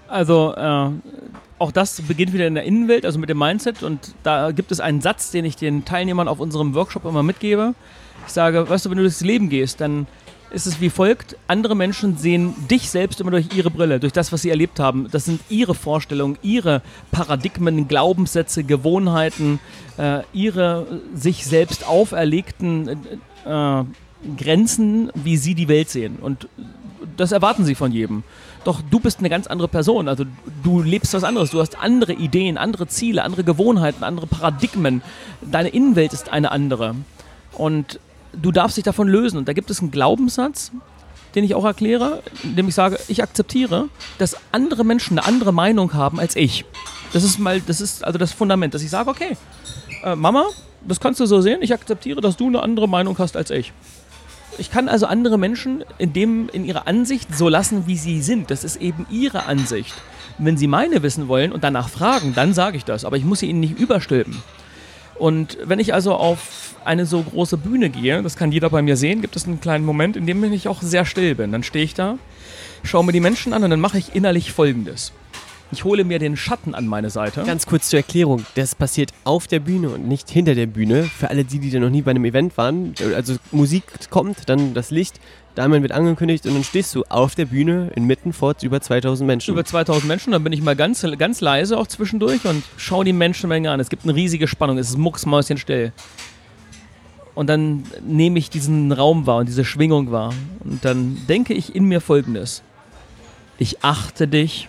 [0.07, 0.89] Also äh,
[1.57, 3.84] auch das beginnt wieder in der Innenwelt, also mit dem Mindset.
[3.84, 7.76] Und da gibt es einen Satz, den ich den Teilnehmern auf unserem Workshop immer mitgebe.
[8.27, 10.07] Ich sage, weißt du, wenn du durchs Leben gehst, dann
[10.52, 11.38] ist es wie folgt.
[11.48, 15.07] Andere Menschen sehen dich selbst immer durch ihre Brille, durch das, was sie erlebt haben.
[15.11, 16.81] Das sind ihre Vorstellungen, ihre
[17.11, 19.60] Paradigmen, Glaubenssätze, Gewohnheiten,
[19.98, 20.85] äh, ihre
[21.15, 22.89] sich selbst auferlegten
[23.45, 23.84] äh,
[24.38, 26.18] Grenzen, wie sie die Welt sehen.
[26.22, 26.48] Und
[27.18, 28.23] das erwarten sie von jedem.
[28.64, 30.07] Doch du bist eine ganz andere Person.
[30.07, 30.26] Also
[30.64, 31.52] du lebst was anderes.
[31.52, 35.02] Du hast andere Ideen, andere Ziele, andere Gewohnheiten, andere Paradigmen.
[35.41, 36.95] Deine Innenwelt ist eine andere.
[37.53, 37.99] Und
[38.34, 39.38] du darfst dich davon lösen.
[39.38, 40.72] Und da gibt es einen Glaubenssatz,
[41.35, 43.88] den ich auch erkläre, indem ich sage, ich akzeptiere,
[44.18, 46.65] dass andere Menschen eine andere Meinung haben als ich.
[47.14, 49.38] Das ist mal, das ist also das Fundament, dass ich sage, okay,
[50.03, 50.45] äh, Mama,
[50.88, 53.73] das kannst du so sehen, ich akzeptiere, dass du eine andere Meinung hast als ich.
[54.57, 58.52] Ich kann also andere Menschen in, dem, in ihrer Ansicht so lassen, wie sie sind.
[58.52, 59.94] Das ist eben ihre Ansicht.
[60.38, 63.06] Wenn sie meine wissen wollen und danach fragen, dann sage ich das.
[63.06, 64.41] Aber ich muss sie ihnen nicht überstülpen.
[65.15, 68.98] Und wenn ich also auf eine so große Bühne gehe, das kann jeder bei mir
[68.98, 71.52] sehen, gibt es einen kleinen Moment, in dem ich auch sehr still bin.
[71.52, 72.18] Dann stehe ich da,
[72.84, 75.14] schaue mir die Menschen an und dann mache ich innerlich Folgendes.
[75.73, 77.43] Ich hole mir den Schatten an meine Seite.
[77.43, 81.03] Ganz kurz zur Erklärung, das passiert auf der Bühne und nicht hinter der Bühne.
[81.03, 84.73] Für alle die, die da noch nie bei einem Event waren, also Musik kommt, dann
[84.73, 85.22] das Licht,
[85.56, 89.52] Damian wird angekündigt und dann stehst du auf der Bühne inmitten vor über 2000 Menschen.
[89.52, 93.14] Über 2000 Menschen, dann bin ich mal ganz, ganz leise auch zwischendurch und schaue die
[93.14, 93.80] Menschenmenge an.
[93.80, 95.93] Es gibt eine riesige Spannung, es ist mucksmäuschenstill.
[97.34, 100.34] Und dann nehme ich diesen Raum wahr und diese Schwingung wahr.
[100.65, 102.61] Und dann denke ich in mir folgendes.
[103.57, 104.68] Ich achte dich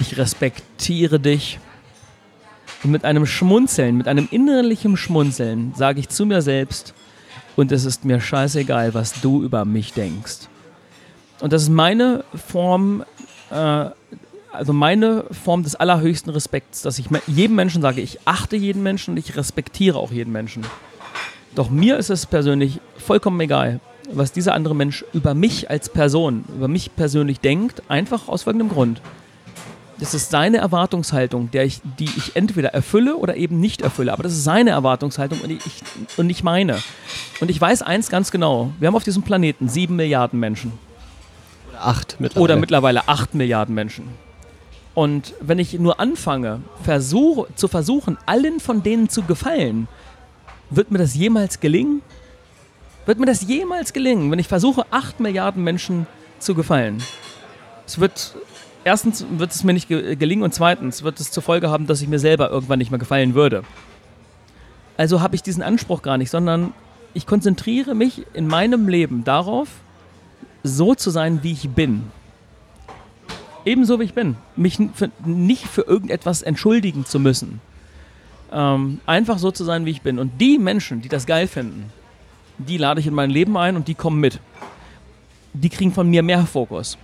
[0.00, 1.58] ich respektiere dich.
[2.82, 6.94] Und mit einem Schmunzeln, mit einem innerlichen Schmunzeln sage ich zu mir selbst,
[7.56, 10.48] und es ist mir scheißegal, was du über mich denkst.
[11.40, 13.04] Und das ist meine Form,
[13.50, 13.90] äh,
[14.52, 19.12] also meine Form des allerhöchsten Respekts, dass ich jedem Menschen sage, ich achte jeden Menschen
[19.12, 20.64] und ich respektiere auch jeden Menschen.
[21.54, 23.80] Doch mir ist es persönlich vollkommen egal,
[24.12, 28.68] was dieser andere Mensch über mich als Person, über mich persönlich denkt, einfach aus folgendem
[28.68, 29.00] Grund.
[30.00, 34.12] Das ist seine Erwartungshaltung, der ich, die ich entweder erfülle oder eben nicht erfülle.
[34.14, 35.82] Aber das ist seine Erwartungshaltung und, ich,
[36.16, 36.78] und nicht meine.
[37.40, 40.72] Und ich weiß eins ganz genau: Wir haben auf diesem Planeten sieben Milliarden Menschen.
[41.68, 42.44] Oder acht mittlerweile.
[42.44, 44.08] Oder mittlerweile acht Milliarden Menschen.
[44.94, 49.86] Und wenn ich nur anfange, versuch, zu versuchen, allen von denen zu gefallen,
[50.70, 52.00] wird mir das jemals gelingen?
[53.06, 56.06] Wird mir das jemals gelingen, wenn ich versuche, acht Milliarden Menschen
[56.38, 57.02] zu gefallen?
[57.86, 58.34] Es wird
[58.90, 62.08] erstens wird es mir nicht gelingen und zweitens wird es zur Folge haben, dass ich
[62.08, 63.62] mir selber irgendwann nicht mehr gefallen würde.
[64.96, 66.74] Also habe ich diesen Anspruch gar nicht, sondern
[67.14, 69.68] ich konzentriere mich in meinem Leben darauf,
[70.64, 72.10] so zu sein, wie ich bin.
[73.64, 74.34] Ebenso wie ich bin.
[74.56, 77.60] Mich für, nicht für irgendetwas entschuldigen zu müssen.
[78.52, 80.18] Ähm, einfach so zu sein, wie ich bin.
[80.18, 81.92] Und die Menschen, die das geil finden,
[82.58, 84.40] die lade ich in mein Leben ein und die kommen mit.
[85.52, 86.98] Die kriegen von mir mehr Fokus.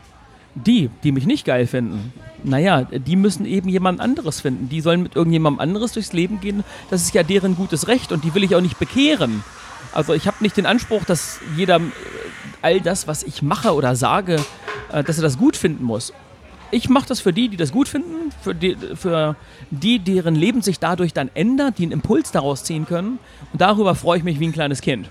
[0.65, 2.12] Die, die mich nicht geil finden,
[2.43, 4.69] naja, die müssen eben jemand anderes finden.
[4.69, 6.65] Die sollen mit irgendjemandem anderes durchs Leben gehen.
[6.91, 9.43] Das ist ja deren gutes Recht und die will ich auch nicht bekehren.
[9.93, 11.81] Also ich habe nicht den Anspruch, dass jeder äh,
[12.62, 14.37] all das, was ich mache oder sage,
[14.93, 16.12] äh, dass er das gut finden muss.
[16.70, 19.37] Ich mache das für die, die das gut finden, für die, für
[19.70, 23.19] die, deren Leben sich dadurch dann ändert, die einen Impuls daraus ziehen können.
[23.53, 25.09] Und darüber freue ich mich wie ein kleines Kind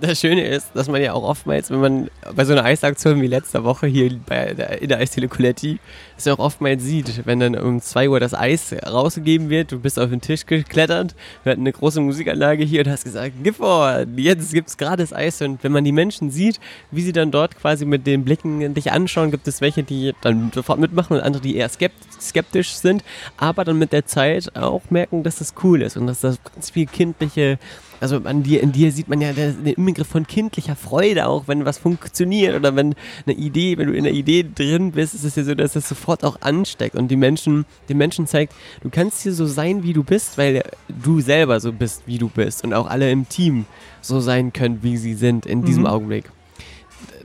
[0.00, 3.26] das Schöne ist, dass man ja auch oftmals, wenn man bei so einer Eisaktion wie
[3.26, 5.78] letzter Woche hier bei der, in der Eisdiele Coletti,
[6.16, 9.78] dass man auch oftmals sieht, wenn dann um 2 Uhr das Eis rausgegeben wird, du
[9.78, 13.56] bist auf den Tisch geklettert, wir hatten eine große Musikanlage hier und hast gesagt, gib
[13.56, 15.40] vor, jetzt gibt es gerade das Eis.
[15.42, 16.60] Und wenn man die Menschen sieht,
[16.90, 20.50] wie sie dann dort quasi mit den Blicken dich anschauen, gibt es welche, die dann
[20.54, 23.04] sofort mitmachen und andere, die eher skeptisch sind,
[23.36, 26.70] aber dann mit der Zeit auch merken, dass das cool ist und dass das ganz
[26.70, 27.58] viel kindliche
[28.00, 31.64] also an dir, in dir sieht man ja den Inbegriff von kindlicher Freude auch, wenn
[31.64, 32.94] was funktioniert oder wenn
[33.26, 35.88] eine Idee, wenn du in einer Idee drin bist, ist es ja so, dass das
[35.88, 39.92] sofort auch ansteckt und die Menschen, den Menschen zeigt, du kannst hier so sein, wie
[39.92, 43.66] du bist, weil du selber so bist, wie du bist und auch alle im Team
[44.00, 45.88] so sein können, wie sie sind in diesem mhm.
[45.88, 46.30] Augenblick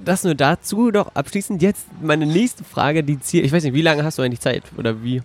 [0.04, 3.44] das nur dazu doch abschließend jetzt meine nächste Frage, die Ziel.
[3.44, 5.22] Ich weiß nicht, wie lange hast du eigentlich Zeit oder wie?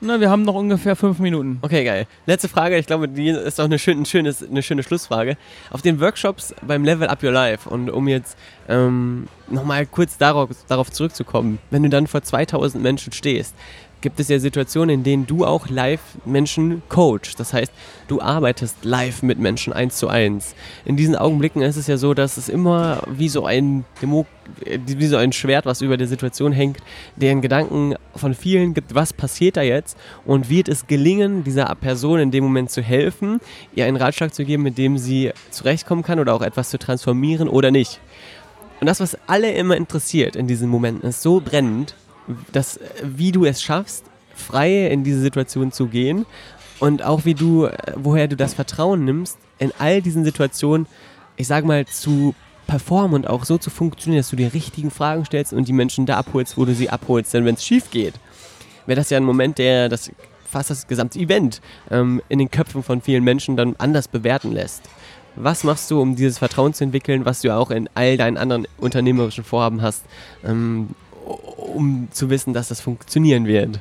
[0.00, 1.58] Na, wir haben noch ungefähr fünf Minuten.
[1.60, 2.06] Okay, geil.
[2.24, 5.36] Letzte Frage, ich glaube, die ist auch eine, schön, ein eine schöne Schlussfrage.
[5.70, 8.38] Auf den Workshops beim Level Up Your Life und um jetzt
[8.68, 13.56] ähm, nochmal kurz darauf, darauf zurückzukommen, wenn du dann vor 2000 Menschen stehst,
[14.00, 17.40] gibt es ja Situationen, in denen du auch live Menschen coachst.
[17.40, 17.72] Das heißt,
[18.06, 20.54] du arbeitest live mit Menschen eins zu eins.
[20.84, 24.26] In diesen Augenblicken ist es ja so, dass es immer wie so ein Demo
[24.64, 26.78] wie so ein Schwert, was über der Situation hängt,
[27.16, 32.18] deren Gedanken von vielen gibt, was passiert da jetzt und wird es gelingen, dieser Person
[32.18, 33.40] in dem Moment zu helfen,
[33.74, 37.48] ihr einen Ratschlag zu geben, mit dem sie zurechtkommen kann oder auch etwas zu transformieren
[37.48, 38.00] oder nicht.
[38.80, 41.94] Und das, was alle immer interessiert in diesen Momenten, ist so brennend,
[42.52, 46.26] das, wie du es schaffst, frei in diese Situation zu gehen
[46.80, 50.86] und auch wie du, woher du das Vertrauen nimmst, in all diesen Situationen,
[51.36, 52.34] ich sag mal, zu
[52.66, 56.06] performen und auch so zu funktionieren, dass du die richtigen Fragen stellst und die Menschen
[56.06, 57.34] da abholst, wo du sie abholst.
[57.34, 58.14] Denn wenn es schief geht,
[58.86, 60.12] wäre das ja ein Moment, der das
[60.48, 61.60] fast das gesamte Event
[61.90, 64.82] ähm, in den Köpfen von vielen Menschen dann anders bewerten lässt.
[65.36, 68.66] Was machst du, um dieses Vertrauen zu entwickeln, was du auch in all deinen anderen
[68.78, 70.04] unternehmerischen Vorhaben hast,
[70.44, 70.90] ähm,
[71.68, 73.80] um zu wissen, dass das funktionieren wird?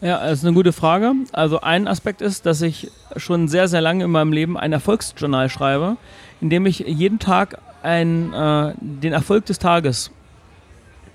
[0.00, 1.12] Ja, das ist eine gute Frage.
[1.32, 5.48] Also ein Aspekt ist, dass ich schon sehr, sehr lange in meinem Leben ein Erfolgsjournal
[5.48, 5.96] schreibe,
[6.40, 10.10] in dem ich jeden Tag ein, äh, den Erfolg des Tages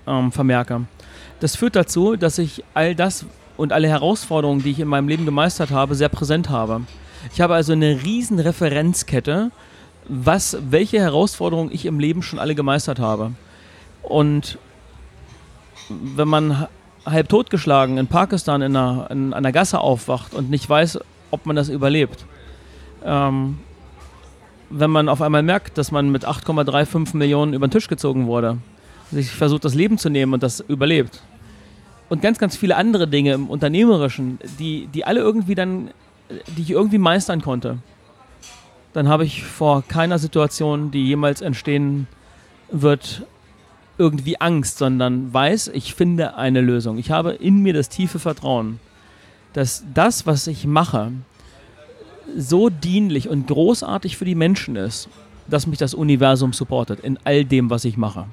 [0.06, 0.82] ähm, vermerke.
[1.40, 3.24] Das führt dazu, dass ich all das
[3.56, 6.82] und alle Herausforderungen, die ich in meinem Leben gemeistert habe, sehr präsent habe.
[7.32, 9.52] Ich habe also eine riesen Referenzkette,
[10.08, 13.32] was, welche Herausforderungen ich im Leben schon alle gemeistert habe.
[14.02, 14.58] Und
[16.16, 16.66] wenn man
[17.04, 21.00] halb totgeschlagen in Pakistan in einer, in einer Gasse aufwacht und nicht weiß,
[21.30, 22.24] ob man das überlebt.
[23.04, 23.58] Ähm,
[24.70, 28.58] wenn man auf einmal merkt, dass man mit 8,35 Millionen über den Tisch gezogen wurde,
[29.10, 31.22] sich versucht, das Leben zu nehmen und das überlebt.
[32.08, 35.90] Und ganz, ganz viele andere Dinge im Unternehmerischen, die, die alle irgendwie dann,
[36.56, 37.78] die ich irgendwie meistern konnte.
[38.92, 42.06] Dann habe ich vor keiner Situation, die jemals entstehen
[42.70, 43.22] wird,
[44.02, 46.98] irgendwie Angst, sondern weiß, ich finde eine Lösung.
[46.98, 48.80] Ich habe in mir das tiefe Vertrauen,
[49.52, 51.12] dass das, was ich mache,
[52.36, 55.08] so dienlich und großartig für die Menschen ist,
[55.48, 58.24] dass mich das Universum supportet in all dem, was ich mache.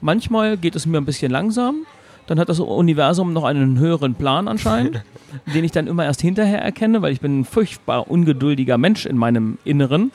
[0.00, 1.86] Manchmal geht es mir ein bisschen langsam,
[2.28, 5.02] dann hat das Universum noch einen höheren Plan anscheinend,
[5.54, 9.16] den ich dann immer erst hinterher erkenne, weil ich bin ein furchtbar ungeduldiger Mensch in
[9.16, 10.12] meinem Inneren.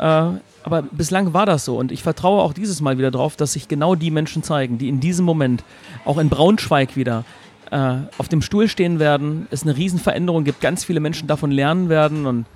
[0.00, 0.30] Äh,
[0.64, 3.68] aber bislang war das so und ich vertraue auch dieses Mal wieder darauf, dass sich
[3.68, 5.62] genau die Menschen zeigen, die in diesem Moment,
[6.06, 7.24] auch in Braunschweig wieder,
[7.70, 11.90] äh, auf dem Stuhl stehen werden, es eine Riesenveränderung gibt, ganz viele Menschen davon lernen
[11.90, 12.46] werden und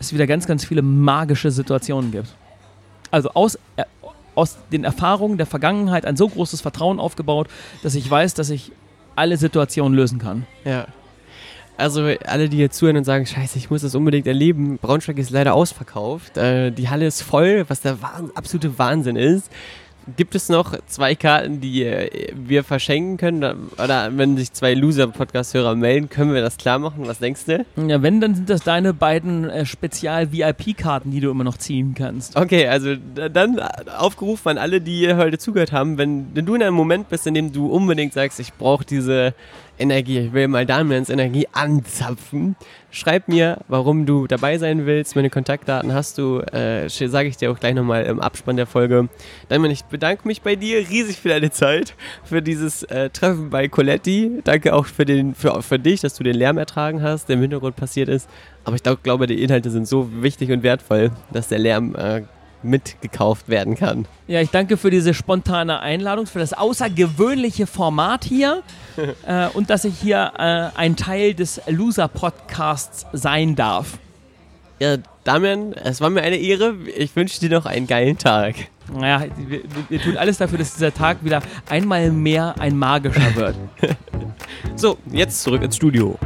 [0.00, 2.34] es wieder ganz, ganz viele magische Situationen gibt.
[3.12, 3.84] Also aus, äh,
[4.34, 7.48] aus den Erfahrungen der Vergangenheit ein so großes Vertrauen aufgebaut,
[7.84, 8.72] dass ich weiß, dass ich
[9.14, 10.44] alle Situationen lösen kann.
[10.64, 10.86] Ja.
[11.76, 15.30] Also alle, die jetzt zuhören und sagen, scheiße, ich muss das unbedingt erleben, Braunschweig ist
[15.30, 16.36] leider ausverkauft.
[16.36, 17.98] Äh, die Halle ist voll, was der
[18.34, 19.50] absolute Wahnsinn ist.
[20.16, 23.70] Gibt es noch zwei Karten, die äh, wir verschenken können?
[23.82, 27.06] Oder wenn sich zwei Loser-Podcast-Hörer melden, können wir das klar machen?
[27.06, 27.64] Was denkst du?
[27.76, 32.36] Ja, wenn, dann sind das deine beiden äh, Spezial-VIP-Karten, die du immer noch ziehen kannst.
[32.36, 33.58] Okay, also dann
[33.96, 37.34] aufgerufen an alle, die heute zugehört haben, wenn, wenn du in einem Moment bist, in
[37.34, 39.34] dem du unbedingt sagst, ich brauche diese
[39.78, 42.56] Energie, ich will mal Damians Energie anzapfen.
[42.94, 45.16] Schreib mir, warum du dabei sein willst.
[45.16, 49.08] Meine Kontaktdaten hast du, äh, sage ich dir auch gleich nochmal im Abspann der Folge.
[49.48, 53.66] Damian, ich bedanke mich bei dir riesig für deine Zeit, für dieses äh, Treffen bei
[53.66, 54.38] Coletti.
[54.44, 57.42] Danke auch für, den, für, für dich, dass du den Lärm ertragen hast, der im
[57.42, 58.30] Hintergrund passiert ist.
[58.62, 62.22] Aber ich glaube, die Inhalte sind so wichtig und wertvoll, dass der Lärm äh,
[62.64, 64.06] mitgekauft werden kann.
[64.26, 68.62] Ja, ich danke für diese spontane Einladung, für das außergewöhnliche Format hier
[69.26, 73.98] äh, und dass ich hier äh, ein Teil des Loser-Podcasts sein darf.
[74.80, 76.74] Ja, Damian, es war mir eine Ehre.
[76.96, 78.56] Ich wünsche dir noch einen geilen Tag.
[78.92, 83.56] Naja, wir, wir tun alles dafür, dass dieser Tag wieder einmal mehr ein magischer wird.
[84.76, 86.18] so, jetzt zurück ins Studio.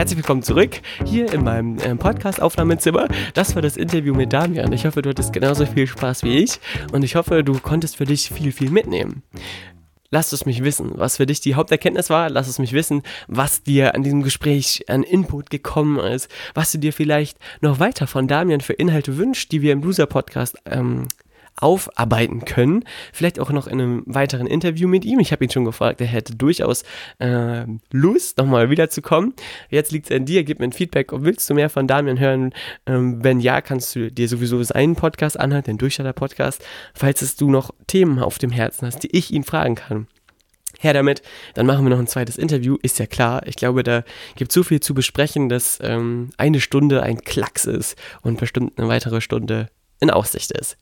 [0.00, 3.06] Herzlich willkommen zurück hier in meinem äh, Podcast-Aufnahmezimmer.
[3.34, 4.72] Das war das Interview mit Damian.
[4.72, 6.58] Ich hoffe, du hattest genauso viel Spaß wie ich
[6.92, 9.22] und ich hoffe, du konntest für dich viel, viel mitnehmen.
[10.10, 12.30] Lass es mich wissen, was für dich die Haupterkenntnis war.
[12.30, 16.78] Lass es mich wissen, was dir an diesem Gespräch an Input gekommen ist, was du
[16.78, 21.08] dir vielleicht noch weiter von Damian für Inhalte wünschst, die wir im Loser Podcast ähm,
[21.60, 22.84] aufarbeiten können.
[23.12, 25.20] Vielleicht auch noch in einem weiteren Interview mit ihm.
[25.20, 26.84] Ich habe ihn schon gefragt, er hätte durchaus
[27.18, 29.34] äh, Lust, nochmal wiederzukommen.
[29.68, 31.08] Jetzt liegt es an dir, gib mir ein Feedback.
[31.12, 32.52] Willst du mehr von Damian hören?
[32.86, 36.64] Ähm, wenn ja, kannst du dir sowieso seinen Podcast anhören, den Durchstarter-Podcast,
[36.94, 40.06] falls es du noch Themen auf dem Herzen hast, die ich ihn fragen kann
[40.80, 41.22] her damit.
[41.54, 43.46] Dann machen wir noch ein zweites Interview, ist ja klar.
[43.46, 44.02] Ich glaube, da
[44.36, 48.78] gibt es so viel zu besprechen, dass ähm, eine Stunde ein Klacks ist und bestimmt
[48.78, 49.68] eine weitere Stunde
[50.00, 50.78] in Aussicht ist.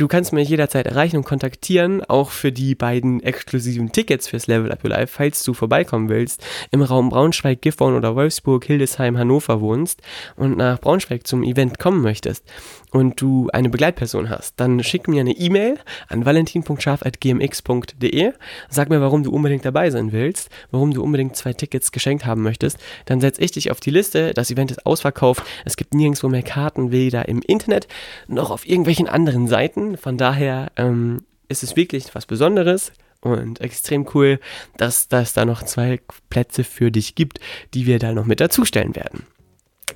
[0.00, 4.72] Du kannst mich jederzeit erreichen und kontaktieren, auch für die beiden exklusiven Tickets fürs Level
[4.72, 9.60] Up Your Life, falls du vorbeikommen willst, im Raum Braunschweig, Gifhorn oder Wolfsburg, Hildesheim, Hannover
[9.60, 10.00] wohnst
[10.36, 12.46] und nach Braunschweig zum Event kommen möchtest
[12.90, 18.32] und du eine Begleitperson hast, dann schick mir eine E-Mail an valentin.scharf.gmx.de.
[18.68, 22.42] Sag mir, warum du unbedingt dabei sein willst, warum du unbedingt zwei Tickets geschenkt haben
[22.42, 22.78] möchtest.
[23.06, 24.34] Dann setze ich dich auf die Liste.
[24.34, 25.42] Das Event ist ausverkauft.
[25.64, 27.88] Es gibt nirgendwo mehr Karten, weder im Internet
[28.26, 29.96] noch auf irgendwelchen anderen Seiten.
[29.96, 34.40] Von daher ähm, ist es wirklich was Besonderes und extrem cool,
[34.76, 36.00] dass, dass da noch zwei
[36.30, 37.38] Plätze für dich gibt,
[37.74, 39.26] die wir da noch mit dazustellen werden.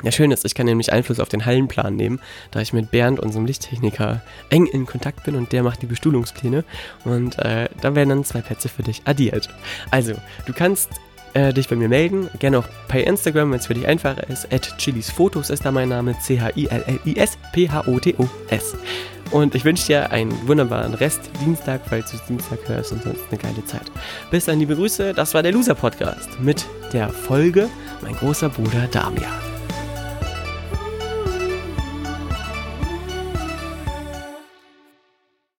[0.02, 3.20] Ja, schön ist, ich kann nämlich Einfluss auf den Hallenplan nehmen, da ich mit Bernd,
[3.20, 6.64] unserem Lichttechniker, eng in Kontakt bin und der macht die Bestuhlungspläne.
[7.04, 9.48] Und äh, da werden dann zwei Plätze für dich addiert.
[9.90, 10.14] Also,
[10.46, 10.90] du kannst
[11.34, 12.28] äh, dich bei mir melden.
[12.38, 14.50] Gerne auch bei Instagram, wenn es für dich einfacher ist.
[14.52, 16.18] At Chilisfotos ist da mein Name.
[16.18, 18.76] C-H-I-L-L-I-S-P-H-O-T-O-S.
[19.30, 23.22] Und ich wünsche dir einen wunderbaren Rest Dienstag, falls du es Dienstag hörst und sonst
[23.30, 23.90] eine geile Zeit.
[24.30, 25.12] Bis dann, liebe Grüße.
[25.12, 27.68] Das war der Loser Podcast mit der Folge
[28.02, 29.53] Mein großer Bruder Damian.